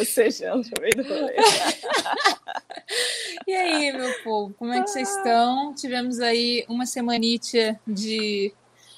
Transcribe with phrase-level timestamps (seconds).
[0.00, 1.34] Bocejando no meio do rolê.
[3.46, 5.74] E aí, meu povo, como é que vocês estão?
[5.74, 8.52] Tivemos aí uma semanite de.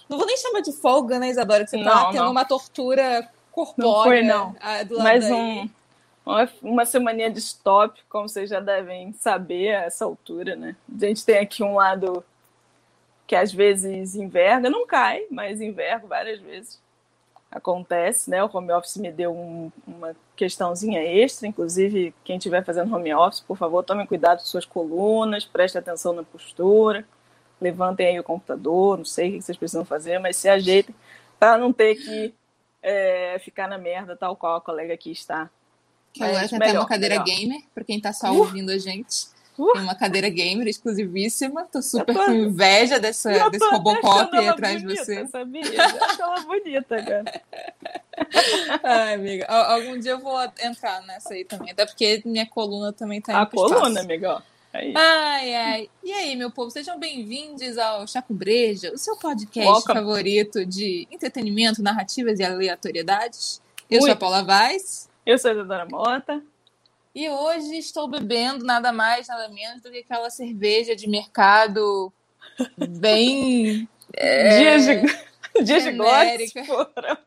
[0.09, 1.65] Não vou nem chamar de folga, né, Isadora?
[1.65, 2.31] Que você tá Não, tendo não.
[2.31, 3.87] uma tortura corpórea.
[3.87, 4.57] Não foi, não.
[4.61, 5.33] ah, do lado Mais daí.
[5.33, 5.71] um,
[6.25, 10.77] uma, uma semaninha de stop, como vocês já devem saber a essa altura, né?
[10.95, 12.25] A gente tem aqui um lado
[13.27, 16.81] que às vezes enverga, não cai, mas enverga várias vezes.
[17.55, 18.43] Acontece, né?
[18.43, 23.41] O home office me deu um- uma questãozinha extra, inclusive quem estiver fazendo home office,
[23.41, 27.05] por favor, tomem cuidado com suas colunas, prestem atenção na postura,
[27.61, 30.95] levantem aí o computador, não sei o que vocês precisam fazer, mas se ajeitem
[31.39, 32.35] para não ter que
[32.83, 35.49] é, ficar na merda tal qual a colega aqui está.
[36.13, 37.25] Que agora tem até uma cadeira melhor.
[37.27, 38.39] gamer, pra quem tá só Uh!
[38.39, 39.29] ouvindo a gente.
[39.59, 39.73] Uh!
[39.73, 41.65] Tem uma cadeira gamer exclusivíssima.
[41.71, 45.27] Tô super tô- com inveja dessa, Eu desse Robocop aí atrás de bonita, você.
[45.29, 45.63] Sabia?
[45.75, 47.43] Eu acho ela bonita, cara.
[48.83, 49.47] Ai, amiga.
[49.47, 51.71] al- Algum dia eu vou entrar nessa aí também.
[51.73, 54.43] Até porque minha coluna também tá A coluna, amiga, ó.
[54.73, 54.95] Aí.
[54.97, 55.91] Ai, ai.
[56.03, 59.95] E aí, meu povo, sejam bem-vindos ao Chaco Breja, o seu podcast Welcome.
[60.01, 63.61] favorito de entretenimento, narrativas e aleatoriedades.
[63.91, 64.17] Eu sou a.
[64.17, 66.43] Paula Vaz Eu sou a Isadora Mota.
[67.15, 72.13] E hoje estou bebendo nada mais, nada menos do que aquela cerveja de mercado
[72.99, 73.89] bem.
[74.15, 77.19] é, Dias de, dias de foram.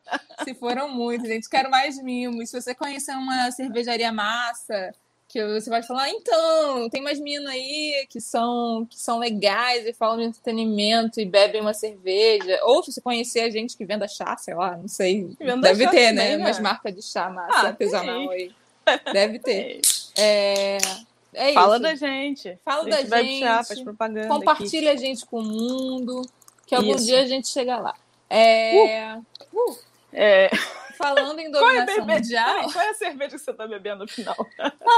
[0.44, 1.48] Se foram muitos, gente.
[1.48, 2.50] Quero mais mimos.
[2.50, 4.92] Se você conhecer uma cervejaria massa,
[5.28, 9.92] que você vai falar, então, tem mais meninas aí que são, que são legais e
[9.92, 12.58] falam de entretenimento e bebem uma cerveja.
[12.62, 15.36] Ou se você conhecer a gente que venda chá, sei lá, não sei.
[15.38, 16.36] Venda Deve ter, também, né?
[16.36, 16.44] né?
[16.44, 18.52] Umas marcas de chá massa Ah, artesanal aí.
[19.12, 19.80] Deve ter.
[20.16, 20.78] É,
[21.34, 21.82] É, é Fala isso.
[21.82, 22.58] da gente.
[22.64, 23.40] Fala a gente da vai gente.
[23.40, 24.28] puxar, faz propaganda.
[24.28, 26.22] Compartilha a gente com o mundo,
[26.66, 27.04] que algum Isso.
[27.06, 27.94] dia a gente chega lá.
[28.30, 29.78] É, Aqui.
[30.12, 30.50] É,
[30.96, 32.72] Falando em qual, é dominação mundial.
[32.72, 34.34] Qual é a cerveja que você tá bebendo no final?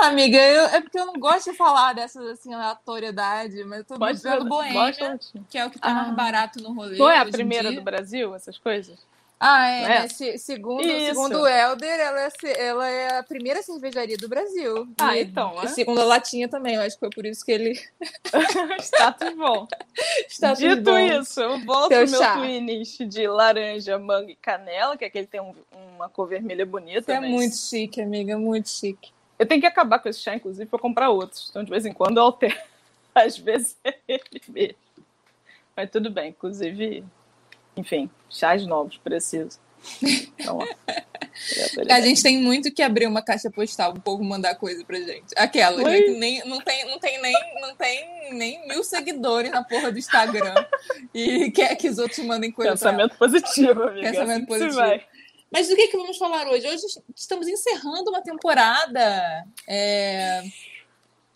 [0.00, 3.84] Ah, amiga, eu- é porque eu não gosto de falar dessas assim, aleatoriedade, mas eu
[3.84, 5.18] tô Pode bebendo Boêmia,
[5.50, 5.94] que é o que tá Ah.
[5.94, 6.96] mais barato no rolê.
[6.96, 7.80] Não é a primeira dia.
[7.80, 8.96] do Brasil, essas coisas?
[9.40, 9.96] Ah, é, né?
[10.04, 10.08] é?
[10.08, 11.06] Se- segundo, Isso.
[11.14, 12.30] segundo o Helder, ela é,
[12.66, 14.88] ela é a primeira cervejaria do Brasil.
[14.98, 15.68] Ah, E- então, é?
[15.68, 17.80] segundo a Latinha também, eu acho que foi por isso que ele
[18.80, 19.68] Status bom.
[20.28, 20.98] está tudo Dito bom.
[20.98, 22.36] isso, eu volto Teu meu chá.
[22.36, 25.54] twinish de laranja, manga e canela, que é que tem um-
[25.96, 27.12] uma cor vermelha bonita.
[27.12, 29.12] É mas- muito chique, amiga, muito chique.
[29.38, 31.46] Eu tenho que acabar com esse chá, inclusive, pra comprar outros.
[31.50, 32.56] Então, de vez em quando, eu altero.
[33.14, 34.74] Às vezes é ele mesmo.
[35.76, 37.04] Mas tudo bem, inclusive,
[37.78, 39.58] enfim, chás novos preciso.
[40.02, 40.66] Então, ó.
[41.88, 45.26] A gente tem muito que abrir uma caixa postal pro povo mandar coisa pra gente.
[45.36, 49.92] Aquela, né, nem, não, tem, não, tem nem, não tem nem mil seguidores na porra
[49.92, 50.54] do Instagram.
[51.14, 52.72] e quer que os outros mandem coisa.
[52.72, 54.10] Pensamento positivo, amiga.
[54.10, 55.04] Pensamento assim se positivo.
[55.50, 56.66] Mas do que, que vamos falar hoje?
[56.66, 56.82] Hoje
[57.14, 60.42] estamos encerrando uma temporada é,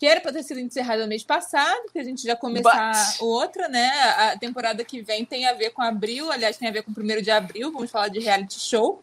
[0.03, 3.21] que era para ter sido encerrada no mês passado, que a gente já começar But-
[3.23, 3.89] outra, né?
[4.17, 6.95] A temporada que vem tem a ver com abril, aliás, tem a ver com o
[6.95, 7.71] primeiro de abril.
[7.71, 9.01] Vamos falar de reality show.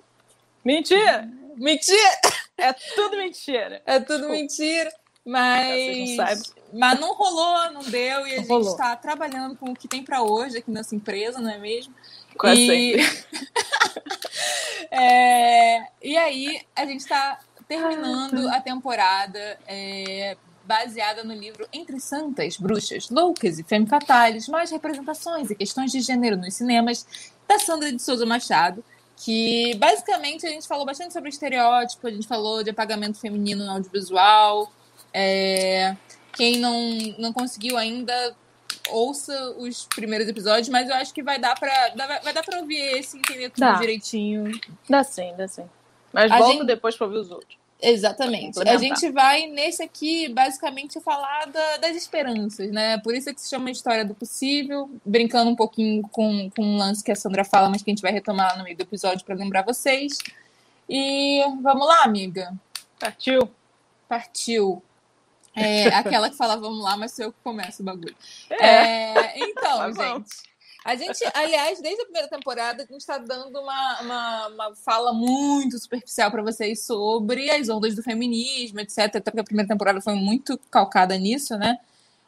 [0.61, 1.25] Mentira!
[1.55, 2.19] Mentira!
[2.57, 3.81] É tudo mentira.
[3.85, 4.91] É tudo mentira.
[5.25, 8.71] Mas, não mas não rolou, não deu, e a Não gente rolou.
[8.73, 11.95] está trabalhando com o que tem para hoje aqui nessa empresa, não é mesmo?
[12.37, 12.97] Quase e...
[14.91, 17.39] É, e aí, a gente está
[17.69, 20.35] terminando a temporada é,
[20.79, 25.99] baseada no livro Entre Santas, Bruxas, Loucas e Femme Fatales, mais representações e questões de
[25.99, 27.07] gênero nos cinemas,
[27.47, 28.85] da Sandra de Souza Machado,
[29.17, 33.71] que basicamente a gente falou bastante sobre estereótipo, a gente falou de apagamento feminino no
[33.71, 34.71] audiovisual.
[35.11, 35.97] é,
[36.33, 36.77] quem não,
[37.17, 38.13] não conseguiu ainda,
[38.91, 41.89] ouça os primeiros episódios, mas eu acho que vai dar pra,
[42.23, 43.73] vai dar pra ouvir esse entender tudo Dá.
[43.73, 44.51] direitinho.
[44.87, 45.65] Dá sim, dá sim.
[46.13, 47.57] Mas A volta gente- depois pra ouvir os outros.
[47.81, 48.59] Exatamente.
[48.67, 52.97] A gente vai nesse aqui basicamente falar da- das esperanças, né?
[52.99, 56.77] Por isso é que se chama História do Possível, brincando um pouquinho com, com um
[56.77, 59.25] lance que a Sandra fala, mas que a gente vai retomar no meio do episódio
[59.25, 60.17] para lembrar vocês.
[60.89, 62.53] E vamos lá, amiga.
[62.99, 63.49] Partiu?
[64.09, 64.83] Partiu.
[65.55, 68.15] É, aquela que fala vamos lá, mas sou eu que começo o bagulho.
[68.49, 68.65] É.
[68.65, 70.48] É, então, Tá gente.
[70.89, 75.13] A gente, aliás, desde a primeira temporada, a gente está dando uma, uma, uma fala
[75.13, 78.97] muito superficial para vocês sobre as ondas do feminismo, etc.
[78.97, 81.77] Até porque a primeira temporada foi muito calcada nisso, né?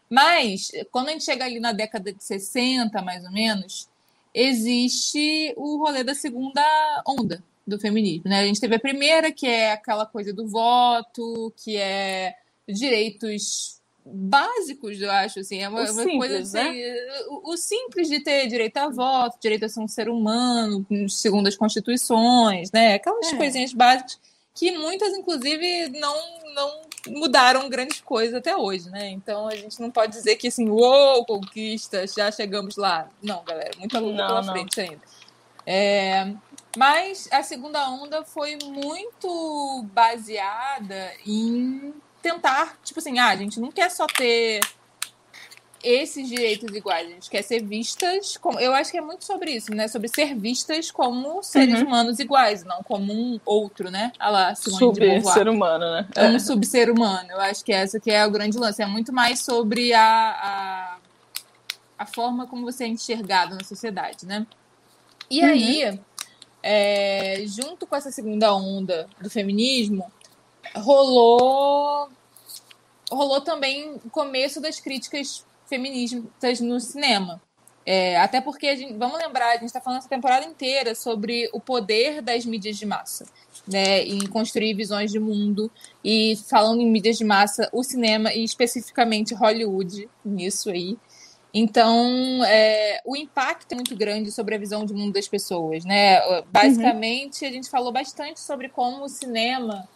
[0.08, 3.90] Mas, quando a gente chega ali na década de 60, mais ou menos,
[4.32, 6.62] existe o rolê da segunda
[7.08, 8.42] onda do feminismo, né?
[8.42, 12.36] A gente teve a primeira, que é aquela coisa do voto, que é
[12.70, 16.96] direitos básicos, eu acho, assim, é uma, uma simples, coisa assim, né?
[17.28, 21.48] o, o, simples de ter direito a voto, direito a ser um ser humano, segundo
[21.48, 22.96] as constituições, né?
[22.96, 23.36] Aquelas é.
[23.36, 24.20] coisinhas básicas
[24.54, 26.16] que muitas, inclusive, não,
[26.54, 29.10] não mudaram grandes coisas até hoje, né?
[29.10, 33.10] Então a gente não pode dizer que assim, uou, conquista, já chegamos lá.
[33.22, 34.54] Não, galera, muita luta pela não.
[34.54, 35.02] frente ainda.
[35.66, 36.34] É,
[36.76, 43.72] mas a segunda onda foi muito baseada em tentar, tipo assim, ah, a gente não
[43.72, 44.62] quer só ter
[45.84, 48.60] esses direitos iguais, a gente quer ser vistas como.
[48.60, 49.88] Eu acho que é muito sobre isso, né?
[49.88, 51.88] Sobre ser vistas como seres uhum.
[51.88, 54.12] humanos iguais, não como um outro, né?
[54.20, 56.08] Olha lá, Sub-ser humano, né?
[56.16, 57.32] É um sub-ser humano.
[57.32, 58.82] Eu acho que essa que é o grande lance.
[58.82, 60.98] É muito mais sobre a, a,
[61.98, 64.46] a forma como você é enxergado na sociedade, né?
[65.30, 65.50] E uhum.
[65.50, 66.00] aí,
[66.62, 70.12] é, junto com essa segunda onda do feminismo,
[70.76, 72.10] rolou
[73.12, 77.42] rolou também o começo das críticas feministas no cinema.
[77.86, 81.60] É, até porque, gente, vamos lembrar, a gente está falando essa temporada inteira sobre o
[81.60, 83.26] poder das mídias de massa,
[83.68, 85.70] né, em construir visões de mundo,
[86.04, 90.98] e falando em mídias de massa, o cinema, e especificamente Hollywood, nisso aí.
[91.54, 96.22] Então, é, o impacto é muito grande sobre a visão de mundo das pessoas, né?
[96.52, 97.50] Basicamente, uhum.
[97.50, 99.90] a gente falou bastante sobre como o cinema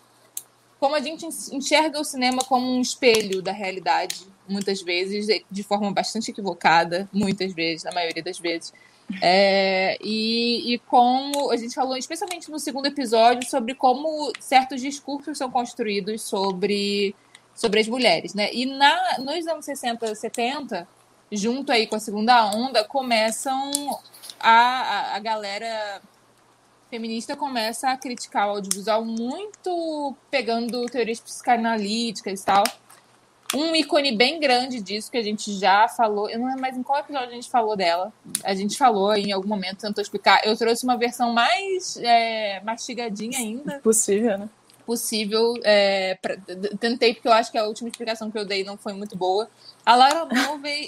[0.86, 5.92] como a gente enxerga o cinema como um espelho da realidade, muitas vezes, de forma
[5.92, 8.72] bastante equivocada, muitas vezes, na maioria das vezes.
[9.20, 15.40] É, e, e como a gente falou, especialmente no segundo episódio, sobre como certos discursos
[15.40, 17.16] são construídos sobre,
[17.56, 18.36] sobre as mulheres.
[18.36, 18.54] Né?
[18.54, 20.88] E na, nos anos 60, 70,
[21.32, 23.72] junto aí com a segunda onda, começam
[24.40, 26.00] a, a, a galera
[26.96, 32.64] feminista começa a criticar o audiovisual muito pegando teorias psicanalíticas e tal.
[33.54, 36.84] Um ícone bem grande disso que a gente já falou, eu não lembro mais em
[36.84, 38.14] qual episódio a gente falou dela.
[38.46, 40.40] A gente falou em algum momento, tentou explicar.
[40.46, 43.80] Eu trouxe uma versão mais é, mastigadinha ainda.
[43.80, 44.50] Possível, né?
[44.86, 45.54] Possível.
[45.64, 46.38] É, pra,
[46.80, 49.50] tentei, porque eu acho que a última explicação que eu dei não foi muito boa.
[49.86, 50.88] A Laura Mulvey.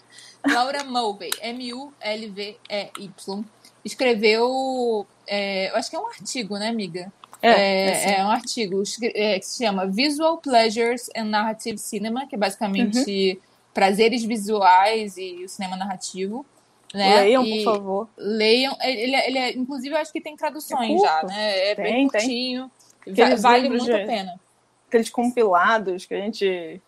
[0.48, 3.44] Laura Mulvey, M-U-L-V-E-Y
[3.84, 7.12] escreveu, é, eu acho que é um artigo, né, amiga?
[7.42, 12.36] É, é, é um artigo é, que se chama Visual Pleasures and Narrative Cinema, que
[12.36, 13.40] é basicamente uhum.
[13.74, 16.46] prazeres visuais e o cinema narrativo.
[16.94, 17.22] Né?
[17.22, 18.08] Leiam, e por favor.
[18.16, 18.76] Leiam.
[18.80, 21.70] Ele, ele é, inclusive, eu acho que tem traduções é já, né?
[21.70, 22.70] É tem, bem curtinho.
[23.04, 23.36] Tem.
[23.36, 24.40] Vale muito de, a pena.
[24.86, 26.80] Aqueles compilados que a gente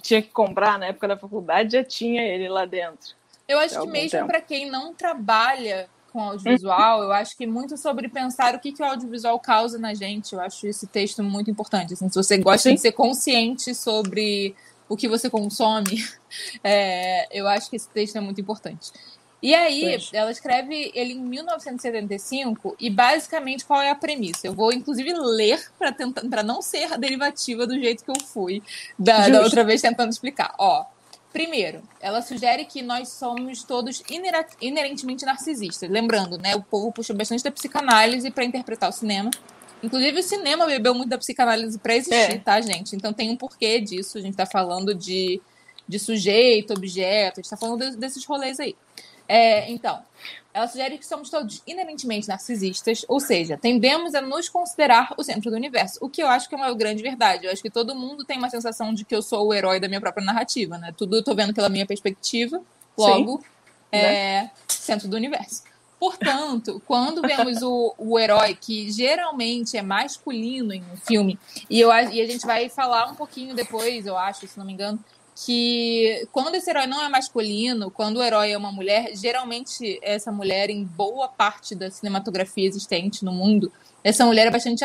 [0.00, 3.14] tinha que comprar na época da faculdade, já tinha ele lá dentro.
[3.46, 8.08] Eu acho que mesmo para quem não trabalha com audiovisual, eu acho que muito sobre
[8.08, 10.34] pensar o que, que o audiovisual causa na gente.
[10.34, 11.94] Eu acho esse texto muito importante.
[11.94, 12.74] Assim, se você gosta Sim.
[12.74, 14.54] de ser consciente sobre
[14.88, 16.04] o que você consome,
[16.62, 18.92] é, eu acho que esse texto é muito importante.
[19.42, 24.46] E aí, ela escreve ele em 1975 e basicamente qual é a premissa?
[24.46, 28.62] Eu vou inclusive ler para tentar para não ser derivativa do jeito que eu fui
[28.96, 30.54] da, da outra vez tentando explicar.
[30.58, 30.84] Ó,
[31.32, 34.02] Primeiro, ela sugere que nós somos todos
[34.60, 35.88] inerentemente narcisistas.
[35.88, 36.54] Lembrando, né?
[36.54, 39.30] O povo puxa bastante da psicanálise para interpretar o cinema.
[39.82, 42.38] Inclusive, o cinema bebeu muito da psicanálise para existir, é.
[42.38, 42.94] tá, gente?
[42.94, 44.18] Então tem um porquê disso.
[44.18, 45.40] A gente está falando de,
[45.88, 48.76] de sujeito, objeto, a gente está falando desses rolês aí.
[49.28, 50.02] É, então,
[50.54, 55.50] ela sugere que somos todos inerentemente narcisistas, ou seja, tendemos a nos considerar o centro
[55.50, 57.46] do universo, o que eu acho que é uma grande verdade.
[57.46, 59.88] Eu acho que todo mundo tem uma sensação de que eu sou o herói da
[59.88, 60.92] minha própria narrativa, né?
[60.96, 62.60] Tudo eu tô vendo pela minha perspectiva,
[62.96, 63.44] logo, Sim,
[63.92, 64.50] é né?
[64.68, 65.62] centro do universo.
[65.98, 71.38] Portanto, quando vemos o, o herói, que geralmente é masculino em um filme,
[71.70, 74.72] e, eu, e a gente vai falar um pouquinho depois, eu acho, se não me
[74.72, 74.98] engano,
[75.34, 80.30] que quando esse herói não é masculino, quando o herói é uma mulher, geralmente essa
[80.30, 83.72] mulher, em boa parte da cinematografia existente no mundo,
[84.04, 84.84] essa mulher é bastante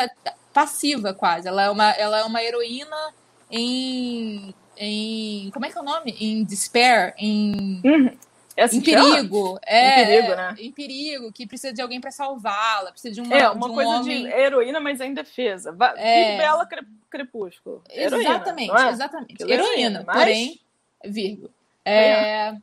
[0.53, 1.47] passiva quase.
[1.47, 3.13] Ela é uma, ela é uma heroína
[3.51, 5.49] em, em.
[5.51, 6.15] Como é que é o nome?
[6.19, 7.81] Em despair, em.
[7.83, 8.11] Uhum.
[8.57, 9.59] É assim em perigo.
[9.63, 10.55] É, em perigo, né?
[10.57, 13.37] Em perigo, que precisa de alguém para salvá-la, precisa de uma.
[13.37, 14.23] É, uma um coisa homem...
[14.23, 15.77] de heroína, mas em defesa.
[15.95, 16.37] É...
[16.37, 16.67] Bela
[17.07, 17.83] Crepúsculo.
[17.87, 18.89] Heroína, exatamente, é?
[18.89, 19.43] exatamente.
[19.43, 20.17] Heroína, mas...
[20.17, 20.59] porém,
[21.05, 21.51] vírgula.
[21.85, 22.55] É...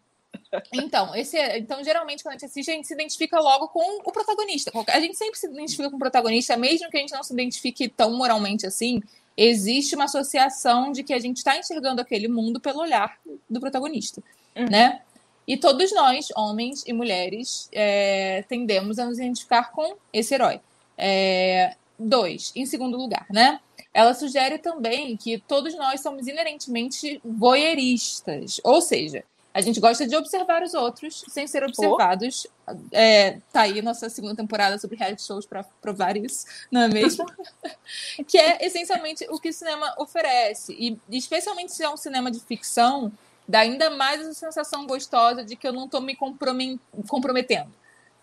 [0.73, 4.01] Então, esse, é, então, geralmente, quando a gente assiste, a gente se identifica logo com
[4.05, 4.73] o protagonista.
[4.89, 7.89] A gente sempre se identifica com o protagonista, mesmo que a gente não se identifique
[7.89, 9.01] tão moralmente assim.
[9.37, 13.17] Existe uma associação de que a gente está enxergando aquele mundo pelo olhar
[13.49, 14.23] do protagonista,
[14.57, 14.67] uhum.
[14.67, 15.01] né?
[15.47, 20.61] E todos nós, homens e mulheres, é, tendemos a nos identificar com esse herói.
[20.97, 23.61] É, dois, em segundo lugar, né?
[23.95, 29.25] ela sugere também que todos nós somos inerentemente voyeuristas, ou seja,
[29.55, 32.45] a gente gosta de observar os outros sem ser observados.
[32.67, 32.75] Oh.
[32.91, 37.25] É, tá aí nossa segunda temporada sobre reality shows para provar isso, não é mesmo?
[38.27, 40.75] que é essencialmente o que o cinema oferece.
[40.77, 43.13] E especialmente se é um cinema de ficção,
[43.47, 47.73] dá ainda mais essa sensação gostosa de que eu não estou me comprometendo.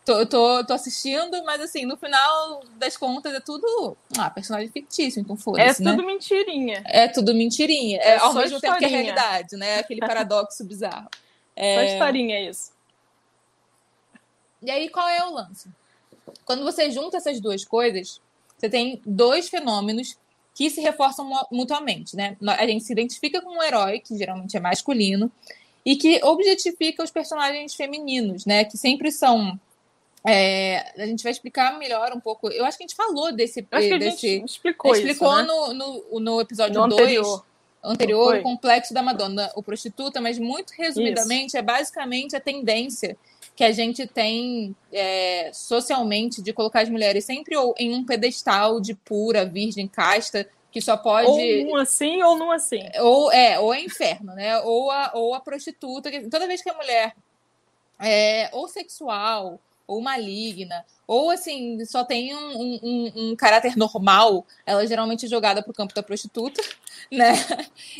[0.04, 5.22] Tô, tô, tô assistindo, mas assim, no final das contas é tudo ah, personagem fictício,
[5.22, 5.82] então foda-se.
[5.82, 5.92] É né?
[5.92, 6.84] tudo mentirinha.
[6.86, 8.00] É tudo mentirinha.
[8.00, 8.80] É, é ao mesmo historinha.
[8.80, 9.80] tempo que é realidade, né?
[9.80, 11.10] Aquele paradoxo bizarro.
[11.54, 11.76] É...
[11.76, 12.72] Só historinha é isso.
[14.64, 15.70] E aí, qual é o lance?
[16.46, 18.22] Quando você junta essas duas coisas,
[18.58, 20.18] você tem dois fenômenos
[20.54, 22.36] que se reforçam mutuamente, né?
[22.46, 25.32] A gente se identifica com um herói, que geralmente é masculino,
[25.86, 28.66] e que objetifica os personagens femininos, né?
[28.66, 29.60] Que sempre são
[30.24, 32.50] é, a gente vai explicar melhor um pouco.
[32.50, 33.66] Eu acho que a gente falou desse.
[33.72, 37.46] acho que a desse, gente explicou, explicou isso, no, no, no episódio 2 anterior,
[37.84, 41.58] anterior o complexo da Madonna, o prostituta, mas muito resumidamente isso.
[41.58, 43.18] é basicamente a tendência
[43.56, 48.80] que a gente tem é, socialmente de colocar as mulheres sempre ou em um pedestal
[48.80, 51.28] de pura, virgem, casta, que só pode.
[51.28, 52.84] Ou um assim ou não assim.
[53.00, 54.58] Ou é, ou é inferno, né?
[54.60, 56.10] Ou a, ou a prostituta.
[56.10, 57.16] Que, toda vez que a mulher
[58.00, 64.84] é ou sexual ou maligna, ou assim, só tem um, um, um caráter normal, ela
[64.84, 66.64] é geralmente jogada pro campo da prostituta,
[67.12, 67.36] né?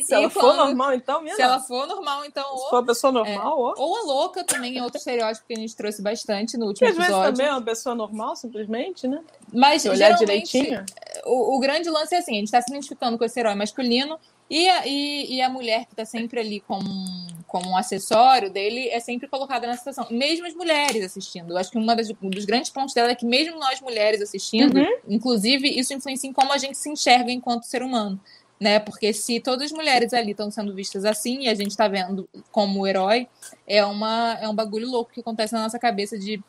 [0.02, 1.36] Se e ela quando, for normal, então, mesmo.
[1.36, 2.44] Se ela for normal, então.
[2.56, 3.74] Se for uma pessoa normal, é, ou...
[3.76, 7.14] ou a louca também é outro estereótipo que a gente trouxe bastante no último episódio.
[7.14, 9.20] Às vezes também é uma pessoa normal, simplesmente, né?
[9.52, 10.84] Mas, Se olhar direitinho.
[11.24, 14.18] O, o grande lance é assim: a gente está se identificando com esse herói masculino
[14.52, 18.50] e a, e, e a mulher que está sempre ali como um, como um acessório
[18.50, 20.06] dele é sempre colocada nessa situação.
[20.10, 21.54] Mesmo as mulheres assistindo.
[21.54, 24.76] Eu acho que das, um dos grandes pontos dela é que mesmo nós mulheres assistindo,
[24.76, 24.98] uhum.
[25.08, 28.20] inclusive, isso influencia em como a gente se enxerga enquanto ser humano.
[28.62, 28.78] Né?
[28.78, 32.28] Porque se todas as mulheres ali estão sendo vistas assim e a gente está vendo
[32.52, 33.26] como herói,
[33.66, 36.40] é, uma, é um bagulho louco que acontece na nossa cabeça de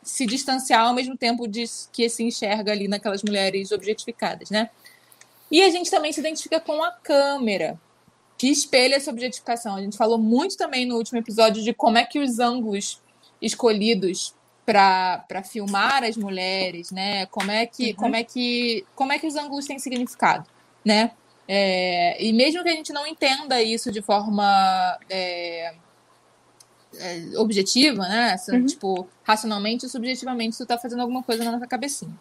[0.00, 4.70] se distanciar ao mesmo tempo de que se enxerga ali naquelas mulheres objetificadas, né?
[5.50, 7.76] E a gente também se identifica com a câmera,
[8.38, 9.74] que espelha essa objetificação.
[9.74, 13.02] A gente falou muito também no último episódio de como é que os ângulos
[13.42, 17.26] escolhidos para filmar as mulheres, né?
[17.26, 17.96] Como é que, uhum.
[17.96, 20.48] como é que, como é que os ângulos têm significado,
[20.84, 21.10] né?
[21.48, 25.74] É, e mesmo que a gente não entenda isso de forma é,
[26.98, 28.36] é, objetiva, né?
[28.48, 28.66] Uhum.
[28.66, 32.14] Tipo, racionalmente ou subjetivamente, isso está fazendo alguma coisa na nossa cabecinha.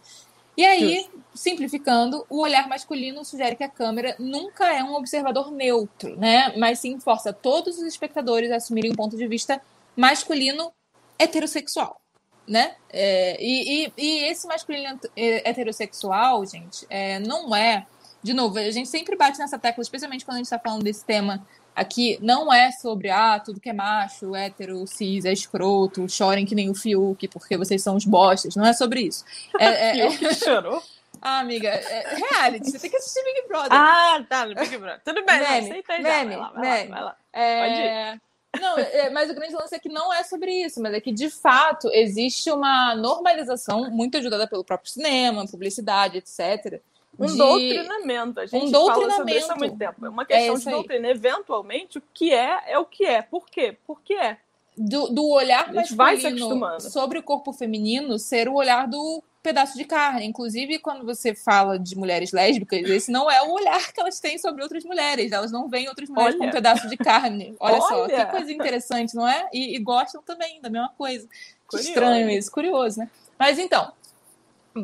[0.58, 1.24] E aí, Justo.
[1.34, 6.56] simplificando, o olhar masculino sugere que a câmera nunca é um observador neutro, né?
[6.58, 9.62] Mas sim força todos os espectadores a assumirem um ponto de vista
[9.96, 10.72] masculino
[11.20, 12.00] heterossexual,
[12.48, 12.76] né?
[12.90, 17.86] É, e, e, e, esse masculino heterossexual, gente, é, não é.
[18.26, 21.06] De novo, a gente sempre bate nessa tecla, especialmente quando a gente está falando desse
[21.06, 26.46] tema Aqui não é sobre, ah, tudo que é macho, hétero, cis, é escroto, chorem
[26.46, 28.56] que nem o Fiuk, porque vocês são os bostas.
[28.56, 29.26] Não é sobre isso.
[29.60, 30.34] É, é, é...
[30.34, 30.82] chorou?
[31.22, 33.72] Ah, amiga, é reality, você tem que assistir Big Brother.
[33.72, 35.02] Ah, tá, Big Brother.
[35.04, 36.36] Tudo bem, meme, aceita meme.
[36.36, 36.90] Vai lá, vai meme.
[36.90, 37.18] lá, vai lá.
[37.34, 37.62] É...
[37.62, 38.62] Pode ir.
[38.62, 41.12] Não, é, mas o grande lance é que não é sobre isso, mas é que,
[41.12, 46.82] de fato, existe uma normalização muito ajudada pelo próprio cinema, publicidade, etc.,
[47.20, 47.38] um de...
[47.38, 48.40] doutrinamento.
[48.40, 49.00] A gente um doutrinamento.
[49.00, 50.06] fala sobre isso há muito tempo.
[50.06, 51.08] É uma questão é de doutrina.
[51.10, 53.22] Eventualmente, o que é, é o que é.
[53.22, 53.78] Por quê?
[53.86, 54.38] Por que é.
[54.78, 60.26] Do, do olhar masculino sobre o corpo feminino ser o olhar do pedaço de carne.
[60.26, 64.40] Inclusive, quando você fala de mulheres lésbicas, esse não é o olhar que elas têm
[64.40, 65.32] sobre outras mulheres.
[65.32, 66.38] Elas não veem outras mulheres Olha.
[66.40, 67.56] como um pedaço de carne.
[67.60, 69.48] Olha, Olha, só, que coisa interessante, não é?
[69.54, 71.28] E, e gostam também da mesma coisa.
[71.74, 73.10] Estranho isso, curioso, né?
[73.38, 73.92] Mas então,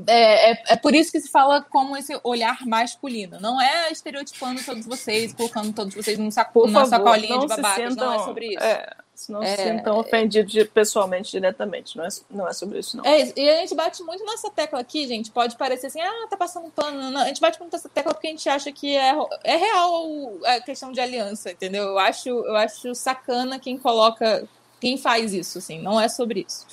[0.08, 3.40] é, é, é, por isso que se fala como esse olhar masculino.
[3.42, 7.90] Não é estereotipando todos vocês, colocando todos vocês num saco, numa favor, sacolinha de babacas.
[7.90, 8.64] Sintam, não é sobre isso.
[8.64, 8.96] É,
[9.28, 11.98] não é, se sintam ofendidos pessoalmente, diretamente.
[11.98, 13.06] Não é, não é sobre isso, não.
[13.06, 15.30] É, e a gente bate muito nessa tecla aqui, gente.
[15.30, 17.12] Pode parecer assim, ah, tá passando pano.
[17.12, 20.34] Não, a gente bate muito nessa tecla porque a gente acha que é, é real
[20.46, 21.84] a questão de aliança, entendeu?
[21.84, 24.48] Eu acho, eu acho sacana quem coloca,
[24.80, 25.82] quem faz isso, assim.
[25.82, 26.66] Não é sobre isso.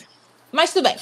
[0.52, 0.96] Mas tudo bem,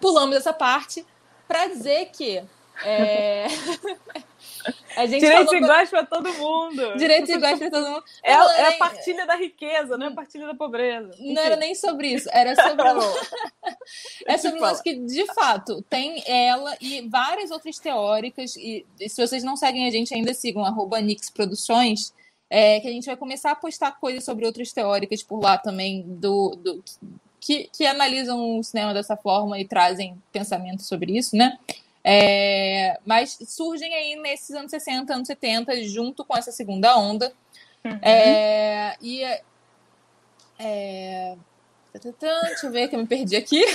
[0.00, 1.04] pulamos essa parte
[1.46, 2.42] para dizer que.
[2.84, 3.46] É...
[5.06, 6.96] Direitos iguais para todo mundo.
[6.96, 8.04] Direitos iguais para todo mundo.
[8.22, 11.10] É, a, é a partilha da riqueza, não é a partilha da pobreza.
[11.14, 11.34] Enfim.
[11.34, 12.84] Não era nem sobre isso, era sobre.
[14.26, 18.56] é sobre o que, de fato, tem ela e várias outras teóricas.
[18.56, 22.14] E, e se vocês não seguem a gente, ainda sigam arroba Nix Produções.
[22.48, 26.04] É, que a gente vai começar a postar coisas sobre outras teóricas por lá também
[26.06, 26.84] do, do
[27.46, 31.56] que, que analisam o cinema dessa forma e trazem pensamentos sobre isso, né?
[32.02, 37.32] É, mas surgem aí nesses anos 60, anos 70, junto com essa segunda onda.
[37.84, 37.98] Uhum.
[38.02, 39.22] É, e
[40.58, 41.36] é,
[41.92, 43.64] deixa eu ver que eu me perdi aqui.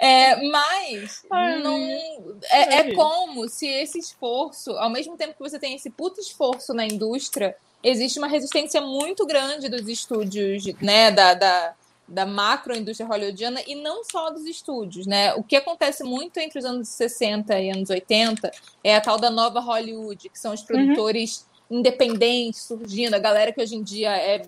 [0.00, 5.58] É, mas Ai, não, é, é, como se esse esforço, ao mesmo tempo que você
[5.58, 11.34] tem esse puto esforço na indústria, existe uma resistência muito grande dos estúdios, né, da,
[11.34, 11.74] da,
[12.08, 15.34] da macroindústria hollywoodiana e não só dos estúdios, né?
[15.34, 18.50] O que acontece muito entre os anos 60 e anos 80
[18.82, 20.66] é a tal da nova Hollywood, que são os uhum.
[20.66, 21.78] produtores uhum.
[21.78, 24.46] independentes surgindo, a galera que hoje em dia é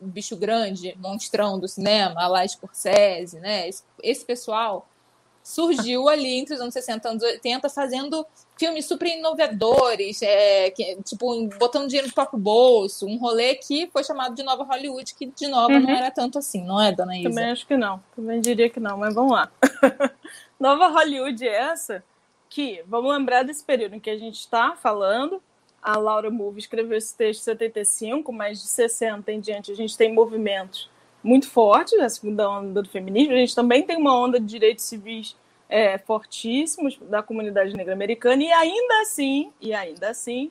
[0.00, 3.68] bicho grande, monstrão do cinema, a lá Scorsese, né?
[3.68, 4.88] Esse, esse pessoal
[5.42, 8.24] surgiu ali entre os anos 60 e anos 80 fazendo
[8.62, 14.04] filmes super inovadores, é, que, tipo, botando dinheiro no próprio bolso, um rolê que foi
[14.04, 15.80] chamado de Nova Hollywood, que de nova uhum.
[15.80, 17.28] não era tanto assim, não é, dona Isa?
[17.28, 19.50] Também acho que não, também diria que não, mas vamos lá.
[20.60, 22.04] nova Hollywood é essa
[22.48, 25.42] que, vamos lembrar desse período em que a gente está falando,
[25.82, 29.96] a Laura Move escreveu esse texto em 75, mas de 60 em diante a gente
[29.96, 30.88] tem movimentos
[31.20, 33.32] muito fortes, a segunda onda do feminismo.
[33.32, 35.34] A gente também tem uma onda de direitos civis
[35.72, 40.50] é, fortíssimos da comunidade negra americana, e ainda assim, e ainda assim,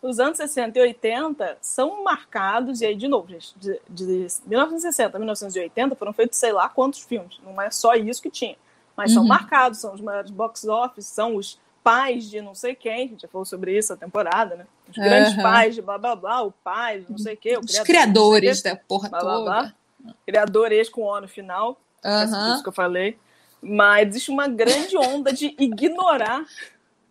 [0.00, 4.04] os anos 60 e 80 são marcados, e aí, de novo, gente, de, de
[4.46, 8.54] 1960 a 1980 foram feitos sei lá quantos filmes, não é só isso que tinha,
[8.96, 9.16] mas uhum.
[9.16, 13.08] são marcados, são os maiores box office, são os pais de não sei quem, a
[13.08, 14.66] gente já falou sobre isso a temporada, né?
[14.88, 15.42] Os grandes uhum.
[15.42, 17.56] pais de blá blá blá, o pai de não sei o quê.
[17.56, 19.34] O Os criadores da porra blá, toda.
[19.34, 20.14] Blá, blá.
[20.24, 21.76] Criadores com O no final.
[22.04, 22.54] Uhum.
[22.54, 23.18] isso que eu falei.
[23.62, 26.44] Mas existe uma grande onda de ignorar.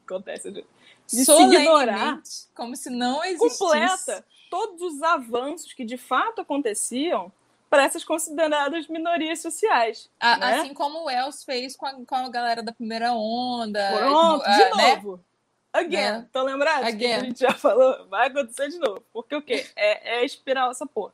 [0.06, 0.66] Acontece, de,
[1.08, 2.22] de se ignorar.
[2.54, 3.58] Como se não existisse.
[3.58, 7.32] Completa todos os avanços que de fato aconteciam
[7.70, 10.10] para essas consideradas minorias sociais.
[10.20, 10.60] A, né?
[10.60, 13.94] Assim como o Wells fez com a, com a galera da primeira onda.
[13.98, 15.18] Pronto, de uh, novo.
[15.18, 15.24] Né?
[15.74, 15.98] Again.
[15.98, 16.28] Né?
[16.34, 16.84] Tô lembrado?
[16.84, 17.14] Again.
[17.14, 18.06] a gente já falou.
[18.10, 19.02] Vai acontecer de novo.
[19.14, 19.66] Porque o quê?
[19.74, 21.14] É, é espiral essa porra.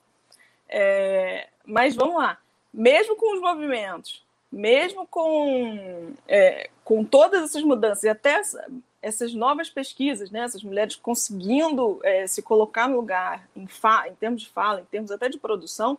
[0.67, 1.47] É...
[1.63, 2.39] Mas vamos lá.
[2.73, 8.65] Mesmo com os movimentos, mesmo com, é, com todas essas mudanças e até essa,
[9.01, 14.15] essas novas pesquisas, né, essas mulheres conseguindo é, se colocar no lugar em, fa em
[14.15, 15.97] termos de fala, em termos até de produção,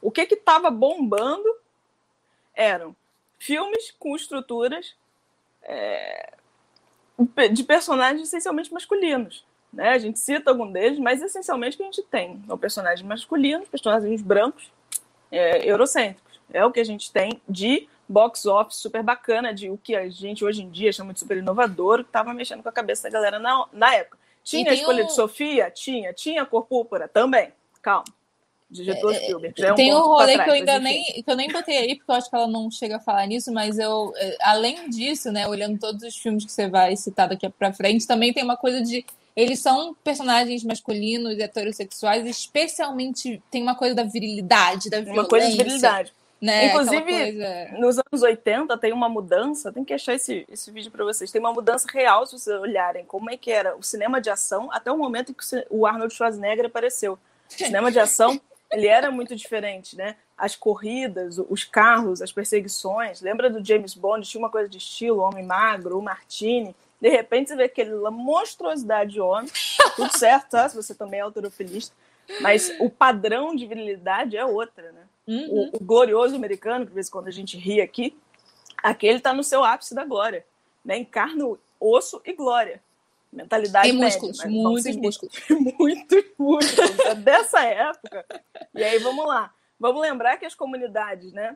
[0.00, 1.48] o que estava bombando
[2.54, 2.94] eram
[3.38, 4.94] filmes com estruturas
[5.62, 6.34] é,
[7.52, 9.44] de personagens essencialmente masculinos.
[9.72, 9.90] Né?
[9.90, 13.68] A gente cita algum deles, mas essencialmente o que a gente tem são personagens masculinos,
[13.68, 14.70] personagens brancos,
[15.30, 16.27] é, eurocêntricos.
[16.52, 20.08] É o que a gente tem de box office super bacana, de o que a
[20.08, 23.10] gente hoje em dia chama de super inovador, que estava mexendo com a cabeça da
[23.10, 24.18] galera na, na época.
[24.42, 25.06] Tinha a escolha um...
[25.06, 25.70] de Sofia?
[25.70, 26.12] Tinha.
[26.12, 27.06] Tinha a cor púrpura?
[27.06, 27.52] Também.
[27.82, 28.04] Calma
[28.70, 29.62] diretor é, Spielberg.
[29.62, 31.96] É um tem um rolê trás, que eu ainda nem, que eu nem botei aí,
[31.96, 35.32] porque eu acho que ela não chega a falar nisso, mas eu, é, além disso,
[35.32, 38.56] né, olhando todos os filmes que você vai citar daqui pra frente, também tem uma
[38.56, 39.04] coisa de.
[39.34, 45.22] Eles são personagens masculinos, heterossexuais, especialmente tem uma coisa da virilidade, da violência.
[45.22, 46.12] Uma coisa de virilidade.
[46.40, 46.66] Né?
[46.66, 47.68] Inclusive, coisa...
[47.78, 51.32] nos anos 80 tem uma mudança, tem que achar esse, esse vídeo para vocês.
[51.32, 54.70] Tem uma mudança real, se vocês olharem como é que era o cinema de ação
[54.72, 57.14] até o momento em que o Arnold Schwarzenegger apareceu.
[57.14, 60.16] O cinema de ação ele era muito diferente, né?
[60.36, 63.20] As corridas, os carros, as perseguições.
[63.20, 64.28] Lembra do James Bond?
[64.28, 66.76] Tinha uma coisa de estilo, homem magro, o Martini.
[67.00, 69.50] De repente você vê aquela monstruosidade de homem.
[69.96, 70.68] Tudo certo, tá?
[70.68, 71.96] Se você também é autorofilista.
[72.40, 75.07] Mas o padrão de virilidade é outra, né?
[75.28, 75.70] Uhum.
[75.72, 78.18] O, o, glorioso americano, que de vez em quando a gente ri aqui,
[78.82, 80.44] aquele está no seu ápice da glória.
[80.82, 80.96] Né?
[80.96, 81.44] Encarna
[81.78, 82.82] osso e glória.
[83.30, 85.34] Mentalidade e músculos, média, muitos músculos.
[85.78, 86.98] muitos músculos.
[87.00, 88.24] É dessa época.
[88.74, 89.52] E aí, vamos lá.
[89.78, 91.54] Vamos lembrar que as comunidades, né?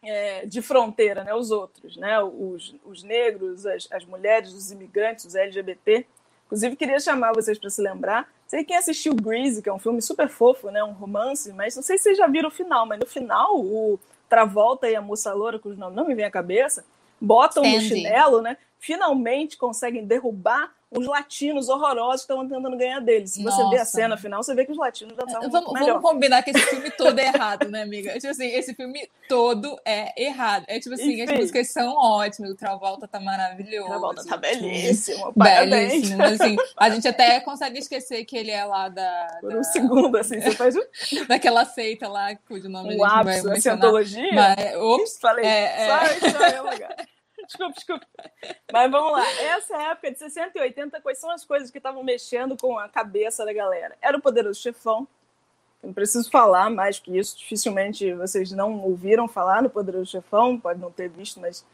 [0.00, 1.34] É, de fronteira, né?
[1.34, 2.22] Os outros, né?
[2.22, 6.06] Os, os negros, as, as mulheres, os imigrantes, os LGBT.
[6.46, 8.32] Inclusive, queria chamar vocês para se lembrar.
[8.52, 10.84] Sei quem assistiu Grease, que é um filme super fofo, né?
[10.84, 13.98] Um romance, mas não sei se vocês já viram o final, mas no final, o
[14.28, 16.84] Travolta e a moça loura, cujo nome não me vem à cabeça,
[17.18, 17.76] botam Sandy.
[17.76, 18.58] no chinelo, né?
[18.78, 23.32] Finalmente conseguem derrubar os latinos horrorosos estão tentando ganhar deles.
[23.32, 26.02] Se você vê a cena final, você vê que os latinos já estavam vamos, vamos
[26.02, 28.12] combinar que esse filme todo é errado, né, amiga?
[28.14, 30.64] Tipo assim, esse filme todo é errado.
[30.68, 33.86] É tipo assim, as músicas são ótimas, o Travolta tá maravilhoso.
[33.86, 36.18] O Travolta tá belíssimo, belíssimo.
[36.18, 39.38] Mas, assim, a gente até consegue esquecer que ele é lá da...
[39.40, 40.74] Por um segundo, assim, você faz.
[41.28, 43.60] Daquela seita lá, cujo nome um a gente vai mencionar.
[43.60, 44.32] Cientologia?
[44.34, 46.60] Mas, ops, falei, é, é...
[46.60, 47.11] lugar
[47.52, 48.06] desculpa, desculpa.
[48.72, 49.24] Mas vamos lá.
[49.42, 52.88] Essa época de 60 e 80, quais são as coisas que estavam mexendo com a
[52.88, 53.96] cabeça da galera?
[54.00, 55.06] Era o Poderoso Chefão.
[55.82, 57.36] Não preciso falar mais que isso.
[57.38, 61.64] Dificilmente vocês não ouviram falar no Poderoso Chefão, pode não ter visto, mas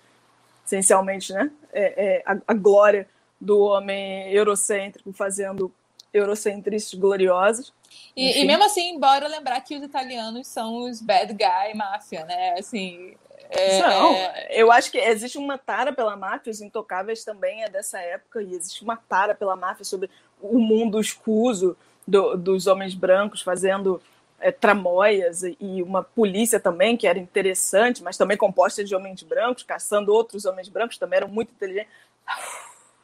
[0.64, 1.50] essencialmente, né?
[1.72, 3.08] É, é a, a, glória
[3.40, 5.72] do homem eurocêntrico fazendo
[6.12, 7.72] eurocentrices gloriosos.
[8.16, 12.54] E, e, mesmo assim, embora lembrar que os italianos são os bad guy máfia, né?
[12.58, 13.16] Assim.
[13.50, 14.48] É, Não, é...
[14.50, 18.54] eu acho que existe uma tara pela máfia, os Intocáveis também é dessa época, e
[18.54, 24.00] existe uma tara pela máfia sobre o mundo escuso do, dos homens brancos fazendo
[24.40, 29.62] é, tramóias e uma polícia também que era interessante, mas também composta de homens brancos,
[29.62, 31.92] caçando outros homens brancos, também eram muito inteligentes.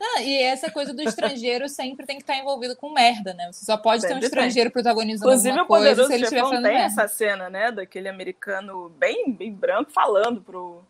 [0.01, 3.51] Ah, e essa coisa do estrangeiro sempre tem que estar envolvido com merda, né?
[3.51, 4.73] Você só pode sempre ter um estrangeiro tem.
[4.73, 6.87] protagonizando Inclusive, alguma coisa se ele estiver falando tem merda.
[6.87, 10.83] essa cena, né, daquele americano bem, bem branco falando pro,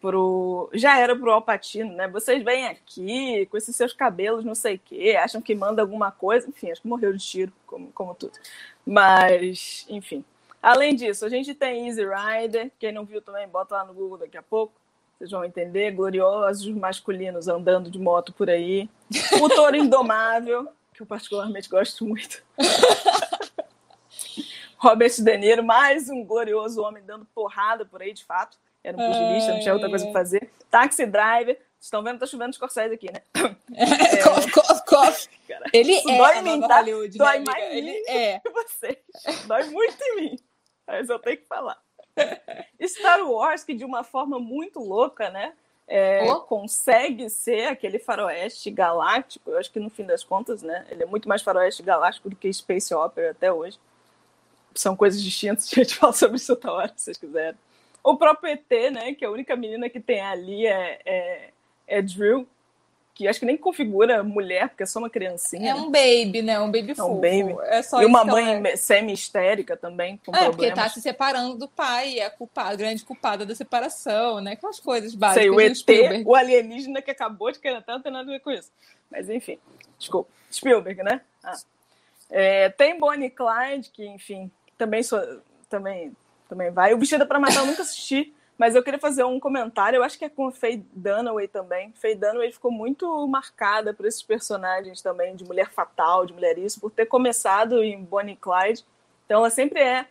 [0.00, 0.70] pro...
[0.72, 2.08] Já era pro Alpatino, né?
[2.08, 6.10] Vocês vêm aqui com esses seus cabelos não sei o quê, acham que manda alguma
[6.10, 6.48] coisa.
[6.48, 8.38] Enfim, acho que morreu de tiro, como, como tudo.
[8.86, 10.24] Mas, enfim.
[10.62, 12.70] Além disso, a gente tem Easy Rider.
[12.78, 14.72] Quem não viu também, bota lá no Google daqui a pouco.
[15.18, 15.92] Vocês vão entender.
[15.92, 18.88] Gloriosos masculinos andando de moto por aí.
[19.40, 22.42] O Touro Indomável, que eu particularmente gosto muito.
[24.76, 28.58] Robert De Niro, mais um glorioso homem dando porrada por aí, de fato.
[28.84, 30.50] Era um pugilista, não tinha outra coisa para fazer.
[30.70, 31.56] Taxi Driver.
[31.56, 32.18] Vocês estão vendo?
[32.18, 33.22] Tá chovendo Scorsese aqui, né?
[33.74, 34.16] É...
[34.22, 35.28] cof, cof, cof.
[35.72, 36.76] Ele é dói em mim, tá?
[36.76, 38.40] Hollywood, dói né, mais em mim é.
[38.40, 38.98] que você.
[39.46, 40.38] Dói muito em mim.
[40.86, 41.78] Mas eu tenho que falar.
[42.86, 45.52] Star Wars, que de uma forma muito louca, né?
[45.88, 46.40] É, oh.
[46.40, 49.50] consegue ser aquele faroeste galáctico.
[49.50, 50.84] Eu acho que no fim das contas, né?
[50.90, 53.78] Ele é muito mais faroeste galáctico do que Space Opera até hoje.
[54.74, 55.70] São coisas distintas.
[55.72, 57.58] A gente fala sobre isso outra hora, se vocês quiserem.
[58.02, 59.14] O próprio ET, né?
[59.14, 61.50] Que a única menina que tem ali é, é,
[61.86, 62.46] é Drill,
[63.16, 65.70] que acho que nem configura mulher, porque é só uma criancinha.
[65.70, 66.60] É um baby, né?
[66.60, 67.56] Um baby é um baby.
[67.62, 68.76] É só e uma mãe é.
[68.76, 70.56] semi-histérica também, com é, problemas.
[70.56, 74.52] porque tá se separando do pai, é a culpada, grande culpada da separação, né?
[74.52, 75.42] Aquelas coisas básicas.
[75.42, 78.50] Sei, o ET, o alienígena que acabou de querer não tem nada a ver com
[78.50, 78.70] isso.
[79.10, 79.58] Mas enfim,
[79.98, 80.30] desculpa.
[80.52, 81.22] Spielberg, né?
[81.42, 81.56] Ah.
[82.28, 85.20] É, tem Bonnie Clyde, que, enfim, também, sou,
[85.70, 86.14] também
[86.48, 86.94] também vai.
[86.94, 89.98] O Vestida para Matar eu nunca assisti, mas eu queria fazer um comentário.
[89.98, 91.92] Eu acho que é com a Faye Dunaway também.
[91.96, 96.80] Faye Dunaway ficou muito marcada por esses personagens também, de mulher fatal, de mulher isso,
[96.80, 98.84] por ter começado em Bonnie e Clyde.
[99.24, 100.06] Então ela sempre é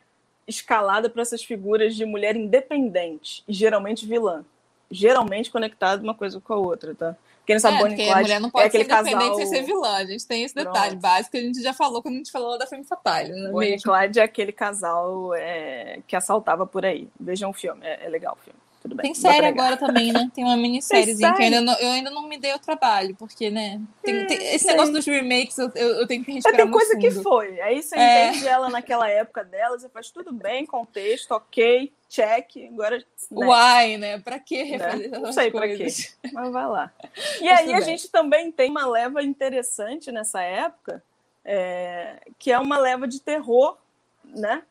[0.47, 4.45] escalada para essas figuras de mulher independente e geralmente vilã.
[4.91, 7.15] Geralmente conectada uma coisa com a outra, tá?
[7.45, 9.35] Quem não sabe, é, Bonnie Clyde a mulher não pode é ser independente casal...
[9.35, 9.95] sem ser vilã.
[9.95, 11.01] A gente tem esse detalhe Pronto.
[11.01, 13.29] básico que a gente já falou quando a gente falou da Femme Fatale.
[13.29, 13.51] Né?
[13.51, 17.07] Bonnie Clyde é aquele casal é, que assaltava por aí.
[17.19, 18.59] Vejam o filme, é, é legal o filme.
[18.85, 19.05] Tudo bem.
[19.05, 20.29] Tem série agora também, né?
[20.31, 23.49] Tem uma minissériezinha que eu ainda, não, eu ainda não me dei o trabalho, porque,
[23.49, 23.81] né?
[24.03, 27.09] Tem, tem, esse negócio dos remakes eu, eu, eu tenho que respirar Tem coisa que
[27.09, 27.59] foi.
[27.61, 28.27] Aí você é.
[28.27, 32.57] entende ela naquela época dela, você faz tudo bem, contexto, ok, check.
[32.71, 32.97] Agora.
[33.31, 33.47] Né?
[33.47, 34.19] Uai, né?
[34.19, 34.69] Pra que né?
[34.69, 35.17] refazer né?
[35.17, 36.11] Não sei coisas?
[36.11, 36.31] pra quê.
[36.35, 36.91] Mas vai lá.
[37.41, 41.01] E aí a gente também tem uma leva interessante nessa época,
[41.43, 43.77] é, que é uma leva de terror,
[44.23, 44.61] né?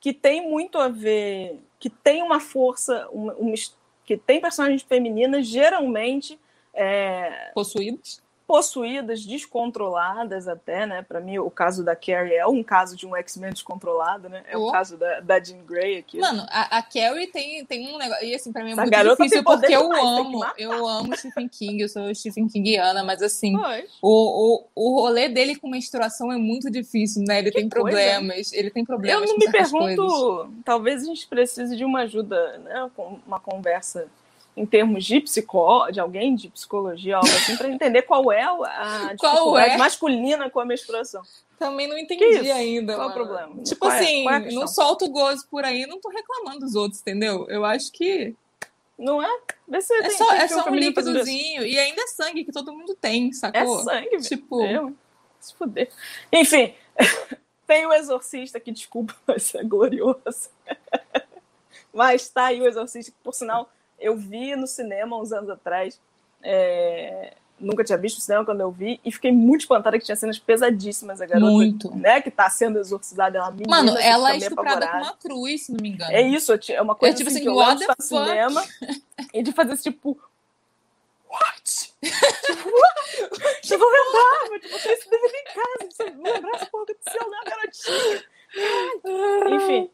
[0.00, 3.54] Que tem muito a ver que tem uma força, uma, uma,
[4.04, 6.38] que tem personagens femininas geralmente
[6.72, 11.02] é, possuídas possuídas, descontroladas até, né?
[11.06, 14.42] Para mim, o caso da Carrie é um caso de um X-Men descontrolado, né?
[14.50, 14.66] É oh.
[14.66, 16.18] o caso da, da Jean Grey aqui.
[16.18, 18.26] Mano, a, a Carrie tem, tem um negócio.
[18.26, 20.44] E assim, pra mim é Essa muito difícil porque eu amo.
[20.58, 23.54] Eu amo Stephen King, eu sou Stephen Kingiana, mas assim,
[24.02, 27.38] o, o, o rolê dele com menstruação é muito difícil, né?
[27.38, 27.84] Ele que tem coisa.
[27.84, 28.52] problemas.
[28.52, 29.22] Ele tem problemas.
[29.22, 30.06] Eu não me pergunto.
[30.08, 30.50] Coisas.
[30.64, 32.90] Talvez a gente precise de uma ajuda, né?
[33.24, 34.08] Uma conversa
[34.60, 39.14] em termos de psicó, de alguém de psicologia, algo assim, para entender qual é a
[39.14, 39.78] dificuldade é?
[39.78, 41.22] masculina com a menstruação.
[41.58, 42.94] Também não entendi ainda.
[42.94, 43.62] Qual é o problema?
[43.62, 43.98] Tipo qual é?
[43.98, 44.52] assim, é?
[44.52, 47.46] não solto gozo por aí, não tô reclamando dos outros, entendeu?
[47.48, 48.34] Eu acho que.
[48.98, 49.40] Não é?
[49.72, 51.64] É só, é só um líquidozinho.
[51.64, 53.80] E ainda é sangue que todo mundo tem, sacou?
[53.80, 54.58] É sangue, tipo.
[55.40, 55.90] Se fuder.
[56.30, 56.74] Enfim,
[57.66, 60.50] tem o Exorcista, que desculpa, mas é glorioso.
[61.94, 66.00] mas tá aí o Exorcista, que por sinal eu vi no cinema uns anos atrás.
[66.42, 67.34] É...
[67.58, 70.38] Nunca tinha visto o cinema quando eu vi e fiquei muito espantada que tinha cenas
[70.38, 71.20] pesadíssimas.
[71.20, 71.94] A garota, muito.
[71.94, 73.68] né, que tá sendo exorcizada, ela menina.
[73.68, 76.10] Mano, ela é estuprada com uma cruz, se não me engano.
[76.10, 78.64] É isso, é uma coisa é, tipo assim, assim, que eu amo no cinema
[79.34, 80.18] e de fazer esse tipo.
[81.28, 81.92] What?
[82.00, 83.70] tipo, what?
[83.70, 87.30] Eu vou lembrar, mas tipo, você se deve em casa, você lembrar essa porra aconteceu,
[87.30, 88.24] né, garotinha?
[89.54, 89.90] Enfim.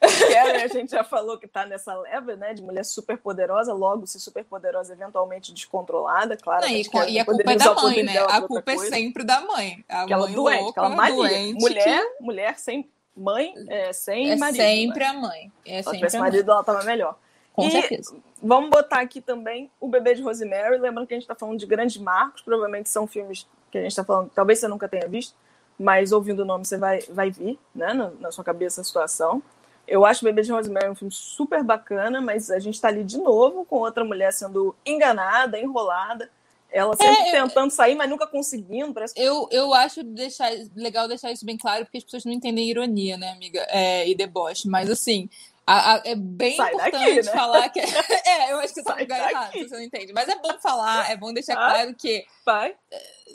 [0.00, 4.06] Karen, a gente já falou que está nessa leva, né, de mulher super poderosa, logo
[4.06, 6.62] se super poderosa, eventualmente descontrolada, claro.
[6.62, 8.18] Não, e, e a culpa é da mãe, né?
[8.18, 9.84] A culpa é sempre da mãe.
[9.88, 11.16] A aquela mãe doente, louca, aquela malia.
[11.16, 12.22] Doente mulher, que...
[12.22, 14.62] mulher sem mãe, é, sem é marido.
[14.62, 15.06] Sempre né?
[15.06, 15.52] a mãe.
[15.64, 17.16] É Se ela marido, ela estava melhor.
[17.52, 18.14] Com E certeza.
[18.42, 20.76] Vamos botar aqui também o Bebê de Rosemary.
[20.76, 23.92] Lembrando que a gente está falando de grandes marcos, provavelmente são filmes que a gente
[23.92, 25.34] está falando, talvez você nunca tenha visto,
[25.78, 29.42] mas ouvindo o nome você vai, vai vir né, na, na sua cabeça a situação.
[29.86, 33.04] Eu acho o Bebê de Rosemary um filme super bacana, mas a gente está ali
[33.04, 36.28] de novo com outra mulher sendo enganada, enrolada.
[36.68, 38.92] Ela sempre É, eu- tentando sair, mas nunca conseguindo.
[38.92, 42.32] Parece que Eu, eu acho deixar, legal deixar isso bem claro, porque as pessoas não
[42.32, 43.64] entendem ironia, né, amiga?
[43.70, 44.68] É, e deboche.
[44.68, 45.30] Mas, assim,
[45.64, 47.32] a- a- é bem Sai daqui, importante né?
[47.32, 47.80] falar que.
[48.26, 49.32] É, eu acho que você tá no lugar daqui.
[49.58, 50.12] errado, você não entende.
[50.12, 51.70] Mas é bom falar, é bom deixar Ah.
[51.70, 52.74] claro que vai.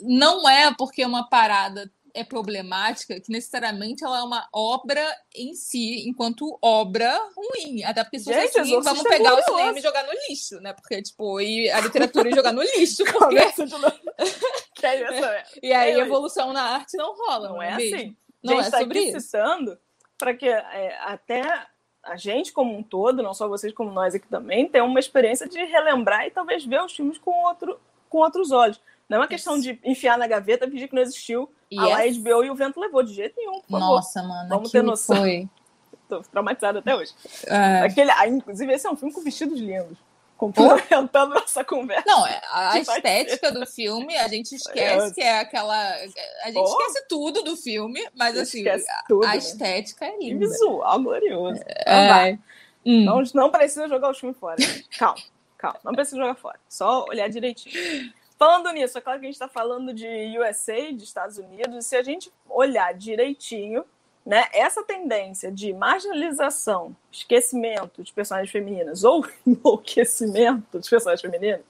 [0.02, 6.08] não é porque uma parada é problemática que necessariamente ela é uma obra em si,
[6.08, 7.82] enquanto obra ruim.
[7.84, 10.72] Até porque se fosse Gente, assim, vamos pegar o cinema e jogar no lixo, né?
[10.72, 13.04] Porque, tipo, e a literatura e jogar no lixo.
[13.12, 13.18] Porque...
[13.18, 13.98] Começa de novo.
[14.74, 15.44] que é isso, é.
[15.62, 17.96] E aí, É, evolução na arte não rola, Não não, é mesmo?
[17.96, 18.16] assim.
[18.42, 19.20] Não gente é tá sobre isso.
[19.20, 19.78] citando
[20.18, 21.66] para que é, até
[22.02, 25.48] a gente como um todo, não só vocês como nós aqui também, tenham uma experiência
[25.48, 28.80] de relembrar e talvez ver os filmes com, outro, com outros olros.
[29.08, 29.64] Não é uma questão Isso.
[29.64, 32.54] de enfiar na gaveta e fingir que não existiu E a é- HBO e o
[32.54, 33.80] vento levou de jeito nenhum, por favor.
[33.80, 35.16] Nossa, mano, Vamos ter noção.
[35.16, 35.48] foi.
[36.08, 37.12] Tô traumatizada até hoje.
[37.46, 39.96] é, Aquele, ah, inclusive, esse é um filme com vestidos lindos.
[40.36, 42.02] Complementando nossa conversa.
[42.06, 45.74] Não, é, a estética do filme, a gente É, esquece que é aquela.
[46.44, 46.64] A gente Oh.
[46.80, 48.64] esquece tudo do filme, mas assim,
[49.08, 49.24] tudo.
[49.24, 49.36] a né?
[49.38, 50.46] estética é E linda.
[50.48, 51.60] visual glorioso.
[51.62, 51.92] Então.
[51.94, 52.38] É.
[52.84, 53.04] Hum.
[53.04, 54.56] Não, não precisa jogar o filme fora.
[54.98, 55.22] Calma,
[55.56, 55.78] calma.
[55.84, 56.58] Não precisa jogar fora.
[56.68, 57.72] Só olhar direitinho.
[58.42, 60.04] Falando nisso, é claro que a gente está falando de
[60.36, 63.84] USA, de Estados Unidos, e se a gente olhar direitinho,
[64.26, 71.60] né, essa tendência de marginalização, esquecimento de personagens femininas ou enlouquecimento de personagens femininas,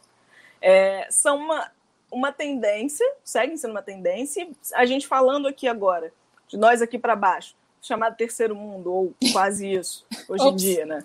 [0.62, 1.70] é, são uma,
[2.10, 6.10] uma tendência, seguem sendo uma tendência, e a gente falando aqui agora,
[6.48, 11.04] de nós aqui para baixo, chamado terceiro mundo, ou quase isso, hoje em dia, né?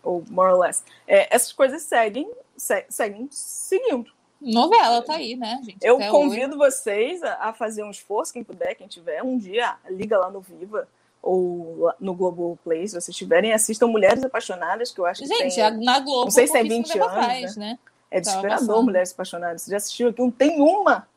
[0.00, 0.84] Ou more or less.
[1.08, 4.16] É, essas coisas seguem, se- seguem seguindo.
[4.40, 5.78] Novela tá aí, né, gente?
[5.82, 10.16] Eu Até convido vocês a, fazer um esforço, quem puder, quem tiver, um dia, liga
[10.18, 10.88] lá no Viva
[11.20, 15.32] ou no Globoplay, se vocês tiverem, assistam Mulheres Apaixonadas, que eu acho hoje.
[15.32, 17.56] que Gente, tem, a- na Globo, não sei se é pouquíssimo 20 tempo anos, atrás,
[17.56, 17.78] né?
[18.10, 18.82] é tava desesperador.
[18.84, 19.62] Mulheres Apaixonadas.
[19.62, 20.30] Você já assistiu aqui?
[20.32, 21.08] Tem uma,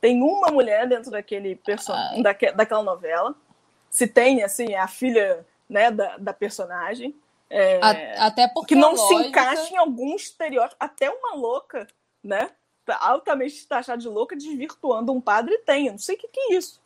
[0.00, 2.12] tem uma mulher dentro daquele perso Ah.
[2.22, 3.34] daque- daquela novela.
[3.90, 7.14] Se tem, assim, é a filha né, da, da personagem.
[7.50, 10.76] É, A- até porque que não a se lógica- encaixa em algum estereótipo.
[10.78, 11.86] Até uma louca,
[12.22, 12.48] né?
[12.96, 15.86] Altamente taxada de louca, desvirtuando um padre tem.
[15.86, 16.80] Eu não sei o que, que é isso.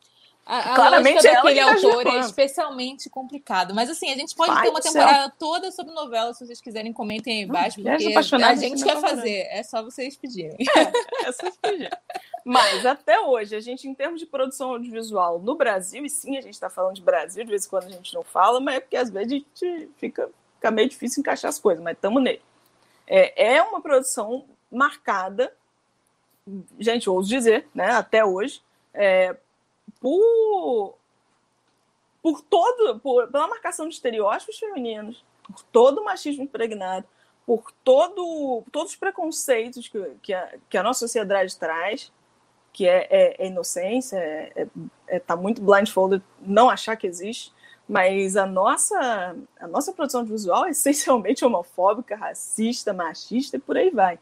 [0.44, 3.74] A, a Claramente lógica é ela daquele que tá autor é especialmente complicado.
[3.74, 4.92] Mas assim, a gente pode ter uma do céu.
[4.92, 8.86] temporada toda sobre novela, se vocês quiserem, comentem aí embaixo, Mulheres porque a gente é
[8.86, 10.56] quer fazer, é só vocês pedirem.
[11.24, 11.90] Essa é
[12.44, 16.40] Mas até hoje, a gente, em termos de produção audiovisual no Brasil, e sim, a
[16.40, 18.80] gente está falando de Brasil, de vez em quando a gente não fala, mas é
[18.80, 22.42] porque às vezes a gente fica, fica meio difícil encaixar as coisas, mas estamos nele.
[23.06, 25.52] É, é uma produção marcada,
[26.78, 29.36] gente, ouso dizer, né, até hoje, é,
[30.00, 30.94] por,
[32.22, 37.06] por todo, por, pela marcação de estereótipos femininos, por todo o machismo impregnado,
[37.46, 42.12] por todo, todos os preconceitos que, que, a, que a nossa sociedade traz,
[42.72, 44.66] que é, é, é inocência, é, é,
[45.08, 47.52] é tá muito blindfolded, não achar que existe,
[47.88, 53.90] mas a nossa, a nossa produção visual é essencialmente homofóbica, racista, machista e por aí
[53.90, 54.18] vai.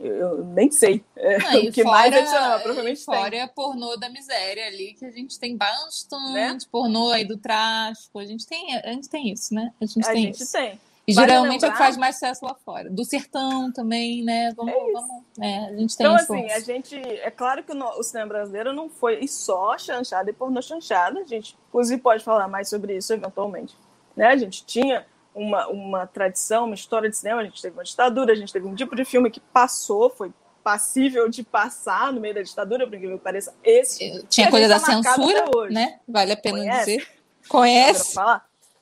[0.00, 3.30] Eu, eu nem sei é, e o que mais fora- adicionar, mas provavelmente e fora
[3.30, 3.40] tem.
[3.40, 6.58] é pornô da miséria ali, que a gente tem bastante Né?
[6.70, 8.18] pornô aí do tráfico.
[8.18, 9.72] A gente tem, a gente tem isso, né?
[9.80, 10.52] A gente A tem gente isso.
[10.52, 10.80] tem.
[11.06, 12.90] E Vale geralmente é o que faz mais sucesso lá fora.
[12.90, 14.52] Do sertão também, né?
[14.54, 15.22] Vamos, É vamos.
[15.40, 16.94] É, a gente tem Então, assim, a gente.
[16.96, 21.20] É claro que o, o cinema brasileiro não foi só chanchada e pornô chanchada.
[21.20, 23.74] A gente, inclusive, pode falar mais sobre isso eventualmente.
[24.14, 24.26] Né?
[24.26, 25.06] A gente tinha
[25.38, 28.66] uma, uma tradição, uma história de cinema, a gente teve uma ditadura, a gente teve
[28.66, 30.32] um tipo de filme que passou, foi
[30.64, 33.54] passível de passar no meio da ditadura, por incrível que pareça.
[33.62, 34.26] Esse.
[34.28, 36.00] Tinha a coisa da tá censura, né?
[36.06, 36.96] Vale a pena Conhece?
[36.96, 37.08] dizer.
[37.48, 38.16] Conhece?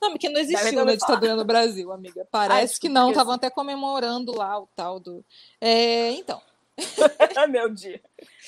[0.01, 2.27] Não, porque não existiu na ditadura no Brasil, amiga.
[2.29, 5.23] Parece Acho que que não, estavam até comemorando lá o tal do.
[5.61, 6.41] É, então.
[7.49, 8.01] Meu dia.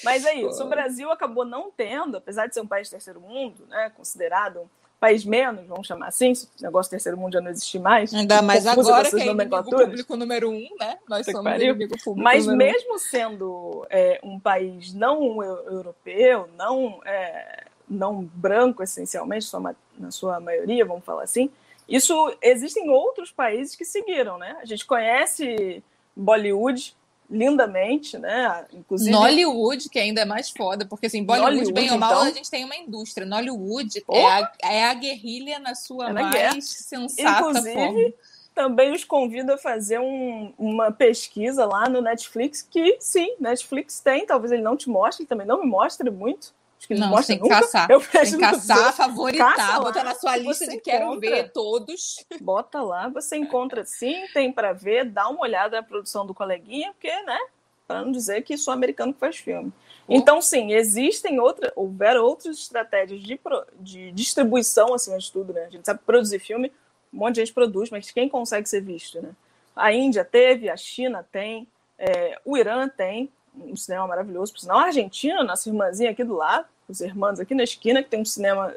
[0.04, 0.58] Mas é isso.
[0.58, 0.66] Pô.
[0.66, 4.79] O Brasil acabou não tendo, apesar de ser um país terceiro mundo, né, considerado um
[5.00, 8.14] país menos, vamos chamar assim, se o negócio terceiro mundo já não existir mais.
[8.14, 10.98] Ainda mais agora que é inimigo público número um, né?
[11.08, 12.74] Nós que somos inimigo público Mas número um.
[12.74, 20.12] mesmo sendo é, um país não eu- europeu, não, é, não branco essencialmente, sua na
[20.12, 21.50] sua maioria, vamos falar assim,
[21.88, 24.58] isso existem outros países que seguiram, né?
[24.62, 25.84] A gente conhece
[26.16, 26.96] Bollywood
[27.30, 28.66] lindamente, né?
[28.74, 32.24] Inclusive Nollywood, que ainda é mais foda, porque assim, Bollywood, Nollywood, bem ou mal, então?
[32.24, 33.26] a gente tem uma indústria.
[33.26, 34.52] Nollywood é Porra!
[34.64, 36.62] a, é a guerrilha na sua É na mais guerra.
[36.62, 38.14] sensata Inclusive, forma.
[38.56, 44.26] também os convido a fazer um, uma pesquisa lá no Netflix, que sim, Netflix tem,
[44.26, 46.54] talvez ele não te mostre, também não me mostre muito.
[46.80, 47.62] Acho que não, mostra tem que nunca.
[47.62, 47.92] caçar.
[47.92, 51.20] Eu tem que caçar, favoritar, caça botar na sua lista de quero encontra.
[51.30, 52.26] ver todos.
[52.40, 56.92] Bota lá, você encontra sim, tem para ver, dá uma olhada na produção do coleguinha,
[56.94, 57.38] porque, né?
[57.86, 59.74] Para não dizer que sou americano que faz filme.
[60.08, 65.66] Então, sim, existem outras, houveram outras estratégias de, pro- de distribuição, acima de tudo, né?
[65.66, 66.72] A gente sabe produzir filme,
[67.14, 69.32] um monte de gente produz, mas quem consegue ser visto, né?
[69.76, 74.80] A Índia teve, a China tem, é, o Irã tem um cinema maravilhoso, por sinal,
[74.80, 78.26] a Argentina, nossa irmãzinha aqui do lado, os irmãos aqui na esquina, que tem um
[78.26, 78.74] cinema,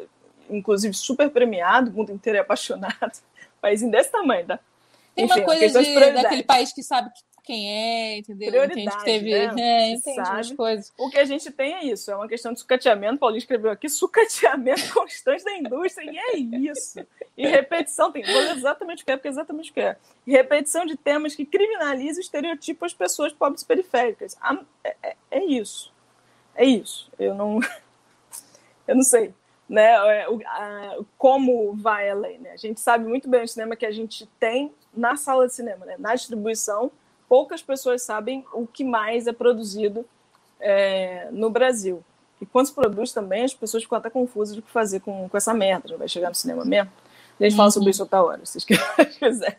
[0.50, 3.20] inclusive, super premiado, o mundo inteiro é apaixonado.
[3.60, 4.58] Paísinho desse tamanho, tá?
[5.14, 7.10] Tem Enfim, uma coisa questão de daquele país que sabe
[7.42, 8.50] quem é, entendeu?
[8.50, 9.30] Prioridade, Entende que teve.
[9.30, 9.44] né?
[9.44, 10.56] É, Que entende umas sabe.
[10.56, 10.92] coisas.
[10.98, 13.18] O que a gente tem é isso, é uma questão de sucateamento.
[13.18, 17.04] Paulinho escreveu aqui, sucateamento constante da indústria, e é isso.
[17.36, 19.96] E repetição, tem, vou exatamente o que é, porque é exatamente o que é.
[20.26, 24.36] Repetição de temas que criminalizam e estereotipam as pessoas pobres periféricas.
[24.40, 25.92] Ah, É, é- é isso.
[26.54, 27.10] É isso.
[27.18, 27.58] Eu não.
[28.86, 29.32] Eu não sei.
[29.68, 29.84] Né,
[30.22, 32.36] é, o- a- como vai a lei.
[32.38, 32.50] Né?
[32.50, 35.86] A gente sabe muito bem o cinema que a gente tem na sala de cinema,
[35.86, 35.96] né?
[35.98, 36.90] na distribuição.
[37.32, 40.04] Poucas pessoas sabem o que mais é produzido
[40.60, 42.04] é, no Brasil.
[42.38, 45.36] E quando se produz também, as pessoas ficam até confusas do que fazer com, com
[45.38, 45.88] essa merda.
[45.88, 46.92] Já vai chegar no cinema mesmo?
[47.40, 48.78] A gente fala sobre isso outra hora, se vocês
[49.18, 49.56] quiserem.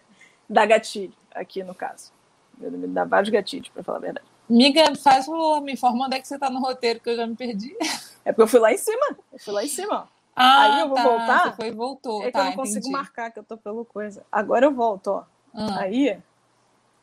[0.47, 2.11] Dá gatilho, aqui no caso.
[2.59, 4.27] Me dá vários gatilhos, para falar a verdade.
[4.47, 5.59] Miga, faz o.
[5.61, 7.75] Me informa onde é que você tá no roteiro, que eu já me perdi.
[8.23, 9.17] É porque eu fui lá em cima.
[9.31, 9.95] Eu fui lá em cima.
[9.95, 10.03] ó.
[10.35, 11.43] Ah, Aí eu vou tá, voltar?
[11.49, 12.21] Você foi e voltou.
[12.21, 12.91] É que tá, eu não consigo entendi.
[12.91, 14.23] marcar, que eu tô pelo coisa.
[14.31, 15.23] Agora eu volto, ó.
[15.55, 16.19] Ah, Aí,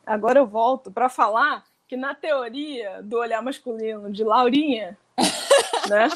[0.05, 4.97] agora eu volto para falar que na teoria do olhar masculino de Laurinha,
[5.89, 6.09] né?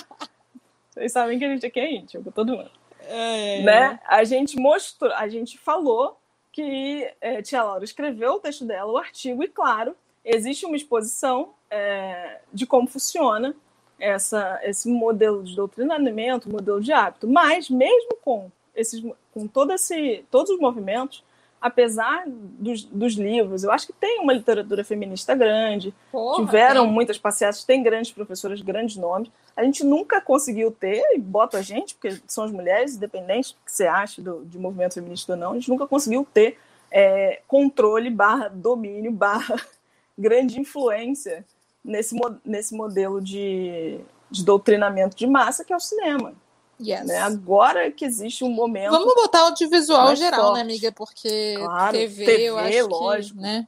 [0.90, 2.72] Vocês sabem que a gente aqui é íntimo, todo mundo.
[3.08, 4.00] é, né?
[4.06, 6.18] A gente mostrou, a gente falou
[6.52, 9.94] que é, Tia Laura escreveu o texto dela, o artigo, e claro,
[10.24, 13.54] existe uma exposição é, de como funciona
[14.00, 17.28] essa, esse modelo de doutrinamento, modelo de hábito.
[17.28, 21.24] Mas mesmo com esses, com todo esse, todos os movimentos,
[21.66, 26.94] apesar dos, dos livros, eu acho que tem uma literatura feminista grande, porra, tiveram tem.
[26.94, 29.32] muitas passeatas, tem grandes professoras, grandes nomes.
[29.58, 33.66] A gente nunca conseguiu ter, e bota a gente, porque são as mulheres, independente do
[33.66, 36.60] que você acha do, de movimento feminista ou não, a gente nunca conseguiu ter
[36.92, 39.60] é, controle barra domínio barra
[40.16, 41.44] grande influência
[41.84, 46.32] nesse, nesse modelo de, de doutrinamento de massa que é o cinema.
[46.80, 47.06] Yes.
[47.06, 47.18] Né?
[47.20, 48.92] Agora que existe um momento.
[48.92, 50.62] Vamos botar audiovisual geral, né, forte.
[50.62, 50.92] amiga?
[50.92, 53.38] Porque Claro, TV, TV, eu acho lógico.
[53.38, 53.68] que, né?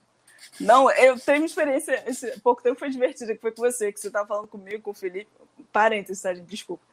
[0.60, 2.04] Não, eu tenho uma experiência.
[2.08, 4.91] Esse pouco tempo foi divertida, que foi com você, que você estava falando comigo, com
[4.91, 5.30] o Felipe.
[5.72, 6.48] Parênteses, tá, gente?
[6.48, 6.84] Desculpa.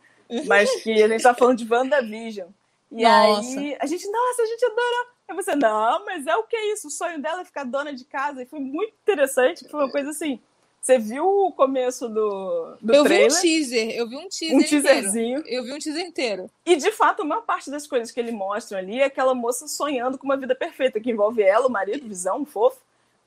[0.47, 2.49] Mas que a gente estava falando de WandaVision.
[2.91, 3.59] E Nossa.
[3.59, 5.07] aí a gente, nossa, a gente adora.
[5.27, 6.89] Aí você, não, mas é o que é isso?
[6.89, 8.43] O sonho dela é ficar dona de casa.
[8.43, 10.39] E foi muito interessante, foi uma coisa assim.
[10.85, 13.33] Você viu o começo do, do Eu vi trailer?
[13.33, 14.83] um teaser, eu vi um teaser um inteiro.
[14.83, 15.43] teaserzinho.
[15.47, 16.51] Eu vi um teaser inteiro.
[16.67, 19.67] E, de fato, a maior parte das coisas que ele mostra ali é aquela moça
[19.67, 22.77] sonhando com uma vida perfeita, que envolve ela, o marido, visão, um fofo,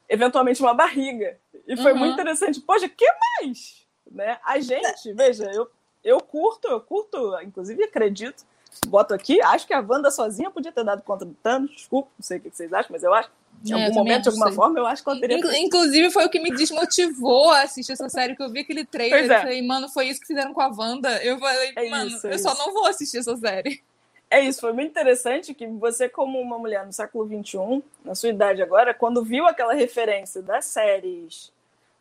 [0.08, 1.36] eventualmente uma barriga.
[1.67, 1.98] E foi Uhum.
[1.98, 2.62] muito interessante.
[2.62, 3.08] Poxa, que
[3.41, 3.84] mais?
[4.12, 4.38] Né?
[4.46, 5.67] A gente, veja, eu,
[6.04, 8.46] eu curto, eu curto, inclusive acredito,
[8.86, 12.24] boto aqui, acho que a Wanda sozinha podia ter dado conta do Thanos, desculpa, não
[12.24, 13.32] sei o que vocês acham, mas eu acho.
[13.65, 16.30] Em algum momento, de alguma forma, eu acho que ela teria Inclu- Inclusive, foi o
[16.30, 19.38] que me desmotivou a assistir essa série, que eu vi aquele trailer Pois é.
[19.38, 21.22] e falei, mano, foi isso que fizeram com a Wanda.
[21.24, 22.58] Eu falei, É mano, isso, é eu só isso.
[22.65, 23.82] não vou assistir essa série.
[24.30, 28.30] É isso, foi muito interessante que você, como uma mulher no século XXI, na sua
[28.30, 31.52] idade agora, quando viu aquela referência das séries,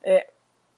[0.02, 0.26] é,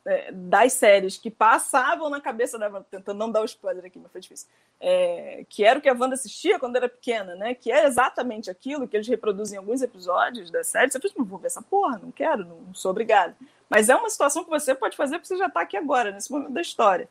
[0.09, 3.99] é, das séries que passavam na cabeça da Wanda, tentando não dar o spoiler aqui,
[3.99, 4.49] mas foi difícil,
[4.81, 7.55] é, que era o que a Wanda assistia quando era pequena, né?
[7.55, 10.91] Que é exatamente aquilo que eles reproduzem em alguns episódios da série.
[10.91, 13.37] Você fala, não vou ver essa porra, não quero, não sou obrigada.
[13.69, 16.33] Mas é uma situação que você pode fazer porque você já está aqui agora, nesse
[16.33, 17.07] momento da história.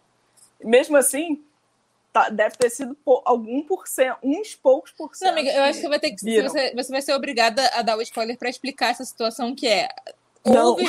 [0.59, 1.43] Mesmo assim,
[2.11, 5.28] tá- deve ter sido algum por cento, uns poucos por cento.
[5.28, 6.41] Não, amiga, eu acho que vai ter que.
[6.41, 9.88] Você, você vai ser obrigada a dar o spoiler pra explicar essa situação que é.
[10.43, 10.69] Não.
[10.69, 10.86] Houve.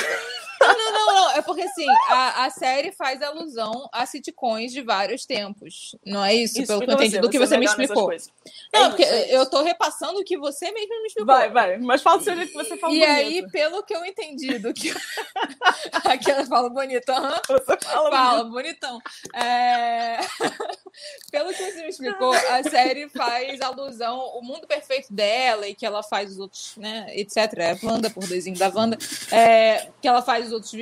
[1.13, 1.31] Não.
[1.33, 5.95] É porque assim, a, a série faz alusão a sitcoms de vários tempos.
[6.05, 8.05] Não é isso, pelo que eu explica entendi, do que você é me explicou.
[8.07, 8.31] coisas.
[8.73, 9.33] Não, É porque isso, é isso.
[9.35, 11.35] eu tô repassando o que você mesmo me explicou.
[11.35, 11.79] Vai, vai.
[11.79, 13.11] Mas fala do seu jeito que você fala E bonito.
[13.17, 14.93] aí, pelo que eu entendi do que.
[16.05, 17.41] Aquela fala bonita, aham.
[17.49, 18.53] Você fala, Fala, bonito.
[18.53, 19.01] bonitão.
[19.35, 20.19] É,
[21.31, 25.87] Pelo que você me explicou, a série faz alusão ao mundo perfeito dela e que
[25.87, 27.37] ela faz os outros, né, etc.
[27.59, 28.99] É a Wanda, por desenho da Wanda,
[29.31, 30.73] é, que ela faz os outros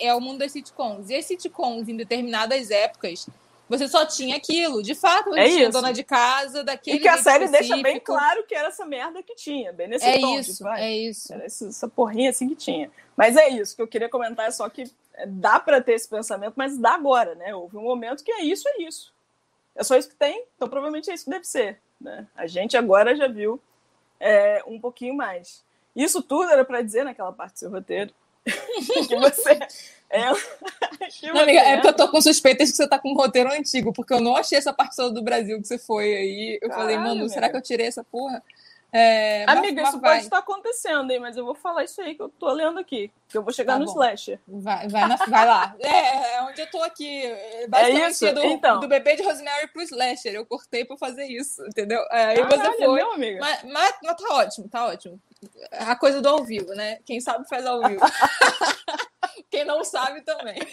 [0.00, 1.10] é o mundo das sitcoms.
[1.10, 3.28] E as sitcoms, em determinadas épocas,
[3.68, 4.82] você só tinha aquilo.
[4.82, 5.72] De fato, você É tinha isso.
[5.72, 8.06] dona de casa daquele E que a série deixa bem específico.
[8.14, 10.82] claro que era essa merda que tinha, bem nesse É tom, isso, tipo, vai.
[10.82, 11.32] é isso.
[11.32, 12.90] Era essa, essa porrinha assim que tinha.
[13.16, 16.08] Mas é isso que eu queria comentar, é só que é, dá para ter esse
[16.08, 17.54] pensamento, mas dá agora, né?
[17.54, 19.12] Houve um momento que é isso, é isso.
[19.74, 21.78] É só isso que tem, então provavelmente é isso que deve ser.
[22.00, 22.26] Né?
[22.36, 23.60] A gente agora já viu
[24.18, 25.62] é, um pouquinho mais.
[25.94, 28.12] Isso tudo era para dizer naquela parte do seu roteiro
[29.08, 29.58] que você.
[30.10, 30.22] É,
[31.20, 33.14] que Não, amiga, é é- porque eu tô com suspeitas que você tá com um
[33.14, 36.58] roteiro antigo, porque eu não achei essa parte toda do Brasil que você foi aí.
[36.62, 38.42] Eu falei, mano, será que eu tirei essa porra?
[38.90, 41.20] É, Amiga, mas isso vai, pode estar acontecendo, hein?
[41.20, 43.12] Mas eu vou falar isso aí que eu tô lendo aqui.
[43.28, 43.92] Que eu vou chegar Tá no bom.
[43.92, 44.40] slasher.
[44.48, 45.76] Vai, vai, na- vai lá.
[45.80, 47.22] É, é onde eu tô aqui.
[47.68, 48.32] Basicamente, isso?
[48.34, 48.80] do, Então.
[48.80, 50.32] do bebê de Rosemary pro Slasher.
[50.34, 52.00] Eu cortei pra fazer isso, entendeu?
[52.10, 52.94] É, Aí você foi.
[52.94, 53.40] meu amigo.
[53.40, 55.20] Mas, mas, mas tá ótimo, tá ótimo.
[55.72, 56.98] A coisa do ao vivo, né?
[57.04, 58.00] Quem sabe faz ao vivo.
[59.50, 60.56] Quem não sabe também.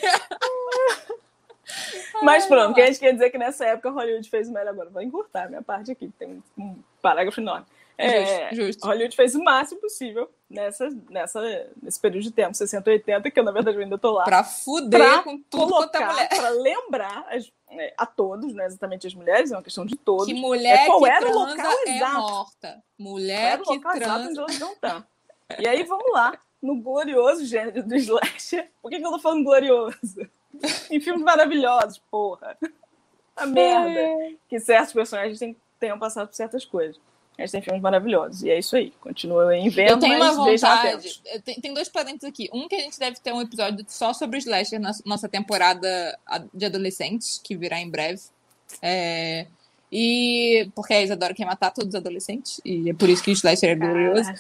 [2.22, 4.70] Mas pronto, vamos que a gente quer dizer que nessa época Hollywood fez o melhor
[4.70, 4.90] agora.
[4.90, 7.66] Vou encurtar a minha parte aqui, tem um parágrafo enorme.
[7.98, 8.86] É, Justo, justo.
[8.88, 11.42] Hollywood fez o máximo possível nessa, nessa,
[11.82, 14.24] nesse período de tempo, 60, 80, que eu, na verdade, eu ainda tô lá.
[14.26, 16.30] Pra fuder Pra com tudo quanto é colocar, mulher.
[16.30, 19.96] para lembrar as- é, a todos, não é exatamente as mulheres, é uma questão de
[19.96, 20.26] todos.
[20.26, 22.20] Que mulher É, qual que era o local é exato?
[22.22, 22.68] morta.
[22.72, 24.30] Qual Mulher era o local exato transa.
[24.30, 25.06] onde elas não estão.
[25.60, 28.70] E aí, vamos lá, no glorioso gênero do slasher.
[28.82, 30.28] Por que, que eu tô falando glorioso?
[30.92, 32.58] em filmes maravilhosos, porra.
[33.36, 34.36] A merda.
[34.50, 37.00] Que certos personagens têm- tenham passado por certas coisas.
[37.38, 38.44] Mas tem filmes maravilhosos.
[38.44, 38.92] E é isso aí.
[39.02, 41.22] Continua em vendo, Eu tenho uma vontade.
[41.44, 42.50] tenho- Tem dois parênteses aqui.
[42.54, 46.18] Um que a gente deve ter um episódio só sobre slasher na nossa temporada
[46.54, 48.22] de adolescentes, que virá em breve.
[48.82, 49.48] É,
[49.92, 53.34] E porque a Isadora quer matar todos os adolescentes, e é por isso que o
[53.34, 54.32] slasher é glorioso.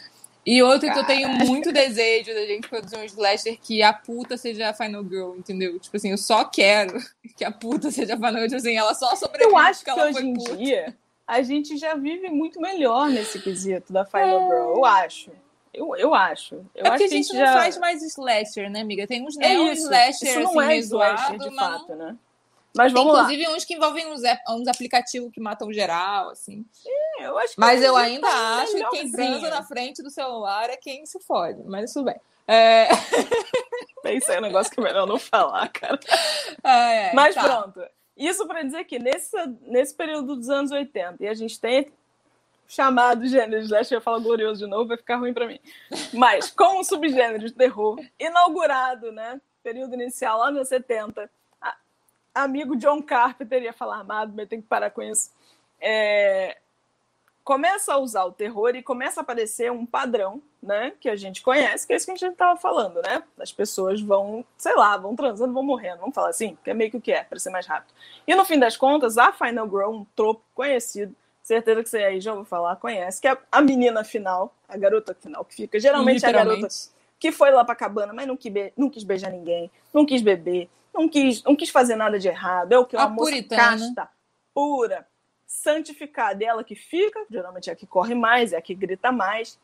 [0.45, 4.37] E outro que eu tenho muito desejo da gente produzir um slasher que a puta
[4.37, 5.79] seja a Final Girl, entendeu?
[5.79, 6.99] Tipo assim, eu só quero
[7.37, 9.99] que a puta seja a Final Girl, assim, ela só sobrevive Eu acho que porque
[9.99, 10.57] ela hoje foi em puta.
[10.57, 10.95] dia
[11.27, 14.75] a gente já vive muito melhor nesse quesito da Final Girl.
[14.77, 15.31] Eu acho.
[15.73, 16.55] Eu, eu acho.
[16.73, 17.45] Eu É acho porque a que gente já...
[17.45, 19.05] não faz mais slasher, né, amiga?
[19.05, 19.83] Tem uns É isso.
[19.83, 22.15] slasher, Isso não assim, é slasher de mas fato, né?
[22.77, 23.23] Mas Tem, vamos lá.
[23.23, 26.65] inclusive uns que envolvem uns, uns aplicativos que matam geral, assim.
[27.19, 30.69] Eu acho que Mas eu tá ainda acho que quem transa na frente do celular
[30.69, 31.61] é quem se fode.
[31.65, 32.19] Mas tudo bem.
[32.47, 32.87] É...
[34.13, 35.99] Isso é um negócio que é melhor não falar, cara.
[36.63, 37.43] é, Mas tá.
[37.43, 37.81] pronto.
[38.15, 41.91] Isso para dizer que nesse, nesse período dos anos 80, e a gente tem
[42.67, 45.59] chamado gênero de eu falo glorioso de novo, vai ficar ruim para mim.
[46.13, 49.39] Mas com o subgênero de terror inaugurado, né?
[49.61, 51.29] Período inicial lá nos 70,
[51.61, 51.77] a-
[52.33, 55.31] amigo John Carpenter ia falar armado, mas tem que parar com isso.
[55.79, 56.57] É,
[57.45, 61.43] começa a usar o terror e começa a aparecer um padrão, né, que a gente
[61.43, 63.21] conhece, que é isso que a gente estava falando, né?
[63.39, 66.89] As pessoas vão, sei lá, vão transando, vão morrendo, vamos falar assim, que é meio
[66.89, 67.93] que o que é, para ser mais rápido.
[68.27, 72.19] E no fim das contas, a Final Girl, um tropo conhecido, certeza que você aí
[72.19, 76.25] já ouviu falar, conhece, que é a menina final, a garota final que fica, geralmente
[76.25, 76.67] é a garota
[77.19, 78.39] que foi lá pra cabana, mas não
[78.75, 82.71] não quis beijar ninguém, não quis beber, não quis, não quis fazer nada de errado.
[82.71, 82.95] É o que?
[82.95, 83.61] A Uma moça puritana.
[83.61, 84.09] casta,
[84.51, 85.07] pura,
[85.45, 86.43] santificada.
[86.43, 89.59] É ela que fica, geralmente é a que corre mais, é a que grita mais.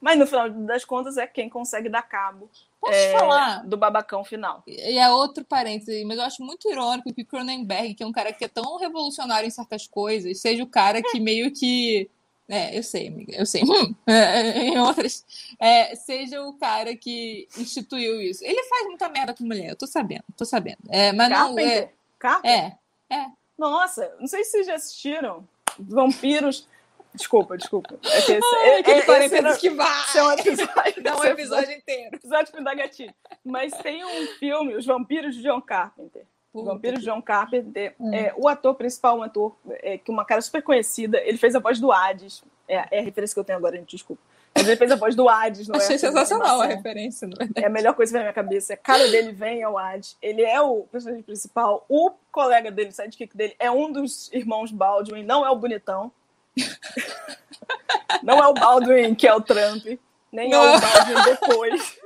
[0.00, 2.48] Mas no final das contas é quem consegue dar cabo
[2.80, 3.66] Posso é, falar?
[3.66, 4.62] do babacão final.
[4.66, 8.32] E é outro parêntese, mas eu acho muito irônico que Cronenberg, que é um cara
[8.32, 12.08] que é tão revolucionário em certas coisas, seja o cara que meio que.
[12.48, 13.62] É, eu sei, amiga, eu sei.
[13.62, 15.24] Hum, é, em outras.
[15.60, 18.42] é, seja o cara que instituiu isso.
[18.42, 20.78] Ele faz muita merda com mulher, eu tô sabendo, tô sabendo.
[20.88, 21.58] É, mas não.
[21.58, 21.94] É, Carpenter.
[22.18, 22.78] Carpenter?
[23.10, 23.26] é,
[23.60, 25.46] Nossa, não sei se vocês já assistiram
[25.78, 26.66] Vampiros.
[27.14, 27.98] Desculpa, desculpa.
[28.04, 30.00] É que esse, Ai, é, aquele é, esse parênteses era- que vai!
[30.04, 31.02] esse é um episódio.
[31.02, 32.16] Dá um é episódio inteiro.
[32.16, 33.14] episódio que dá gatilho.
[33.44, 36.22] Mas tem um filme, Os Vampiros de John Carpenter.
[36.52, 37.94] Puta Vampiros de John Carpenter.
[38.00, 38.14] Hum.
[38.14, 41.58] É, o ator principal, um ator é, que uma cara super conhecida, ele fez a
[41.58, 42.42] voz do Hades.
[42.66, 44.22] É, é a referência que eu tenho agora, gente, desculpa.
[44.54, 45.98] Mas ele fez a voz do Hades, não Achei é?
[45.98, 46.76] filme de sensacional a animação.
[46.76, 47.62] referência, não é?
[47.62, 48.74] É a melhor coisa que vem na minha cabeça.
[48.74, 50.16] A cara dele vem ao Hades.
[50.20, 51.84] Ele é o personagem principal.
[51.88, 55.22] O colega dele, o sidekick dele, é um dos irmãos Baldwin.
[55.22, 56.10] Não é o bonitão.
[58.22, 59.84] não é o Baldwin que é o Trump.
[60.32, 60.76] Nem é Não.
[60.76, 61.98] o Baldwin depois.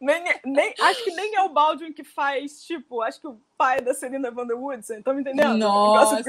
[0.00, 3.80] nem, nem, acho que nem é o Baldwin que faz, tipo, acho que o pai
[3.80, 4.98] da Serena Van der Woodsen.
[4.98, 5.56] Estão me entendendo?
[5.56, 6.20] Nossa.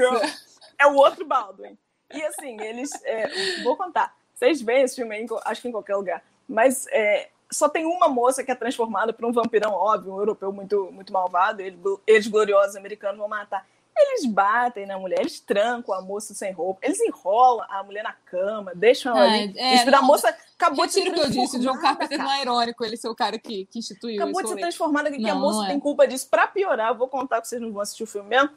[0.78, 1.76] É o outro Baldwin.
[2.12, 2.90] E assim, eles.
[3.04, 4.14] é, vou contar.
[4.34, 6.22] Vocês veem esse filme aí, acho que em qualquer lugar.
[6.48, 10.52] Mas é, só tem uma moça que é transformada por um vampirão, óbvio, um europeu
[10.52, 11.62] muito, muito malvado.
[11.62, 13.66] Ele, eles, gloriosos americanos, vão matar.
[13.96, 18.12] Eles batem na mulher, eles trancam a moça sem roupa, eles enrolam a mulher na
[18.12, 19.56] cama, deixam ela ali.
[19.56, 21.66] É, Isso, não, a moça acabou de se Retiro o que eu disse, o John
[21.74, 24.54] transformar, Carpenter não é irônico, ele ser o cara que, que instituiu Acabou de ser
[24.54, 24.62] rolê.
[24.62, 25.68] transformada aqui, que a Não, moça não é.
[25.68, 26.28] tem culpa disso.
[26.28, 28.50] Pra piorar, eu vou contar que vocês não vão assistir o filme mesmo.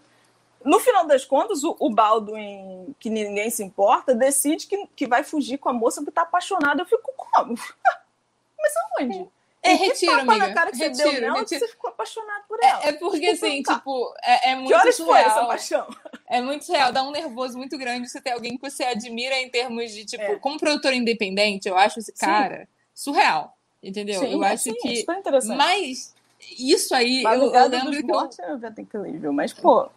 [0.64, 5.24] No final das contas, o, o Baldwin, que ninguém se importa, decide que, que vai
[5.24, 6.80] fugir com a moça porque tá apaixonado.
[6.82, 7.54] Eu fico como?
[8.60, 9.28] Mas aonde?
[9.64, 10.48] É, E que retiro, tapa amiga.
[10.48, 11.60] na cara que você deu Retiro, nela retiro.
[11.60, 12.84] que você ficou apaixonado por ela.
[12.84, 13.76] É porque, assim, Tá.
[13.76, 15.48] tipo, é, é que muito horas foi essa surreal.
[15.48, 15.88] paixão?
[16.28, 19.50] É muito real, dá um nervoso muito grande você ter alguém que você admira em
[19.50, 20.36] termos de, tipo, É.
[20.38, 22.26] como produtor independente, eu acho esse Sim.
[22.26, 23.58] cara surreal.
[23.82, 24.20] Entendeu?
[24.20, 24.98] Sim, eu é, acho sim, que.
[24.98, 25.58] super interessante.
[25.58, 26.16] Mas
[26.58, 28.46] isso aí, eu, eu lembro que eu.
[28.46, 29.90] é Event incrível, mas, pô,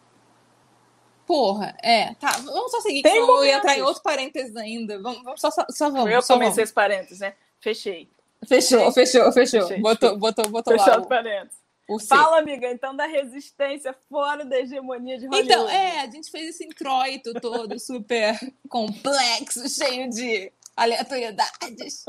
[1.31, 2.13] Porra, é.
[2.15, 3.55] Tá, vamos só seguir, Tem que eu ia momentos.
[3.55, 5.01] entrar em outro parênteses ainda.
[5.01, 6.11] Vamos, vamos só, só, só vamos.
[6.11, 6.63] eu só comecei vamos.
[6.63, 7.33] esse parênteses, né?
[7.61, 8.09] Fechei.
[8.45, 9.61] Fechou, fechou, fechou.
[9.61, 9.81] Fechei.
[9.81, 11.57] Botou, botou, botou lá Fechado o, parênteses.
[12.05, 15.53] Fala, amiga, então da resistência fora da hegemonia de Hollywood.
[15.53, 22.03] Então, é, a gente fez esse introito todo super complexo, cheio de aleatoriedades.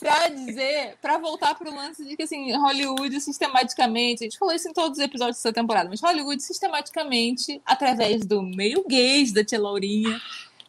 [0.00, 4.68] Pra dizer, pra voltar pro lance de que, assim, Hollywood sistematicamente, a gente falou isso
[4.68, 9.60] em todos os episódios dessa temporada, mas Hollywood sistematicamente, através do meio gays da tia
[9.60, 10.20] Laurinha,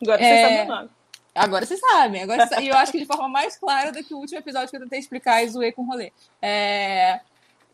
[0.01, 0.27] Agora É.
[0.27, 0.89] vocês sabem o nome.
[1.33, 2.23] Agora vocês sabem.
[2.23, 4.75] Agora, e eu acho que de forma mais clara do que o último episódio que
[4.75, 6.11] eu tentei explicar e zoei com o rolê.
[6.41, 7.21] É,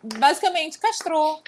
[0.04, 1.42] basicamente, castrou.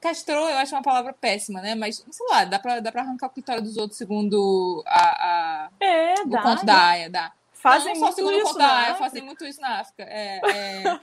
[0.00, 1.74] Castrou, eu acho uma palavra péssima, né?
[1.74, 5.68] Mas, sei lá, dá pra, dá pra arrancar o clitório dos outros segundo a, a-
[5.80, 6.42] É, o dá.
[6.42, 7.32] conto da Aya, dá.
[7.64, 8.94] Fazem não muito isso, Aya, né?
[9.00, 10.02] fazem muito isso na África.
[10.02, 11.00] É, é,